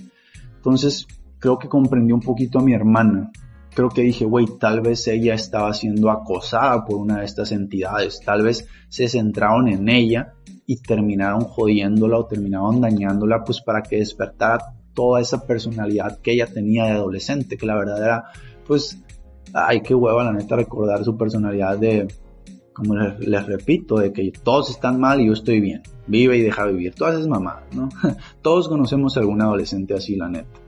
Entonces, 0.56 1.06
creo 1.38 1.58
que 1.58 1.68
comprendí 1.68 2.12
un 2.12 2.20
poquito 2.20 2.58
a 2.58 2.62
mi 2.62 2.74
hermana. 2.74 3.32
Creo 3.74 3.88
que 3.88 4.02
dije, 4.02 4.26
güey, 4.26 4.46
tal 4.60 4.82
vez 4.82 5.08
ella 5.08 5.34
estaba 5.34 5.72
siendo 5.72 6.10
acosada 6.10 6.84
por 6.84 6.96
una 6.96 7.20
de 7.20 7.24
estas 7.24 7.50
entidades, 7.52 8.20
tal 8.24 8.42
vez 8.42 8.68
se 8.88 9.08
centraron 9.08 9.68
en 9.68 9.88
ella 9.88 10.34
y 10.66 10.76
terminaron 10.76 11.42
jodiéndola 11.42 12.18
o 12.18 12.26
terminaron 12.26 12.80
dañándola, 12.80 13.42
pues 13.44 13.60
para 13.60 13.82
que 13.82 13.96
despertara 13.96 14.74
toda 14.94 15.20
esa 15.20 15.46
personalidad 15.46 16.18
que 16.20 16.32
ella 16.32 16.46
tenía 16.46 16.84
de 16.84 16.92
adolescente, 16.92 17.56
que 17.56 17.66
la 17.66 17.76
verdad 17.76 18.02
era, 18.02 18.24
pues, 18.66 19.02
ay, 19.52 19.80
qué 19.82 19.94
hueva 19.94 20.24
la 20.24 20.32
neta 20.32 20.56
recordar 20.56 21.04
su 21.04 21.16
personalidad 21.16 21.78
de, 21.78 22.08
como 22.76 22.94
les, 22.94 23.46
repito, 23.46 23.96
de 23.96 24.12
que 24.12 24.30
todos 24.30 24.68
están 24.68 25.00
mal 25.00 25.18
y 25.22 25.28
yo 25.28 25.32
estoy 25.32 25.60
bien. 25.60 25.82
Vive 26.06 26.36
y 26.36 26.42
deja 26.42 26.66
vivir. 26.66 26.94
Todas 26.94 27.14
esas 27.14 27.26
mamadas, 27.26 27.64
¿no? 27.74 27.88
todos 28.42 28.68
conocemos 28.68 29.16
a 29.16 29.20
algún 29.20 29.40
adolescente 29.40 29.94
así, 29.94 30.14
la 30.14 30.28
neta. 30.28 30.60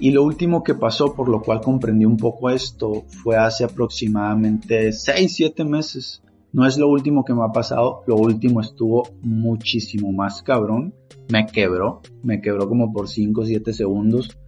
Y 0.00 0.12
lo 0.12 0.22
último 0.22 0.62
que 0.62 0.74
pasó, 0.74 1.14
por 1.14 1.28
lo 1.28 1.42
cual 1.42 1.60
comprendí 1.60 2.06
un 2.06 2.16
poco 2.16 2.48
esto, 2.48 3.04
fue 3.22 3.36
hace 3.36 3.64
aproximadamente 3.64 4.90
6, 4.90 5.34
7 5.34 5.64
meses. 5.66 6.22
No 6.50 6.66
es 6.66 6.78
lo 6.78 6.88
último 6.88 7.26
que 7.26 7.34
me 7.34 7.44
ha 7.44 7.52
pasado, 7.52 8.04
lo 8.06 8.16
último 8.16 8.62
estuvo 8.62 9.06
muchísimo 9.20 10.12
más 10.12 10.42
cabrón. 10.42 10.94
Me 11.30 11.44
quebró, 11.44 12.00
me 12.22 12.40
quebró 12.40 12.70
como 12.70 12.90
por 12.90 13.06
5 13.06 13.42
o 13.42 13.44
7 13.44 13.74
segundos. 13.74 14.38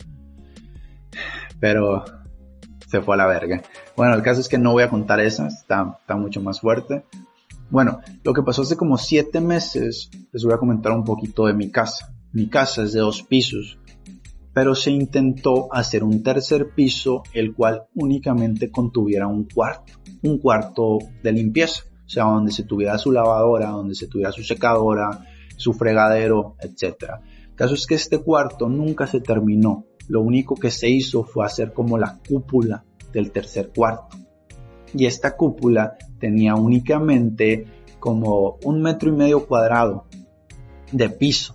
Pero 1.60 2.04
se 2.90 3.00
fue 3.00 3.14
a 3.14 3.18
la 3.18 3.26
verga. 3.26 3.62
Bueno, 3.96 4.14
el 4.14 4.22
caso 4.22 4.40
es 4.40 4.48
que 4.48 4.58
no 4.58 4.72
voy 4.72 4.82
a 4.82 4.90
contar 4.90 5.20
esa, 5.20 5.46
está, 5.46 5.96
está 6.00 6.16
mucho 6.16 6.40
más 6.42 6.60
fuerte. 6.60 7.04
Bueno, 7.70 8.00
lo 8.24 8.34
que 8.34 8.42
pasó 8.42 8.62
hace 8.62 8.76
como 8.76 8.98
siete 8.98 9.40
meses, 9.40 10.10
les 10.32 10.44
voy 10.44 10.54
a 10.54 10.58
comentar 10.58 10.92
un 10.92 11.04
poquito 11.04 11.46
de 11.46 11.54
mi 11.54 11.70
casa. 11.70 12.12
Mi 12.32 12.48
casa 12.48 12.82
es 12.82 12.92
de 12.92 13.00
dos 13.00 13.22
pisos, 13.22 13.78
pero 14.52 14.74
se 14.74 14.90
intentó 14.90 15.72
hacer 15.72 16.02
un 16.02 16.22
tercer 16.22 16.74
piso, 16.74 17.22
el 17.32 17.54
cual 17.54 17.84
únicamente 17.94 18.70
contuviera 18.70 19.28
un 19.28 19.44
cuarto, 19.44 19.92
un 20.22 20.38
cuarto 20.38 20.98
de 21.22 21.32
limpieza, 21.32 21.84
o 22.04 22.08
sea, 22.08 22.24
donde 22.24 22.50
se 22.50 22.64
tuviera 22.64 22.98
su 22.98 23.12
lavadora, 23.12 23.68
donde 23.68 23.94
se 23.94 24.08
tuviera 24.08 24.32
su 24.32 24.42
secadora, 24.42 25.24
su 25.56 25.72
fregadero, 25.72 26.56
etc. 26.60 27.04
El 27.50 27.54
caso 27.54 27.74
es 27.74 27.86
que 27.86 27.94
este 27.94 28.18
cuarto 28.18 28.68
nunca 28.68 29.06
se 29.06 29.20
terminó, 29.20 29.84
lo 30.10 30.22
único 30.22 30.56
que 30.56 30.72
se 30.72 30.90
hizo 30.90 31.22
fue 31.22 31.46
hacer 31.46 31.72
como 31.72 31.96
la 31.96 32.18
cúpula 32.28 32.84
del 33.12 33.30
tercer 33.30 33.70
cuarto. 33.72 34.16
Y 34.92 35.06
esta 35.06 35.36
cúpula 35.36 35.96
tenía 36.18 36.56
únicamente 36.56 37.64
como 38.00 38.58
un 38.64 38.82
metro 38.82 39.10
y 39.10 39.12
medio 39.12 39.46
cuadrado 39.46 40.06
de 40.90 41.10
piso. 41.10 41.54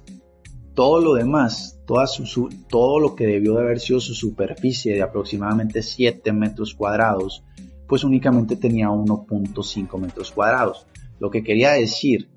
Todo 0.73 1.01
lo 1.01 1.15
demás, 1.15 1.81
toda 1.85 2.07
su, 2.07 2.47
todo 2.69 3.01
lo 3.01 3.13
que 3.13 3.27
debió 3.27 3.55
de 3.55 3.63
haber 3.63 3.81
sido 3.81 3.99
su 3.99 4.13
superficie 4.13 4.93
de 4.93 5.01
aproximadamente 5.01 5.83
7 5.83 6.31
metros 6.31 6.75
cuadrados, 6.75 7.43
pues 7.89 8.05
únicamente 8.05 8.55
tenía 8.55 8.87
1.5 8.87 9.99
metros 9.99 10.31
cuadrados. 10.31 10.87
Lo 11.19 11.29
que 11.29 11.43
quería 11.43 11.71
decir 11.71 12.29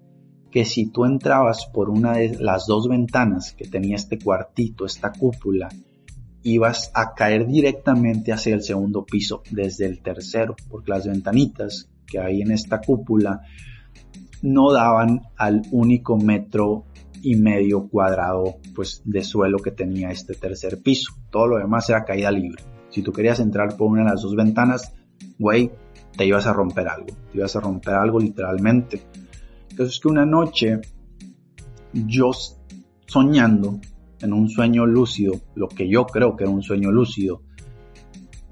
que 0.51 0.65
si 0.65 0.91
tú 0.91 1.05
entrabas 1.05 1.67
por 1.73 1.91
una 1.91 2.15
de 2.15 2.37
las 2.41 2.67
dos 2.67 2.89
ventanas 2.89 3.53
que 3.53 3.69
tenía 3.69 3.95
este 3.95 4.19
cuartito, 4.19 4.85
esta 4.85 5.13
cúpula, 5.13 5.69
ibas 6.43 6.91
a 6.95 7.15
caer 7.15 7.47
directamente 7.47 8.33
hacia 8.33 8.55
el 8.55 8.63
segundo 8.63 9.05
piso 9.05 9.43
desde 9.51 9.87
el 9.87 10.01
tercero, 10.01 10.57
porque 10.69 10.91
las 10.91 11.07
ventanitas 11.07 11.89
que 12.07 12.19
hay 12.19 12.43
en 12.43 12.53
esta 12.53 12.81
cúpula 12.81 13.43
no 14.43 14.73
daban 14.73 15.23
al 15.37 15.63
único 15.73 16.17
metro 16.17 16.85
y 17.23 17.37
medio 17.37 17.89
cuadrado 17.89 18.59
pues 18.75 19.03
de 19.05 19.23
suelo 19.23 19.59
que 19.59 19.73
tenía 19.73 20.11
este 20.11 20.35
tercer 20.35 20.81
piso. 20.83 21.13
Todo 21.31 21.49
lo 21.49 21.59
demás 21.59 21.89
era 21.91 22.05
caída 22.05 22.31
libre. 22.31 22.63
Si 22.91 23.03
tú 23.03 23.13
querías 23.13 23.41
entrar 23.41 23.77
por 23.77 23.89
una 23.89 24.05
de 24.05 24.11
las 24.11 24.23
dos 24.23 24.35
ventanas, 24.37 24.95
güey, 25.39 25.71
te 26.17 26.25
ibas 26.25 26.47
a 26.47 26.53
romper 26.53 26.89
algo. 26.89 27.09
Te 27.31 27.39
ibas 27.39 27.57
a 27.57 27.61
romper 27.61 27.95
algo 27.95 28.21
literalmente. 28.21 29.03
Entonces 29.71 29.97
es 29.97 30.01
que 30.01 30.09
una 30.09 30.25
noche 30.25 30.81
yo 31.93 32.31
soñando 33.07 33.81
en 34.21 34.33
un 34.33 34.49
sueño 34.49 34.87
lúcido, 34.87 35.35
lo 35.55 35.69
que 35.69 35.89
yo 35.89 36.07
creo 36.07 36.37
que 36.37 36.45
era 36.45 36.53
un 36.53 36.63
sueño 36.63 36.91
lúcido, 36.91 37.43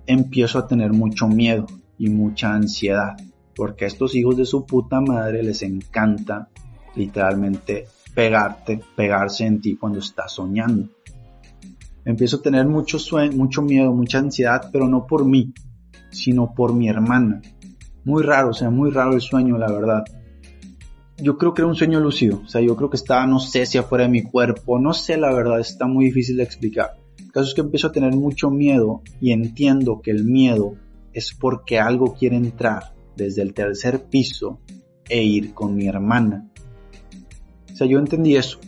empiezo 0.07 0.59
a 0.59 0.67
tener 0.67 0.93
mucho 0.93 1.29
miedo 1.29 1.67
y 1.99 2.09
mucha 2.09 2.55
ansiedad, 2.55 3.17
porque 3.55 3.85
a 3.85 3.89
estos 3.89 4.15
hijos 4.15 4.37
de 4.37 4.45
su 4.45 4.67
puta 4.67 5.01
madre 5.01 5.43
les 5.43 5.63
encanta 5.63 6.49
literalmente 6.95 7.87
pegarte, 8.15 8.81
pegarse 8.95 9.45
en 9.47 9.61
ti 9.61 9.77
cuando 9.77 9.99
estás 9.99 10.33
soñando. 10.33 10.89
Empiezo 12.05 12.37
a 12.37 12.43
tener 12.43 12.67
mucho, 12.67 12.99
sueño, 12.99 13.37
mucho 13.37 13.63
miedo, 13.63 13.93
mucha 13.93 14.19
ansiedad, 14.19 14.71
pero 14.73 14.89
no 14.89 15.07
por 15.07 15.25
mí, 15.25 15.53
sino 16.11 16.55
por 16.55 16.73
mi 16.73 16.89
hermana. 16.89 17.43
Muy 18.05 18.23
raro, 18.23 18.51
o 18.51 18.55
sea, 18.55 18.71
muy 18.71 18.91
raro 18.91 19.15
el 19.15 19.21
sueño, 19.21 19.59
la 19.59 19.71
verdad 19.71 20.05
yo 21.19 21.39
creo 21.39 21.55
que 21.55 21.63
era 21.63 21.69
un 21.69 21.75
sueño 21.75 22.01
lúcido. 22.01 22.43
O 22.45 22.49
sea, 22.49 22.61
yo 22.61 22.77
creo 22.77 22.91
que 22.91 22.97
estaba, 22.97 23.27
no 23.27 23.39
sé 23.39 23.67
si 23.67 23.79
afuera 23.79 24.05
de 24.05 24.11
mi 24.11 24.23
cuerpo, 24.23 24.79
no 24.79 24.93
sé 24.93 25.17
la 25.17 25.33
verdad, 25.33 25.61
está 25.61 25.87
muy 25.87 26.07
difícil 26.07 26.37
de 26.37 26.43
explicar. 26.43 26.99
El 27.19 27.33
caso 27.33 27.49
es 27.49 27.55
que 27.55 27.63
empiezo 27.63 27.89
a 27.89 27.93
tener 27.93 28.15
mucho 28.15 28.51
miedo 28.51 29.03
y 29.21 29.33
entiendo 29.33 30.01
que 30.03 30.11
el 30.11 30.25
miedo 30.25 30.75
es 31.13 31.35
porque 31.35 31.79
algo 31.79 32.15
quiere 32.15 32.37
entrar 32.37 32.95
desde 33.17 33.43
el 33.43 33.55
tercer 33.55 34.05
piso 34.05 34.61
e 35.09 35.23
ir 35.23 35.55
con 35.55 35.75
mi 35.75 35.87
hermana. 35.87 36.51
O 37.73 37.77
sea, 37.77 37.87
yo 37.87 37.99
entendí 37.99 38.37
eso. 38.37 38.59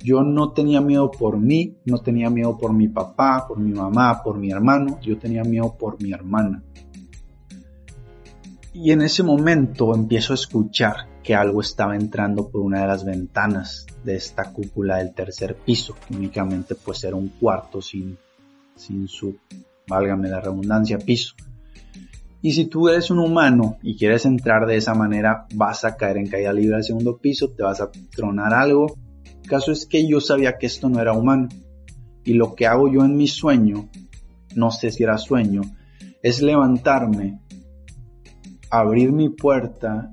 Yo 0.00 0.22
no 0.22 0.52
tenía 0.52 0.80
miedo 0.80 1.10
por 1.10 1.38
mí, 1.38 1.76
no 1.84 1.98
tenía 1.98 2.30
miedo 2.30 2.56
por 2.56 2.72
mi 2.72 2.88
papá, 2.88 3.46
por 3.48 3.58
mi 3.58 3.72
mamá, 3.72 4.22
por 4.22 4.38
mi 4.38 4.52
hermano, 4.52 5.00
yo 5.02 5.18
tenía 5.18 5.42
miedo 5.42 5.76
por 5.76 6.00
mi 6.00 6.12
hermana. 6.12 6.62
Y 8.72 8.92
en 8.92 9.02
ese 9.02 9.24
momento 9.24 9.92
empiezo 9.92 10.32
a 10.32 10.34
escuchar 10.34 11.08
que 11.28 11.34
algo 11.34 11.60
estaba 11.60 11.94
entrando 11.94 12.48
por 12.48 12.62
una 12.62 12.80
de 12.80 12.86
las 12.86 13.04
ventanas 13.04 13.84
de 14.02 14.16
esta 14.16 14.50
cúpula 14.50 14.96
del 14.96 15.12
tercer 15.12 15.56
piso, 15.56 15.94
que 15.94 16.16
únicamente 16.16 16.74
pues 16.74 17.04
era 17.04 17.16
un 17.16 17.28
cuarto 17.28 17.82
sin, 17.82 18.16
sin 18.74 19.06
su, 19.08 19.36
válgame 19.86 20.30
la 20.30 20.40
redundancia, 20.40 20.96
piso. 20.96 21.34
Y 22.40 22.52
si 22.52 22.64
tú 22.64 22.88
eres 22.88 23.10
un 23.10 23.18
humano 23.18 23.76
y 23.82 23.94
quieres 23.98 24.24
entrar 24.24 24.66
de 24.66 24.76
esa 24.76 24.94
manera, 24.94 25.44
vas 25.52 25.84
a 25.84 25.98
caer 25.98 26.16
en 26.16 26.28
caída 26.28 26.50
libre 26.50 26.76
al 26.76 26.84
segundo 26.84 27.18
piso, 27.18 27.50
te 27.50 27.62
vas 27.62 27.82
a 27.82 27.90
tronar 28.10 28.54
algo. 28.54 28.96
Caso 29.46 29.70
es 29.70 29.84
que 29.84 30.08
yo 30.08 30.22
sabía 30.22 30.56
que 30.56 30.64
esto 30.64 30.88
no 30.88 30.98
era 30.98 31.12
humano. 31.12 31.48
Y 32.24 32.32
lo 32.32 32.54
que 32.54 32.66
hago 32.66 32.90
yo 32.90 33.04
en 33.04 33.18
mi 33.18 33.26
sueño, 33.28 33.90
no 34.56 34.70
sé 34.70 34.90
si 34.90 35.02
era 35.02 35.18
sueño, 35.18 35.60
es 36.22 36.40
levantarme, 36.40 37.38
abrir 38.70 39.12
mi 39.12 39.28
puerta 39.28 40.08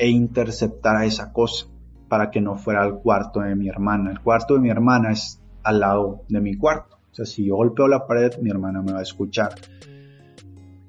e 0.00 0.08
interceptar 0.08 0.96
a 0.96 1.04
esa 1.04 1.30
cosa 1.30 1.66
para 2.08 2.30
que 2.30 2.40
no 2.40 2.56
fuera 2.56 2.82
al 2.82 3.00
cuarto 3.00 3.40
de 3.40 3.54
mi 3.54 3.68
hermana. 3.68 4.10
El 4.10 4.20
cuarto 4.20 4.54
de 4.54 4.60
mi 4.60 4.70
hermana 4.70 5.12
es 5.12 5.42
al 5.62 5.80
lado 5.80 6.22
de 6.26 6.40
mi 6.40 6.56
cuarto. 6.56 6.96
O 7.12 7.14
sea, 7.14 7.26
si 7.26 7.44
yo 7.44 7.56
golpeo 7.56 7.86
la 7.86 8.06
pared, 8.06 8.32
mi 8.40 8.48
hermana 8.48 8.80
me 8.80 8.92
va 8.92 9.00
a 9.00 9.02
escuchar. 9.02 9.54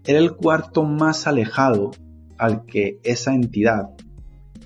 Era 0.05 0.17
el 0.17 0.31
cuarto 0.37 0.83
más 0.83 1.27
alejado 1.27 1.91
al 2.37 2.65
que 2.65 3.01
esa 3.03 3.33
entidad, 3.33 3.89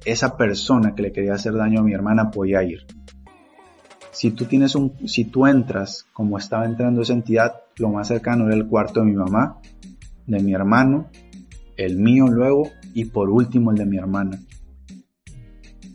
esa 0.06 0.38
persona 0.38 0.94
que 0.94 1.02
le 1.02 1.12
quería 1.12 1.34
hacer 1.34 1.54
daño 1.54 1.80
a 1.80 1.84
mi 1.84 1.94
hermana 1.94 2.30
podía 2.30 2.62
ir. 2.62 2.86
Si 4.12 4.30
tú 4.30 4.46
tienes 4.46 4.76
un, 4.76 4.94
si 5.08 5.26
tú 5.26 5.48
entras 5.48 6.06
como 6.14 6.38
estaba 6.38 6.66
entrando 6.66 7.02
esa 7.02 7.14
entidad, 7.14 7.64
lo 7.78 7.90
más 7.90 8.10
cercano 8.10 8.46
era 8.46 8.56
el 8.56 8.68
cuarto 8.68 9.00
de 9.00 9.08
mi 9.08 9.16
mamá, 9.16 9.60
de 10.28 10.40
mi 10.40 10.54
hermano, 10.54 11.10
el 11.78 11.98
mío 11.98 12.28
luego 12.28 12.70
y 12.96 13.06
por 13.06 13.30
último 13.30 13.72
el 13.72 13.78
de 13.78 13.86
mi 13.86 13.98
hermana. 13.98 14.42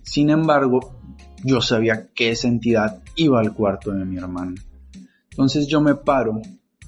Sin 0.03 0.29
embargo, 0.29 1.01
yo 1.43 1.63
sabía 1.63 2.09
que 2.15 2.31
esa 2.31 2.47
entidad 2.47 3.03
iba 3.17 3.41
al 3.41 3.55
cuarto 3.55 3.91
de 3.91 4.05
mi 4.05 4.19
hermana. 4.19 4.55
Entonces 5.31 5.67
yo 5.67 5.81
me 5.81 5.95
paro, 5.95 6.43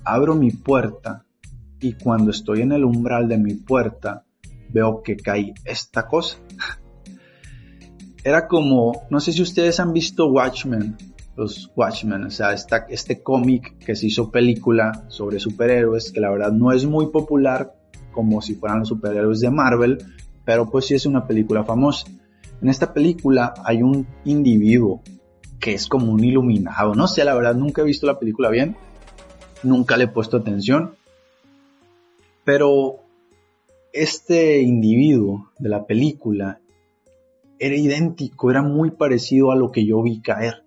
abro 0.04 0.34
mi 0.34 0.50
puerta 0.50 1.24
y 1.80 1.94
cuando 1.94 2.30
estoy 2.30 2.60
en 2.60 2.72
el 2.72 2.84
umbral 2.84 3.26
de 3.26 3.38
mi 3.38 3.54
puerta 3.54 4.26
veo 4.68 5.02
que 5.02 5.16
cae 5.16 5.54
esta 5.64 6.06
cosa. 6.06 6.36
Era 8.22 8.46
como, 8.46 9.06
no 9.08 9.18
sé 9.18 9.32
si 9.32 9.40
ustedes 9.40 9.80
han 9.80 9.94
visto 9.94 10.26
Watchmen, 10.26 10.96
los 11.36 11.72
Watchmen, 11.74 12.24
o 12.24 12.30
sea, 12.30 12.52
este 12.52 13.22
cómic 13.22 13.78
que 13.78 13.96
se 13.96 14.08
hizo 14.08 14.30
película 14.30 15.06
sobre 15.08 15.40
superhéroes, 15.40 16.12
que 16.12 16.20
la 16.20 16.30
verdad 16.30 16.52
no 16.52 16.70
es 16.70 16.84
muy 16.84 17.06
popular 17.06 17.74
como 18.12 18.40
si 18.40 18.54
fueran 18.54 18.80
los 18.80 18.88
superhéroes 18.88 19.40
de 19.40 19.50
Marvel, 19.50 19.98
pero 20.44 20.70
pues 20.70 20.86
sí 20.86 20.94
es 20.94 21.06
una 21.06 21.26
película 21.26 21.64
famosa. 21.64 22.06
En 22.60 22.68
esta 22.68 22.92
película 22.92 23.54
hay 23.64 23.82
un 23.82 24.06
individuo 24.24 25.02
que 25.58 25.74
es 25.74 25.86
como 25.86 26.12
un 26.12 26.22
iluminado, 26.22 26.94
no 26.94 27.08
sé, 27.08 27.24
la 27.24 27.34
verdad 27.34 27.54
nunca 27.54 27.82
he 27.82 27.84
visto 27.84 28.06
la 28.06 28.18
película 28.18 28.50
bien, 28.50 28.76
nunca 29.62 29.96
le 29.96 30.04
he 30.04 30.08
puesto 30.08 30.36
atención, 30.36 30.94
pero 32.44 32.96
este 33.92 34.60
individuo 34.60 35.50
de 35.58 35.68
la 35.68 35.86
película 35.86 36.60
era 37.58 37.76
idéntico, 37.76 38.50
era 38.50 38.62
muy 38.62 38.90
parecido 38.90 39.52
a 39.52 39.56
lo 39.56 39.70
que 39.70 39.86
yo 39.86 40.02
vi 40.02 40.20
caer. 40.20 40.64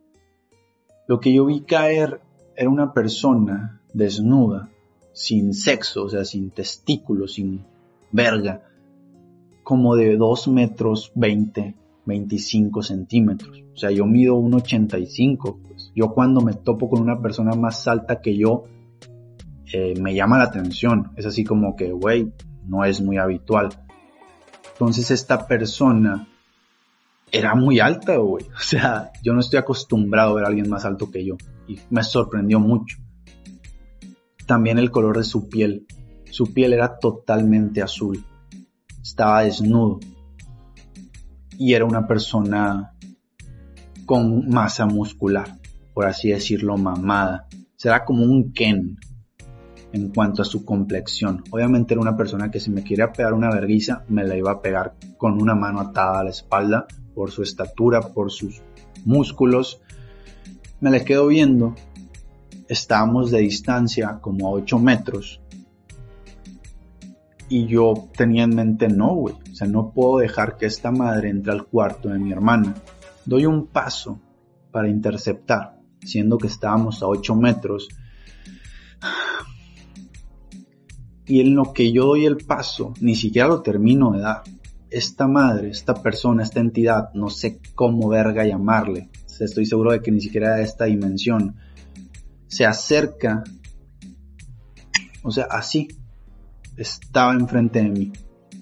Lo 1.08 1.20
que 1.20 1.34
yo 1.34 1.46
vi 1.46 1.62
caer 1.62 2.22
era 2.56 2.70
una 2.70 2.93
persona 2.93 3.82
desnuda, 3.93 4.70
sin 5.16 5.53
sexo, 5.53 6.03
o 6.03 6.09
sea, 6.09 6.26
sin 6.26 6.51
testículos, 6.51 7.36
sin 7.36 7.66
verga, 8.11 8.63
como 9.63 9.95
de 9.95 10.18
2 10.18 10.49
metros 10.49 11.13
20, 11.16 11.74
25 12.05 12.84
centímetros. 12.84 13.63
O 13.74 13.78
sea, 13.78 13.91
yo 13.91 14.05
mido 14.05 14.36
1,85. 14.36 15.57
Pues. 15.68 15.93
Yo 15.95 16.13
cuando 16.13 16.41
me 16.41 16.53
topo 16.53 16.89
con 16.89 17.01
una 17.01 17.22
persona 17.22 17.55
más 17.55 17.88
alta 17.88 18.20
que 18.20 18.38
yo, 18.38 18.66
eh, 19.72 19.93
me 19.99 20.13
llama 20.13 20.38
la 20.38 20.43
atención. 20.43 21.11
Es 21.16 21.26
así 21.26 21.45
como 21.45 21.78
que, 21.78 21.93
güey, 21.93 22.34
no 22.68 22.84
es 22.84 23.01
muy 23.01 23.18
habitual. 23.18 23.70
Entonces 24.74 25.11
esta 25.11 25.47
persona 25.47 26.28
era 27.32 27.55
muy 27.55 27.80
alta, 27.80 28.18
güey. 28.18 28.45
O 28.53 28.59
sea, 28.59 29.13
yo 29.24 29.34
no 29.34 29.39
estoy 29.39 29.59
acostumbrado 29.59 30.32
a 30.32 30.36
ver 30.36 30.43
a 30.43 30.47
alguien 30.47 30.70
más 30.70 30.84
alto 30.84 31.09
que 31.09 31.24
yo. 31.24 31.38
Y 31.70 31.80
me 31.89 32.03
sorprendió 32.03 32.59
mucho. 32.59 32.97
También 34.46 34.78
el 34.78 34.91
color 34.91 35.18
de 35.18 35.24
su 35.24 35.50
piel. 35.50 35.86
Su 36.32 36.54
piel 36.54 36.74
era 36.74 36.98
totalmente 37.00 37.82
azul. 37.82 38.24
Estaba 39.02 39.41
desnudo. 39.41 40.00
Y 41.58 41.74
era 41.74 41.86
una 41.86 42.08
persona 42.08 42.93
con 44.06 44.50
masa 44.50 44.86
muscular, 44.86 45.58
por 45.93 46.06
así 46.06 46.30
decirlo, 46.30 46.78
mamada. 46.78 47.48
Será 47.76 48.04
como 48.06 48.24
un 48.24 48.52
Ken, 48.52 48.98
en 49.96 50.10
cuanto 50.10 50.41
a 50.41 50.46
su 50.46 50.66
complexión. 50.66 51.43
Obviamente 51.52 51.93
era 51.93 52.02
una 52.02 52.18
persona 52.18 52.52
que 52.52 52.60
si 52.60 52.70
me 52.70 52.84
quería 52.84 53.14
pegar 53.14 53.34
una 53.34 53.50
vergüenza 53.50 54.04
me 54.10 54.26
la 54.26 54.36
iba 54.36 54.52
a 54.52 54.62
pegar 54.62 54.96
con 55.18 55.41
una 55.41 55.56
mano 55.56 55.80
atada 55.80 56.20
a 56.20 56.24
la 56.26 56.32
espalda 56.32 56.86
por 57.14 57.32
su 57.32 57.43
estatura, 57.43 58.02
por 58.02 58.30
sus 58.30 58.62
músculos. 59.06 59.82
Me 60.82 60.91
la 60.91 61.00
quedo 61.06 61.28
viendo. 61.28 61.76
Estábamos 62.68 63.32
de 63.32 63.39
distancia 63.39 64.20
como 64.22 64.47
a 64.47 64.51
8 64.51 64.80
metros. 64.80 65.41
Y 67.47 67.68
yo 67.68 68.09
tenía 68.18 68.43
en 68.43 68.55
mente, 68.55 68.88
no, 68.88 69.13
güey. 69.13 69.36
O 69.51 69.55
sea, 69.55 69.68
no 69.68 69.91
puedo 69.91 70.18
dejar 70.18 70.57
que 70.57 70.66
esta 70.66 70.91
madre 70.91 71.30
entre 71.30 71.51
al 71.51 71.66
cuarto 71.66 72.09
de 72.09 72.20
mi 72.20 72.32
hermana. 72.32 72.74
Doy 73.26 73.45
un 73.45 73.68
paso 73.68 74.20
para 74.72 74.89
interceptar, 74.89 75.80
siendo 76.01 76.38
que 76.38 76.47
estábamos 76.47 77.03
a 77.03 77.07
8 77.07 77.36
metros 77.36 77.88
y 81.26 81.41
en 81.41 81.55
lo 81.55 81.72
que 81.72 81.91
yo 81.91 82.05
doy 82.05 82.26
el 82.26 82.38
paso, 82.38 82.93
ni 82.99 83.16
siquiera 83.16 83.47
lo 83.47 83.61
termino 83.61 84.11
de 84.11 84.22
dar. 84.22 84.41
Esta 84.89 85.28
madre, 85.28 85.70
esta 85.70 85.93
persona, 85.93 86.43
esta 86.43 86.59
entidad, 86.59 87.13
no 87.13 87.30
sé 87.30 87.59
cómo 87.74 88.09
verga 88.09 88.45
llamarle, 88.45 89.09
estoy 89.43 89.66
seguro 89.66 89.91
de 89.91 90.01
que 90.01 90.11
ni 90.11 90.22
siquiera 90.22 90.55
de 90.55 90.63
esta 90.63 90.86
dimensión, 90.86 91.55
se 92.48 92.66
acerca, 92.66 93.43
o 95.24 95.32
sea, 95.32 95.46
así, 95.50 95.88
estaba 96.78 97.34
enfrente 97.34 97.82
de 97.82 97.89
mí. 97.89 98.14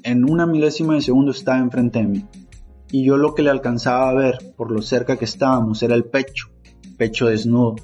En 0.03 0.29
una 0.29 0.45
milésima 0.45 0.95
de 0.95 1.01
segundo 1.01 1.31
estaba 1.31 1.59
enfrente 1.59 1.99
de 1.99 2.07
mí. 2.07 2.25
Y 2.91 3.05
yo 3.05 3.17
lo 3.17 3.34
que 3.34 3.41
le 3.41 3.49
alcanzaba 3.49 4.09
a 4.09 4.13
ver, 4.13 4.53
por 4.55 4.71
lo 4.71 4.81
cerca 4.81 5.17
que 5.17 5.25
estábamos, 5.25 5.81
era 5.81 5.95
el 5.95 6.05
pecho, 6.05 6.49
pecho 6.97 7.25
desnudo, 7.25 7.75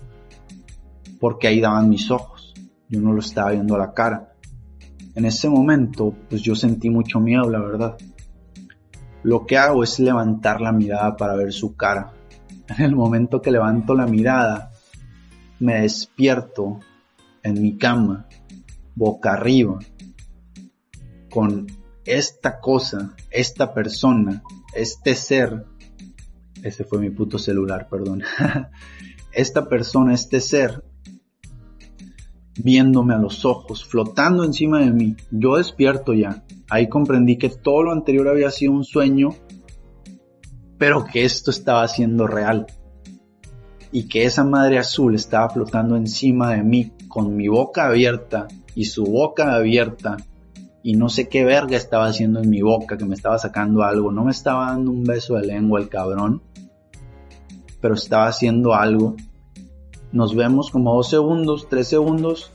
porque 1.20 1.48
ahí 1.48 1.60
daban 1.60 1.90
mis 1.90 2.12
ojos. 2.12 2.54
Yo 2.90 3.02
no 3.02 3.14
lo 3.14 3.20
estaba 3.20 3.52
viendo 3.52 3.76
a 3.76 3.80
la 3.80 3.94
cara. 3.94 4.34
En 5.16 5.26
ese 5.26 5.50
momento, 5.50 6.14
pues 6.30 6.42
yo 6.42 6.56
sentí 6.56 6.90
mucho 6.90 7.20
miedo, 7.20 7.50
la 7.50 7.60
verdad. 7.60 7.98
Lo 9.24 9.46
que 9.46 9.58
hago 9.58 9.84
es 9.84 10.00
levantar 10.00 10.62
la 10.62 10.72
mirada 10.72 11.18
para 11.18 11.36
ver 11.36 11.52
su 11.54 11.76
cara. 11.76 12.14
En 12.78 12.86
el 12.86 12.96
momento 12.96 13.42
que 13.42 13.50
levanto 13.50 13.96
la 13.96 14.06
mirada, 14.06 14.69
me 15.60 15.82
despierto 15.82 16.80
en 17.44 17.62
mi 17.62 17.78
cama, 17.78 18.28
boca 18.96 19.34
arriba, 19.34 19.80
con 21.30 21.68
esta 22.06 22.60
cosa, 22.60 23.16
esta 23.30 23.74
persona, 23.74 24.44
este 24.74 25.16
ser. 25.16 25.66
Ese 26.64 26.84
fue 26.84 27.00
mi 27.00 27.10
puto 27.10 27.38
celular, 27.38 27.88
perdón. 27.90 28.24
esta 29.32 29.68
persona, 29.70 30.14
este 30.14 30.42
ser, 30.42 30.84
viéndome 32.58 33.14
a 33.14 33.20
los 33.20 33.46
ojos, 33.46 33.86
flotando 33.86 34.44
encima 34.44 34.80
de 34.80 34.92
mí. 34.92 35.16
Yo 35.32 35.58
despierto 35.58 36.14
ya. 36.14 36.44
Ahí 36.70 36.90
comprendí 36.90 37.38
que 37.38 37.50
todo 37.50 37.84
lo 37.84 37.92
anterior 37.92 38.28
había 38.28 38.52
sido 38.52 38.74
un 38.74 38.84
sueño, 38.84 39.30
pero 40.78 41.06
que 41.06 41.24
esto 41.26 41.52
estaba 41.52 41.88
siendo 41.88 42.28
real. 42.28 42.68
Y 43.92 44.08
que 44.08 44.24
esa 44.26 44.44
madre 44.44 44.78
azul 44.78 45.16
estaba 45.16 45.50
flotando 45.50 45.96
encima 45.96 46.52
de 46.52 46.64
mí 46.64 46.92
con 47.08 47.36
mi 47.36 47.48
boca 47.48 47.88
abierta 47.88 48.48
y 48.76 48.86
su 48.86 49.04
boca 49.04 49.56
abierta. 49.56 50.18
Y 50.84 50.94
no 50.96 51.10
sé 51.10 51.28
qué 51.28 51.44
verga 51.44 51.76
estaba 51.76 52.06
haciendo 52.06 52.40
en 52.42 52.50
mi 52.50 52.62
boca, 52.62 52.98
que 52.98 53.06
me 53.06 53.16
estaba 53.16 53.38
sacando 53.38 53.84
algo. 53.84 54.12
No 54.12 54.24
me 54.24 54.32
estaba 54.32 54.68
dando 54.68 54.92
un 54.92 55.04
beso 55.04 55.36
de 55.36 55.48
lengua 55.48 55.80
el 55.80 55.90
cabrón, 55.90 56.42
pero 57.82 57.96
estaba 57.96 58.28
haciendo 58.28 58.74
algo 58.74 59.16
nos 60.12 60.36
vemos 60.36 60.72
como 60.72 60.96
dos 60.96 61.10
segundos, 61.10 61.68
tres 61.70 61.88
segundos. 61.88 62.52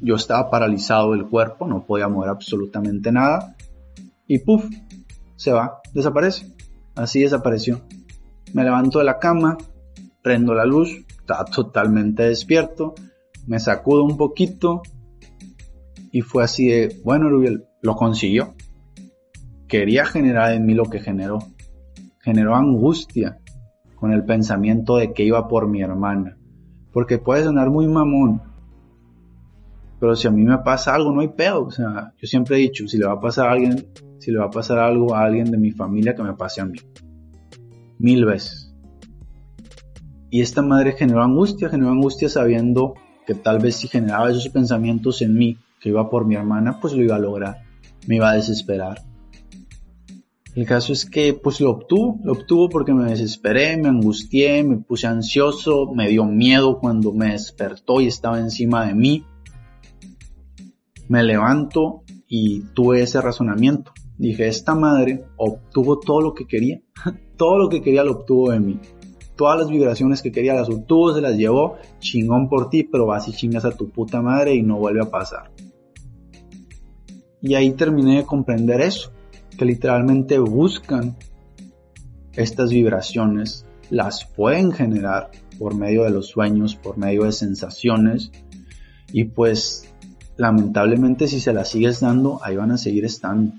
Yo 0.00 0.16
estaba 0.16 0.50
paralizado 0.50 1.12
del 1.12 1.26
cuerpo, 1.26 1.66
no 1.66 1.84
podía 1.84 2.08
mover 2.08 2.30
absolutamente 2.30 3.10
nada. 3.10 3.56
y 4.26 4.38
puff, 4.38 4.64
se 5.36 5.52
va, 5.52 5.80
desaparece. 5.92 6.54
Así 6.94 7.22
desapareció. 7.22 7.80
Me 8.52 8.62
levanto 8.62 8.98
de 8.98 9.04
la 9.04 9.18
cama, 9.18 9.56
prendo 10.22 10.54
la 10.54 10.64
luz, 10.64 11.04
está 11.08 11.44
totalmente 11.44 12.24
despierto, 12.24 12.94
me 13.46 13.58
sacudo 13.58 14.04
un 14.04 14.16
poquito 14.16 14.82
y 16.12 16.22
fue 16.22 16.44
así 16.44 16.68
de, 16.68 17.00
bueno, 17.04 17.28
Rubiel, 17.28 17.64
lo 17.82 17.96
consiguió. 17.96 18.54
Quería 19.68 20.04
generar 20.04 20.52
en 20.52 20.66
mí 20.66 20.74
lo 20.74 20.84
que 20.84 21.00
generó. 21.00 21.38
Generó 22.20 22.56
angustia 22.56 23.38
con 23.94 24.12
el 24.12 24.24
pensamiento 24.24 24.96
de 24.96 25.12
que 25.12 25.24
iba 25.24 25.46
por 25.46 25.68
mi 25.68 25.82
hermana. 25.82 26.36
Porque 26.92 27.18
puede 27.18 27.44
sonar 27.44 27.70
muy 27.70 27.86
mamón, 27.86 28.42
pero 30.00 30.16
si 30.16 30.26
a 30.26 30.30
mí 30.30 30.42
me 30.42 30.58
pasa 30.58 30.94
algo, 30.94 31.12
no 31.12 31.20
hay 31.20 31.28
pedo. 31.28 31.66
O 31.66 31.70
sea, 31.70 32.14
yo 32.16 32.26
siempre 32.26 32.56
he 32.56 32.60
dicho, 32.60 32.88
si 32.88 32.96
le 32.96 33.06
va 33.06 33.12
a 33.12 33.20
pasar 33.20 33.48
a 33.48 33.52
alguien, 33.52 33.86
si 34.18 34.32
le 34.32 34.38
va 34.38 34.46
a 34.46 34.50
pasar 34.50 34.78
algo 34.78 35.14
a 35.14 35.22
alguien 35.22 35.50
de 35.50 35.58
mi 35.58 35.70
familia, 35.70 36.14
que 36.14 36.22
me 36.22 36.32
pase 36.32 36.62
a 36.62 36.64
mí. 36.64 36.78
Mil 37.98 38.24
veces. 38.24 38.69
Y 40.30 40.40
esta 40.40 40.62
madre 40.62 40.92
generó 40.92 41.22
angustia, 41.22 41.68
generó 41.68 41.90
angustia 41.90 42.28
sabiendo 42.28 42.94
que 43.26 43.34
tal 43.34 43.58
vez 43.58 43.76
si 43.76 43.88
generaba 43.88 44.30
esos 44.30 44.48
pensamientos 44.48 45.22
en 45.22 45.34
mí, 45.34 45.58
que 45.80 45.88
iba 45.88 46.08
por 46.08 46.24
mi 46.26 46.36
hermana, 46.36 46.78
pues 46.80 46.94
lo 46.94 47.02
iba 47.02 47.16
a 47.16 47.20
lograr. 47.20 47.62
Me 48.06 48.16
iba 48.16 48.30
a 48.30 48.34
desesperar. 48.34 49.02
El 50.54 50.66
caso 50.66 50.92
es 50.92 51.04
que 51.04 51.32
pues 51.34 51.60
lo 51.60 51.70
obtuvo, 51.70 52.18
lo 52.24 52.32
obtuvo 52.32 52.68
porque 52.68 52.92
me 52.92 53.08
desesperé, 53.08 53.76
me 53.76 53.88
angustié, 53.88 54.64
me 54.64 54.78
puse 54.78 55.06
ansioso, 55.06 55.92
me 55.94 56.08
dio 56.08 56.24
miedo 56.24 56.78
cuando 56.80 57.12
me 57.12 57.32
despertó 57.32 58.00
y 58.00 58.08
estaba 58.08 58.40
encima 58.40 58.86
de 58.86 58.94
mí 58.94 59.24
me 61.10 61.24
levanto 61.24 62.04
y 62.28 62.60
tuve 62.72 63.02
ese 63.02 63.20
razonamiento. 63.20 63.92
Dije, 64.16 64.46
esta 64.46 64.76
madre 64.76 65.24
obtuvo 65.36 65.98
todo 65.98 66.20
lo 66.20 66.34
que 66.34 66.46
quería. 66.46 66.80
todo 67.36 67.58
lo 67.58 67.68
que 67.68 67.82
quería 67.82 68.04
lo 68.04 68.12
obtuvo 68.12 68.52
de 68.52 68.60
mí. 68.60 68.78
Todas 69.40 69.58
las 69.58 69.70
vibraciones 69.70 70.20
que 70.20 70.32
quería 70.32 70.52
las 70.52 70.68
obtuvo, 70.68 71.14
se 71.14 71.22
las 71.22 71.34
llevó. 71.34 71.78
Chingón 71.98 72.50
por 72.50 72.68
ti, 72.68 72.82
pero 72.82 73.06
vas 73.06 73.26
y 73.26 73.32
chingas 73.32 73.64
a 73.64 73.70
tu 73.70 73.88
puta 73.88 74.20
madre 74.20 74.54
y 74.54 74.60
no 74.60 74.76
vuelve 74.76 75.00
a 75.00 75.10
pasar. 75.10 75.50
Y 77.40 77.54
ahí 77.54 77.70
terminé 77.70 78.18
de 78.18 78.26
comprender 78.26 78.82
eso. 78.82 79.12
Que 79.56 79.64
literalmente 79.64 80.38
buscan 80.38 81.16
estas 82.34 82.68
vibraciones. 82.68 83.64
Las 83.88 84.26
pueden 84.26 84.72
generar 84.72 85.30
por 85.58 85.74
medio 85.74 86.02
de 86.02 86.10
los 86.10 86.26
sueños, 86.26 86.76
por 86.76 86.98
medio 86.98 87.24
de 87.24 87.32
sensaciones. 87.32 88.32
Y 89.10 89.24
pues 89.24 89.90
lamentablemente 90.36 91.28
si 91.28 91.40
se 91.40 91.54
las 91.54 91.70
sigues 91.70 92.00
dando, 92.00 92.40
ahí 92.44 92.56
van 92.56 92.72
a 92.72 92.76
seguir 92.76 93.06
estando. 93.06 93.54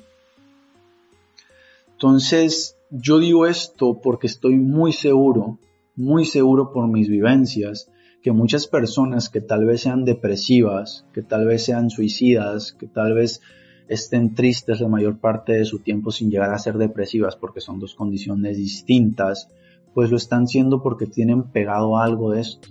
Entonces, 1.93 2.77
yo 2.91 3.17
digo 3.17 3.47
esto 3.47 3.99
porque 3.99 4.27
estoy 4.27 4.57
muy 4.57 4.93
seguro, 4.93 5.57
muy 6.01 6.25
seguro 6.25 6.71
por 6.71 6.87
mis 6.87 7.07
vivencias, 7.07 7.91
que 8.21 8.31
muchas 8.31 8.67
personas 8.67 9.29
que 9.29 9.41
tal 9.41 9.65
vez 9.65 9.81
sean 9.81 10.03
depresivas, 10.03 11.05
que 11.13 11.21
tal 11.21 11.45
vez 11.45 11.63
sean 11.65 11.89
suicidas, 11.89 12.73
que 12.73 12.87
tal 12.87 13.13
vez 13.13 13.41
estén 13.87 14.35
tristes 14.35 14.79
la 14.81 14.87
mayor 14.87 15.19
parte 15.19 15.53
de 15.53 15.65
su 15.65 15.79
tiempo 15.79 16.11
sin 16.11 16.29
llegar 16.29 16.53
a 16.53 16.59
ser 16.59 16.77
depresivas 16.77 17.35
porque 17.35 17.61
son 17.61 17.79
dos 17.79 17.95
condiciones 17.95 18.57
distintas, 18.57 19.49
pues 19.93 20.09
lo 20.11 20.17
están 20.17 20.47
siendo 20.47 20.81
porque 20.81 21.07
tienen 21.07 21.43
pegado 21.51 21.97
algo 21.97 22.31
de 22.31 22.41
esto 22.41 22.69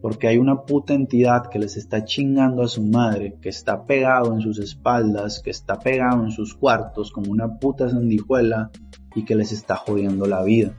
porque 0.00 0.28
hay 0.28 0.38
una 0.38 0.62
puta 0.62 0.94
entidad 0.94 1.48
que 1.50 1.58
les 1.58 1.76
está 1.76 2.04
chingando 2.04 2.62
a 2.62 2.68
su 2.68 2.82
madre, 2.82 3.36
que 3.40 3.48
está 3.48 3.86
pegado 3.86 4.32
en 4.34 4.40
sus 4.40 4.58
espaldas, 4.58 5.40
que 5.40 5.50
está 5.50 5.78
pegado 5.80 6.22
en 6.24 6.30
sus 6.30 6.54
cuartos 6.54 7.10
como 7.10 7.32
una 7.32 7.58
puta 7.58 7.88
sandijuela 7.88 8.70
y 9.14 9.24
que 9.24 9.34
les 9.34 9.52
está 9.52 9.74
jodiendo 9.76 10.26
la 10.26 10.44
vida. 10.44 10.76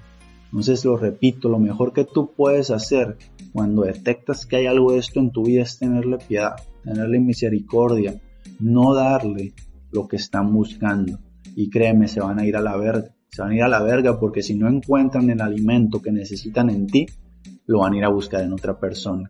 Entonces 0.47 0.85
lo 0.85 0.97
repito, 0.97 1.49
lo 1.49 1.59
mejor 1.59 1.93
que 1.93 2.05
tú 2.05 2.31
puedes 2.35 2.71
hacer 2.71 3.17
cuando 3.53 3.83
detectas 3.83 4.45
que 4.45 4.57
hay 4.57 4.65
algo 4.65 4.93
de 4.93 4.99
esto 4.99 5.19
en 5.19 5.31
tu 5.31 5.45
vida 5.45 5.63
es 5.63 5.77
tenerle 5.77 6.17
piedad, 6.17 6.55
tenerle 6.83 7.19
misericordia, 7.19 8.19
no 8.59 8.93
darle 8.93 9.53
lo 9.91 10.07
que 10.07 10.15
están 10.15 10.53
buscando. 10.53 11.19
Y 11.55 11.69
créeme, 11.69 12.07
se 12.07 12.21
van 12.21 12.39
a 12.39 12.45
ir 12.45 12.55
a 12.55 12.61
la 12.61 12.77
verga. 12.77 13.09
Se 13.29 13.41
van 13.41 13.51
a 13.51 13.55
ir 13.55 13.63
a 13.63 13.67
la 13.67 13.81
verga 13.81 14.19
porque 14.19 14.41
si 14.41 14.55
no 14.55 14.67
encuentran 14.67 15.29
el 15.29 15.41
alimento 15.41 16.01
que 16.01 16.11
necesitan 16.11 16.69
en 16.69 16.87
ti, 16.87 17.05
lo 17.65 17.79
van 17.79 17.93
a 17.93 17.97
ir 17.97 18.05
a 18.05 18.09
buscar 18.09 18.43
en 18.43 18.53
otra 18.53 18.79
persona. 18.79 19.29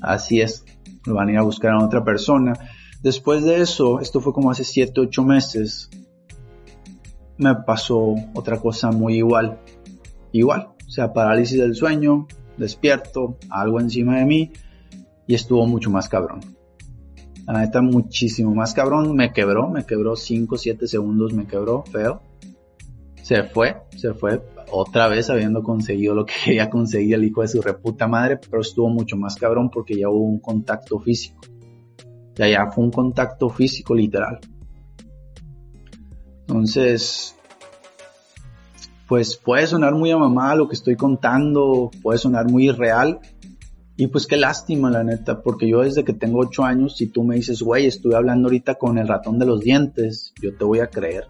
Así 0.00 0.40
es, 0.40 0.64
lo 1.06 1.14
van 1.14 1.28
a 1.28 1.32
ir 1.32 1.38
a 1.38 1.42
buscar 1.42 1.72
en 1.72 1.82
otra 1.82 2.04
persona. 2.04 2.54
Después 3.02 3.44
de 3.44 3.60
eso, 3.60 4.00
esto 4.00 4.20
fue 4.20 4.32
como 4.32 4.50
hace 4.50 4.64
7, 4.64 5.00
8 5.00 5.22
meses, 5.24 5.90
me 7.36 7.54
pasó 7.54 8.14
otra 8.34 8.58
cosa 8.58 8.90
muy 8.90 9.16
igual. 9.16 9.58
Igual, 10.34 10.70
o 10.84 10.90
sea, 10.90 11.12
parálisis 11.12 11.60
del 11.60 11.76
sueño, 11.76 12.26
despierto, 12.56 13.38
algo 13.50 13.80
encima 13.80 14.18
de 14.18 14.24
mí 14.24 14.52
y 15.28 15.34
estuvo 15.34 15.64
mucho 15.64 15.90
más 15.90 16.08
cabrón. 16.08 16.40
La 17.46 17.60
neta, 17.60 17.80
muchísimo 17.80 18.52
más 18.52 18.74
cabrón. 18.74 19.14
Me 19.14 19.32
quebró, 19.32 19.70
me 19.70 19.86
quebró 19.86 20.16
5, 20.16 20.58
7 20.58 20.88
segundos, 20.88 21.32
me 21.34 21.46
quebró 21.46 21.84
feo. 21.84 22.20
Se 23.22 23.44
fue, 23.44 23.76
se 23.96 24.12
fue 24.12 24.42
otra 24.72 25.06
vez 25.06 25.30
habiendo 25.30 25.62
conseguido 25.62 26.16
lo 26.16 26.26
que 26.26 26.34
quería 26.44 26.68
conseguir 26.68 27.14
el 27.14 27.24
hijo 27.26 27.42
de 27.42 27.48
su 27.48 27.62
reputa 27.62 28.08
madre, 28.08 28.38
pero 28.38 28.60
estuvo 28.60 28.88
mucho 28.88 29.16
más 29.16 29.36
cabrón 29.36 29.70
porque 29.70 29.94
ya 29.96 30.08
hubo 30.08 30.24
un 30.24 30.40
contacto 30.40 30.98
físico. 30.98 31.42
Ya 32.34 32.48
ya 32.48 32.72
fue 32.72 32.82
un 32.82 32.90
contacto 32.90 33.48
físico 33.50 33.94
literal. 33.94 34.40
Entonces, 36.40 37.36
pues 39.14 39.36
puede 39.36 39.68
sonar 39.68 39.94
muy 39.94 40.10
a 40.10 40.18
mamá 40.18 40.56
lo 40.56 40.66
que 40.66 40.74
estoy 40.74 40.96
contando, 40.96 41.88
puede 42.02 42.18
sonar 42.18 42.50
muy 42.50 42.68
irreal. 42.68 43.20
Y 43.96 44.08
pues 44.08 44.26
qué 44.26 44.36
lástima, 44.36 44.90
la 44.90 45.04
neta, 45.04 45.40
porque 45.40 45.68
yo 45.68 45.82
desde 45.82 46.02
que 46.02 46.12
tengo 46.12 46.40
8 46.40 46.64
años, 46.64 46.96
si 46.96 47.06
tú 47.06 47.22
me 47.22 47.36
dices, 47.36 47.62
güey, 47.62 47.86
estoy 47.86 48.14
hablando 48.14 48.48
ahorita 48.48 48.74
con 48.74 48.98
el 48.98 49.06
ratón 49.06 49.38
de 49.38 49.46
los 49.46 49.60
dientes, 49.60 50.34
yo 50.42 50.56
te 50.56 50.64
voy 50.64 50.80
a 50.80 50.88
creer 50.88 51.28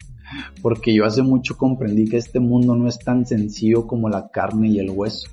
porque 0.62 0.94
yo 0.94 1.04
hace 1.04 1.20
mucho 1.20 1.58
comprendí 1.58 2.06
que 2.06 2.16
este 2.16 2.40
mundo 2.40 2.74
no 2.74 2.88
es 2.88 2.98
tan 2.98 3.26
sencillo 3.26 3.86
como 3.86 4.08
la 4.08 4.30
carne 4.30 4.68
y 4.68 4.78
el 4.78 4.88
hueso. 4.88 5.28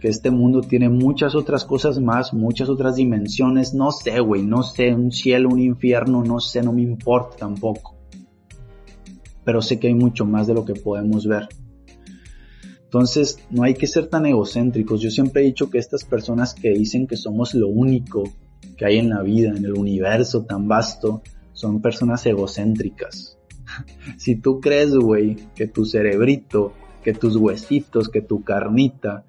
Que 0.00 0.06
este 0.06 0.30
mundo 0.30 0.60
tiene 0.60 0.88
muchas 0.88 1.34
otras 1.34 1.64
cosas 1.64 1.98
más, 1.98 2.32
muchas 2.32 2.68
otras 2.68 2.94
dimensiones, 2.94 3.74
no 3.74 3.90
sé, 3.90 4.20
güey, 4.20 4.44
no 4.44 4.62
sé, 4.62 4.94
un 4.94 5.10
cielo, 5.10 5.48
un 5.48 5.58
infierno, 5.58 6.22
no 6.22 6.38
sé, 6.38 6.62
no 6.62 6.72
me 6.72 6.82
importa 6.82 7.36
tampoco. 7.38 7.97
Pero 9.48 9.62
sé 9.62 9.80
que 9.80 9.86
hay 9.86 9.94
mucho 9.94 10.26
más 10.26 10.46
de 10.46 10.52
lo 10.52 10.66
que 10.66 10.74
podemos 10.74 11.26
ver. 11.26 11.48
Entonces, 12.84 13.38
no 13.48 13.62
hay 13.62 13.72
que 13.72 13.86
ser 13.86 14.08
tan 14.08 14.26
egocéntricos. 14.26 15.00
Yo 15.00 15.10
siempre 15.10 15.40
he 15.40 15.46
dicho 15.46 15.70
que 15.70 15.78
estas 15.78 16.04
personas 16.04 16.52
que 16.52 16.68
dicen 16.68 17.06
que 17.06 17.16
somos 17.16 17.54
lo 17.54 17.68
único 17.68 18.24
que 18.76 18.84
hay 18.84 18.98
en 18.98 19.08
la 19.08 19.22
vida, 19.22 19.48
en 19.56 19.64
el 19.64 19.72
universo 19.72 20.44
tan 20.44 20.68
vasto, 20.68 21.22
son 21.54 21.80
personas 21.80 22.26
egocéntricas 22.26 23.38
si 24.18 24.36
tú 24.36 24.60
crees, 24.60 24.94
güey, 24.94 25.36
que 25.54 25.66
tu 25.66 25.86
cerebrito, 25.86 26.74
que 27.02 27.14
tus 27.14 27.36
huesitos, 27.36 28.10
que 28.10 28.20
tu 28.20 28.42
carnita, 28.42 29.24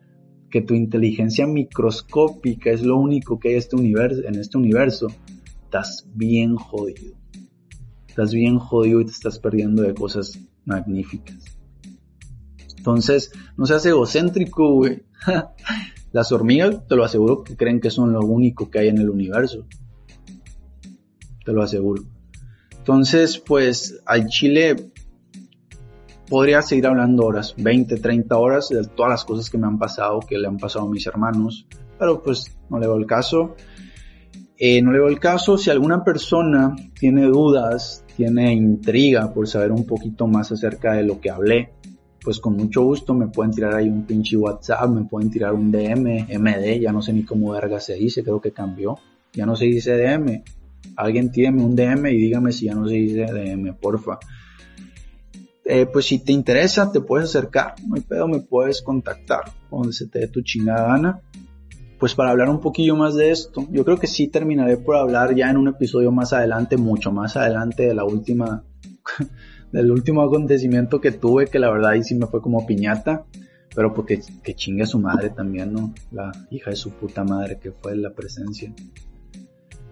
que 0.50 0.62
tu 0.62 0.74
inteligencia 0.74 1.48
microscópica 1.48 2.72
es 2.72 2.82
lo 2.82 2.98
único 2.98 3.40
que 3.40 3.50
hay 3.50 3.56
este 3.56 3.78
universo, 3.78 4.22
en 4.28 4.36
este 4.36 4.58
universo, 4.58 5.08
estás 5.64 6.06
bien 6.14 6.58
jodido. 6.58 7.19
Estás 8.20 8.34
bien 8.34 8.60
jodido 8.60 9.00
y 9.00 9.06
te 9.06 9.12
estás 9.12 9.40
perdiendo 9.40 9.82
de 9.82 9.94
cosas 9.94 10.38
magníficas. 10.66 11.38
Entonces, 12.76 13.32
no 13.56 13.66
seas 13.66 13.86
egocéntrico, 13.86 14.74
güey. 14.74 15.04
Las 16.12 16.34
hormigas, 16.34 16.86
te 16.86 16.98
lo 16.98 17.06
aseguro, 17.06 17.46
que 17.46 17.56
creen 17.56 17.80
que 17.80 17.90
son 17.90 18.12
lo 18.12 18.20
único 18.20 18.70
que 18.70 18.80
hay 18.80 18.90
en 18.90 18.98
el 18.98 19.10
universo. 19.10 19.66
Te 21.46 21.54
lo 21.54 21.64
aseguro. 21.64 22.04
Entonces, 22.78 23.40
pues 23.40 24.02
al 24.06 24.28
Chile 24.28 24.92
podría 26.28 26.62
seguir 26.62 26.88
hablando 26.88 27.24
horas, 27.24 27.56
20, 27.58 28.02
30 28.02 28.38
horas 28.38 28.68
de 28.68 28.84
todas 28.84 29.12
las 29.12 29.24
cosas 29.24 29.50
que 29.50 29.58
me 29.58 29.68
han 29.68 29.80
pasado, 29.80 30.20
que 30.20 30.38
le 30.38 30.46
han 30.46 30.58
pasado 30.58 30.88
a 30.88 30.92
mis 30.92 31.08
hermanos, 31.08 31.68
pero 31.98 32.22
pues 32.22 32.54
no 32.70 32.80
le 32.80 32.88
veo 32.88 32.98
el 32.98 33.06
caso. 33.06 33.56
Eh, 34.58 34.82
no 34.82 34.92
le 34.92 35.00
veo 35.00 35.08
el 35.08 35.22
caso. 35.22 35.58
Si 35.58 35.70
alguna 35.70 36.04
persona 36.04 36.76
tiene 37.00 37.26
dudas, 37.28 38.04
tiene 38.20 38.52
intriga 38.52 39.34
por 39.34 39.48
saber 39.48 39.72
un 39.72 39.86
poquito 39.86 40.28
más 40.28 40.52
acerca 40.52 40.92
de 40.92 41.04
lo 41.04 41.22
que 41.22 41.30
hablé, 41.30 41.70
pues 42.22 42.42
con 42.42 42.58
mucho 42.58 42.84
gusto 42.84 43.14
me 43.14 43.28
pueden 43.28 43.54
tirar 43.54 43.74
ahí 43.74 43.88
un 43.88 44.06
pinche 44.06 44.36
WhatsApp, 44.36 44.90
me 44.90 45.06
pueden 45.06 45.32
tirar 45.32 45.54
un 45.54 45.72
DM, 45.72 46.28
MD, 46.38 46.82
ya 46.82 46.92
no 46.92 47.02
sé 47.02 47.14
ni 47.14 47.24
cómo 47.24 47.52
verga 47.52 47.80
se 47.80 47.94
dice, 47.94 48.22
creo 48.22 48.42
que 48.42 48.52
cambió. 48.52 48.98
Ya 49.32 49.46
no 49.46 49.56
se 49.56 49.68
dice 49.68 49.96
DM, 49.96 50.44
alguien 50.98 51.32
tiene 51.32 51.64
un 51.64 51.78
DM 51.78 52.08
y 52.08 52.18
dígame 52.18 52.52
si 52.52 52.66
ya 52.66 52.76
no 52.76 52.90
se 52.90 52.96
dice 52.96 53.24
DM, 53.24 53.74
porfa. 53.76 54.20
Eh, 55.64 55.86
pues 55.86 56.04
si 56.08 56.20
te 56.20 56.34
interesa, 56.34 56.92
te 56.92 57.00
puedes 57.00 57.30
acercar, 57.30 57.76
no 57.88 57.96
hay 57.96 58.02
pedo, 58.02 58.28
me 58.28 58.42
puedes 58.42 58.82
contactar 58.82 59.44
donde 59.72 59.94
se 59.94 60.08
te 60.08 60.20
dé 60.20 60.28
tu 60.28 60.42
chingada 60.42 60.90
gana. 60.90 61.22
Pues 62.00 62.16
para 62.16 62.32
hablar 62.32 62.50
un 62.50 62.62
poquillo 62.62 62.95
más 62.95 63.16
de 63.16 63.30
esto. 63.30 63.68
Yo 63.70 63.84
creo 63.84 63.97
que 63.97 64.08
sí 64.08 64.30
terminaré 64.30 64.78
por 64.78 64.95
hablar 64.95 65.36
ya 65.36 65.50
en 65.50 65.58
un 65.58 65.68
episodio 65.68 66.12
más 66.12 66.32
adelante, 66.32 66.78
mucho 66.78 67.12
más 67.12 67.36
adelante 67.36 67.84
de 67.84 67.93
la 67.93 68.06
última, 68.06 68.64
del 69.72 69.91
último 69.91 70.22
acontecimiento 70.22 71.02
que 71.02 71.12
tuve, 71.12 71.47
que 71.47 71.60
la 71.60 71.70
verdad 71.70 71.91
ahí 71.91 72.04
sí 72.04 72.16
me 72.16 72.26
fue 72.28 72.41
como 72.41 72.66
piñata, 72.66 73.26
pero 73.76 73.93
porque 73.93 74.22
que 74.41 74.56
chingue 74.56 74.84
a 74.84 74.88
su 74.88 74.97
madre 74.97 75.30
también, 75.30 75.74
¿no? 75.74 75.93
La 76.12 76.32
hija 76.50 76.70
de 76.70 76.78
su 76.78 76.91
puta 76.91 77.26
madre 77.26 77.60
que 77.60 77.74
fue 77.74 77.95
la 77.97 78.12
presencia. 78.12 78.74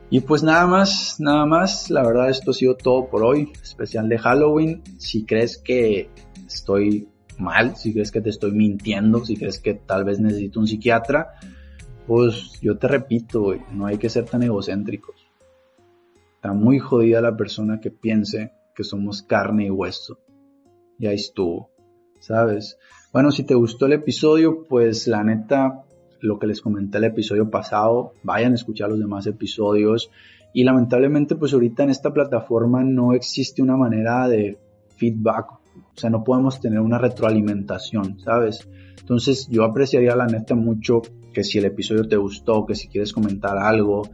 Y 0.10 0.22
pues 0.22 0.42
nada 0.42 0.66
más, 0.66 1.18
nada 1.20 1.46
más, 1.46 1.90
la 1.90 2.02
verdad 2.04 2.30
esto 2.30 2.52
ha 2.52 2.54
sido 2.54 2.78
todo 2.78 3.10
por 3.10 3.24
hoy, 3.24 3.52
especial 3.62 4.08
de 4.08 4.18
Halloween. 4.18 4.82
Si 4.98 5.26
crees 5.26 5.58
que 5.58 6.10
estoy 6.48 7.10
mal, 7.38 7.76
si 7.76 7.92
crees 7.92 8.12
que 8.12 8.22
te 8.22 8.30
estoy 8.30 8.54
mintiendo, 8.54 9.26
si 9.26 9.36
crees 9.36 9.60
que 9.60 9.74
tal 9.74 10.06
vez 10.06 10.22
necesito 10.22 10.62
un 10.62 10.68
psiquiatra, 10.68 11.34
pues 12.08 12.60
yo 12.62 12.78
te 12.78 12.88
repito, 12.88 13.54
no 13.72 13.86
hay 13.86 13.98
que 13.98 14.10
ser 14.10 14.26
tan 14.26 14.42
egocéntricos. 14.42 15.28
Está 16.36 16.54
muy 16.54 16.80
jodida 16.80 17.20
la 17.20 17.36
persona 17.36 17.82
que 17.82 17.92
piense 17.92 18.54
que 18.74 18.86
somos 18.86 19.22
carne 19.24 19.66
y 19.66 19.70
hueso. 19.70 20.20
Y 20.98 21.08
ahí 21.08 21.16
estuvo, 21.16 21.70
¿sabes? 22.20 22.78
Bueno, 23.12 23.32
si 23.32 23.44
te 23.44 23.56
gustó 23.56 23.88
el 23.88 23.94
episodio, 23.94 24.66
pues 24.70 25.08
la 25.08 25.24
neta, 25.24 25.84
lo 26.22 26.40
que 26.40 26.48
les 26.48 26.62
comenté 26.62 26.98
el 27.00 27.06
episodio 27.06 27.50
pasado, 27.50 28.14
vayan 28.24 28.54
a 28.54 28.56
escuchar 28.56 28.90
los 28.90 29.00
demás 29.00 29.28
episodios. 29.28 30.10
Y 30.54 30.64
lamentablemente, 30.64 31.36
pues 31.36 31.54
ahorita 31.54 31.84
en 31.84 31.90
esta 31.90 32.14
plataforma 32.14 32.84
no 32.84 33.14
existe 33.14 33.62
una 33.62 33.76
manera 33.76 34.28
de 34.30 34.58
feedback. 34.96 35.52
O 35.52 36.00
sea, 36.00 36.10
no 36.10 36.24
podemos 36.24 36.62
tener 36.62 36.80
una 36.80 36.98
retroalimentación, 36.98 38.20
¿sabes? 38.20 38.68
Entonces 39.00 39.48
yo 39.50 39.64
apreciaría 39.64 40.16
la 40.16 40.28
neta 40.28 40.56
mucho 40.56 41.02
que 41.38 41.44
si 41.44 41.60
el 41.60 41.66
episodio 41.66 42.08
te 42.08 42.18
gustó, 42.18 42.66
que 42.66 42.74
si 42.74 42.88
quieres 42.88 43.14
comentar 43.14 43.60
algo, 43.60 44.10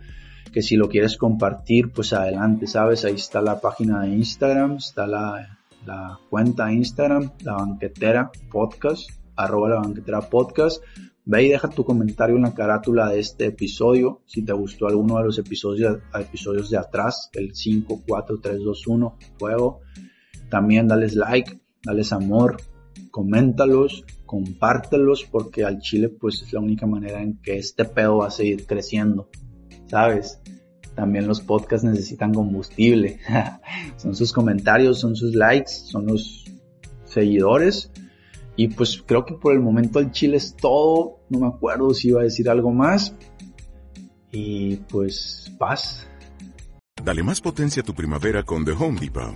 que 0.51 0.61
si 0.61 0.76
lo 0.76 0.89
quieres 0.89 1.15
compartir, 1.15 1.93
pues 1.93 2.11
adelante, 2.11 2.67
¿sabes? 2.67 3.05
Ahí 3.05 3.13
está 3.13 3.41
la 3.41 3.61
página 3.61 4.01
de 4.01 4.09
Instagram, 4.09 4.76
está 4.76 5.07
la, 5.07 5.57
la 5.86 6.19
cuenta 6.30 6.65
de 6.65 6.74
Instagram, 6.74 7.32
la 7.45 7.53
banquetera 7.53 8.30
podcast, 8.51 9.09
arroba 9.38 9.69
la 9.69 9.76
banquetera 9.80 10.19
podcast. 10.19 10.84
Ve 11.24 11.45
y 11.45 11.47
deja 11.47 11.69
tu 11.69 11.86
comentario 11.86 12.36
en 12.36 12.41
la 12.41 12.53
carátula 12.53 13.07
de 13.07 13.21
este 13.21 13.45
episodio. 13.45 14.19
Si 14.26 14.43
te 14.43 14.51
gustó 14.51 14.88
alguno 14.88 15.17
de 15.19 15.24
los 15.24 15.38
episodios, 15.39 15.99
episodios 16.19 16.69
de 16.71 16.78
atrás, 16.78 17.30
el 17.36 17.55
5, 17.55 18.01
4, 18.05 18.39
3, 18.41 18.59
2, 18.65 18.88
1, 18.88 19.17
fuego. 19.39 19.80
También 20.49 20.89
dales 20.89 21.15
like, 21.15 21.57
dales 21.86 22.11
amor, 22.11 22.57
coméntalos, 23.14 24.05
compártelos, 24.26 25.24
porque 25.24 25.64
al 25.64 25.78
chile 25.82 26.09
pues 26.09 26.41
es 26.41 26.51
la 26.51 26.61
única 26.61 26.88
manera 26.88 27.22
en 27.22 27.38
que 27.38 27.59
este 27.59 27.86
pedo 27.86 28.18
va 28.18 28.28
a 28.28 28.32
seguir 28.32 28.66
creciendo. 28.66 29.30
¿Sabes? 29.86 30.39
También 30.95 31.28
los 31.28 31.39
podcasts 31.39 31.86
necesitan 31.86 32.34
combustible. 32.34 33.20
son 33.97 34.16
sus 34.16 34.34
comentarios, 34.34 34.99
son 34.99 35.16
sus 35.16 35.36
likes, 35.36 35.70
son 35.70 36.07
los 36.07 36.45
seguidores 37.05 37.91
y 38.55 38.70
pues 38.70 39.03
creo 39.05 39.26
que 39.26 39.36
por 39.36 39.53
el 39.53 39.59
momento 39.59 39.99
el 39.99 40.11
chile 40.11 40.38
es 40.38 40.55
todo. 40.55 41.20
No 41.30 41.39
me 41.39 41.47
acuerdo 41.47 41.93
si 41.93 42.07
iba 42.07 42.22
a 42.22 42.24
decir 42.24 42.49
algo 42.49 42.72
más. 42.72 43.16
Y 44.32 44.78
pues 44.89 45.51
paz. 45.59 46.07
Dale 47.03 47.22
más 47.22 47.41
potencia 47.41 47.84
a 47.84 47.86
tu 47.86 47.93
primavera 47.93 48.41
con 48.41 48.66
The 48.66 48.72
Home 48.72 48.99
Depot. 48.99 49.36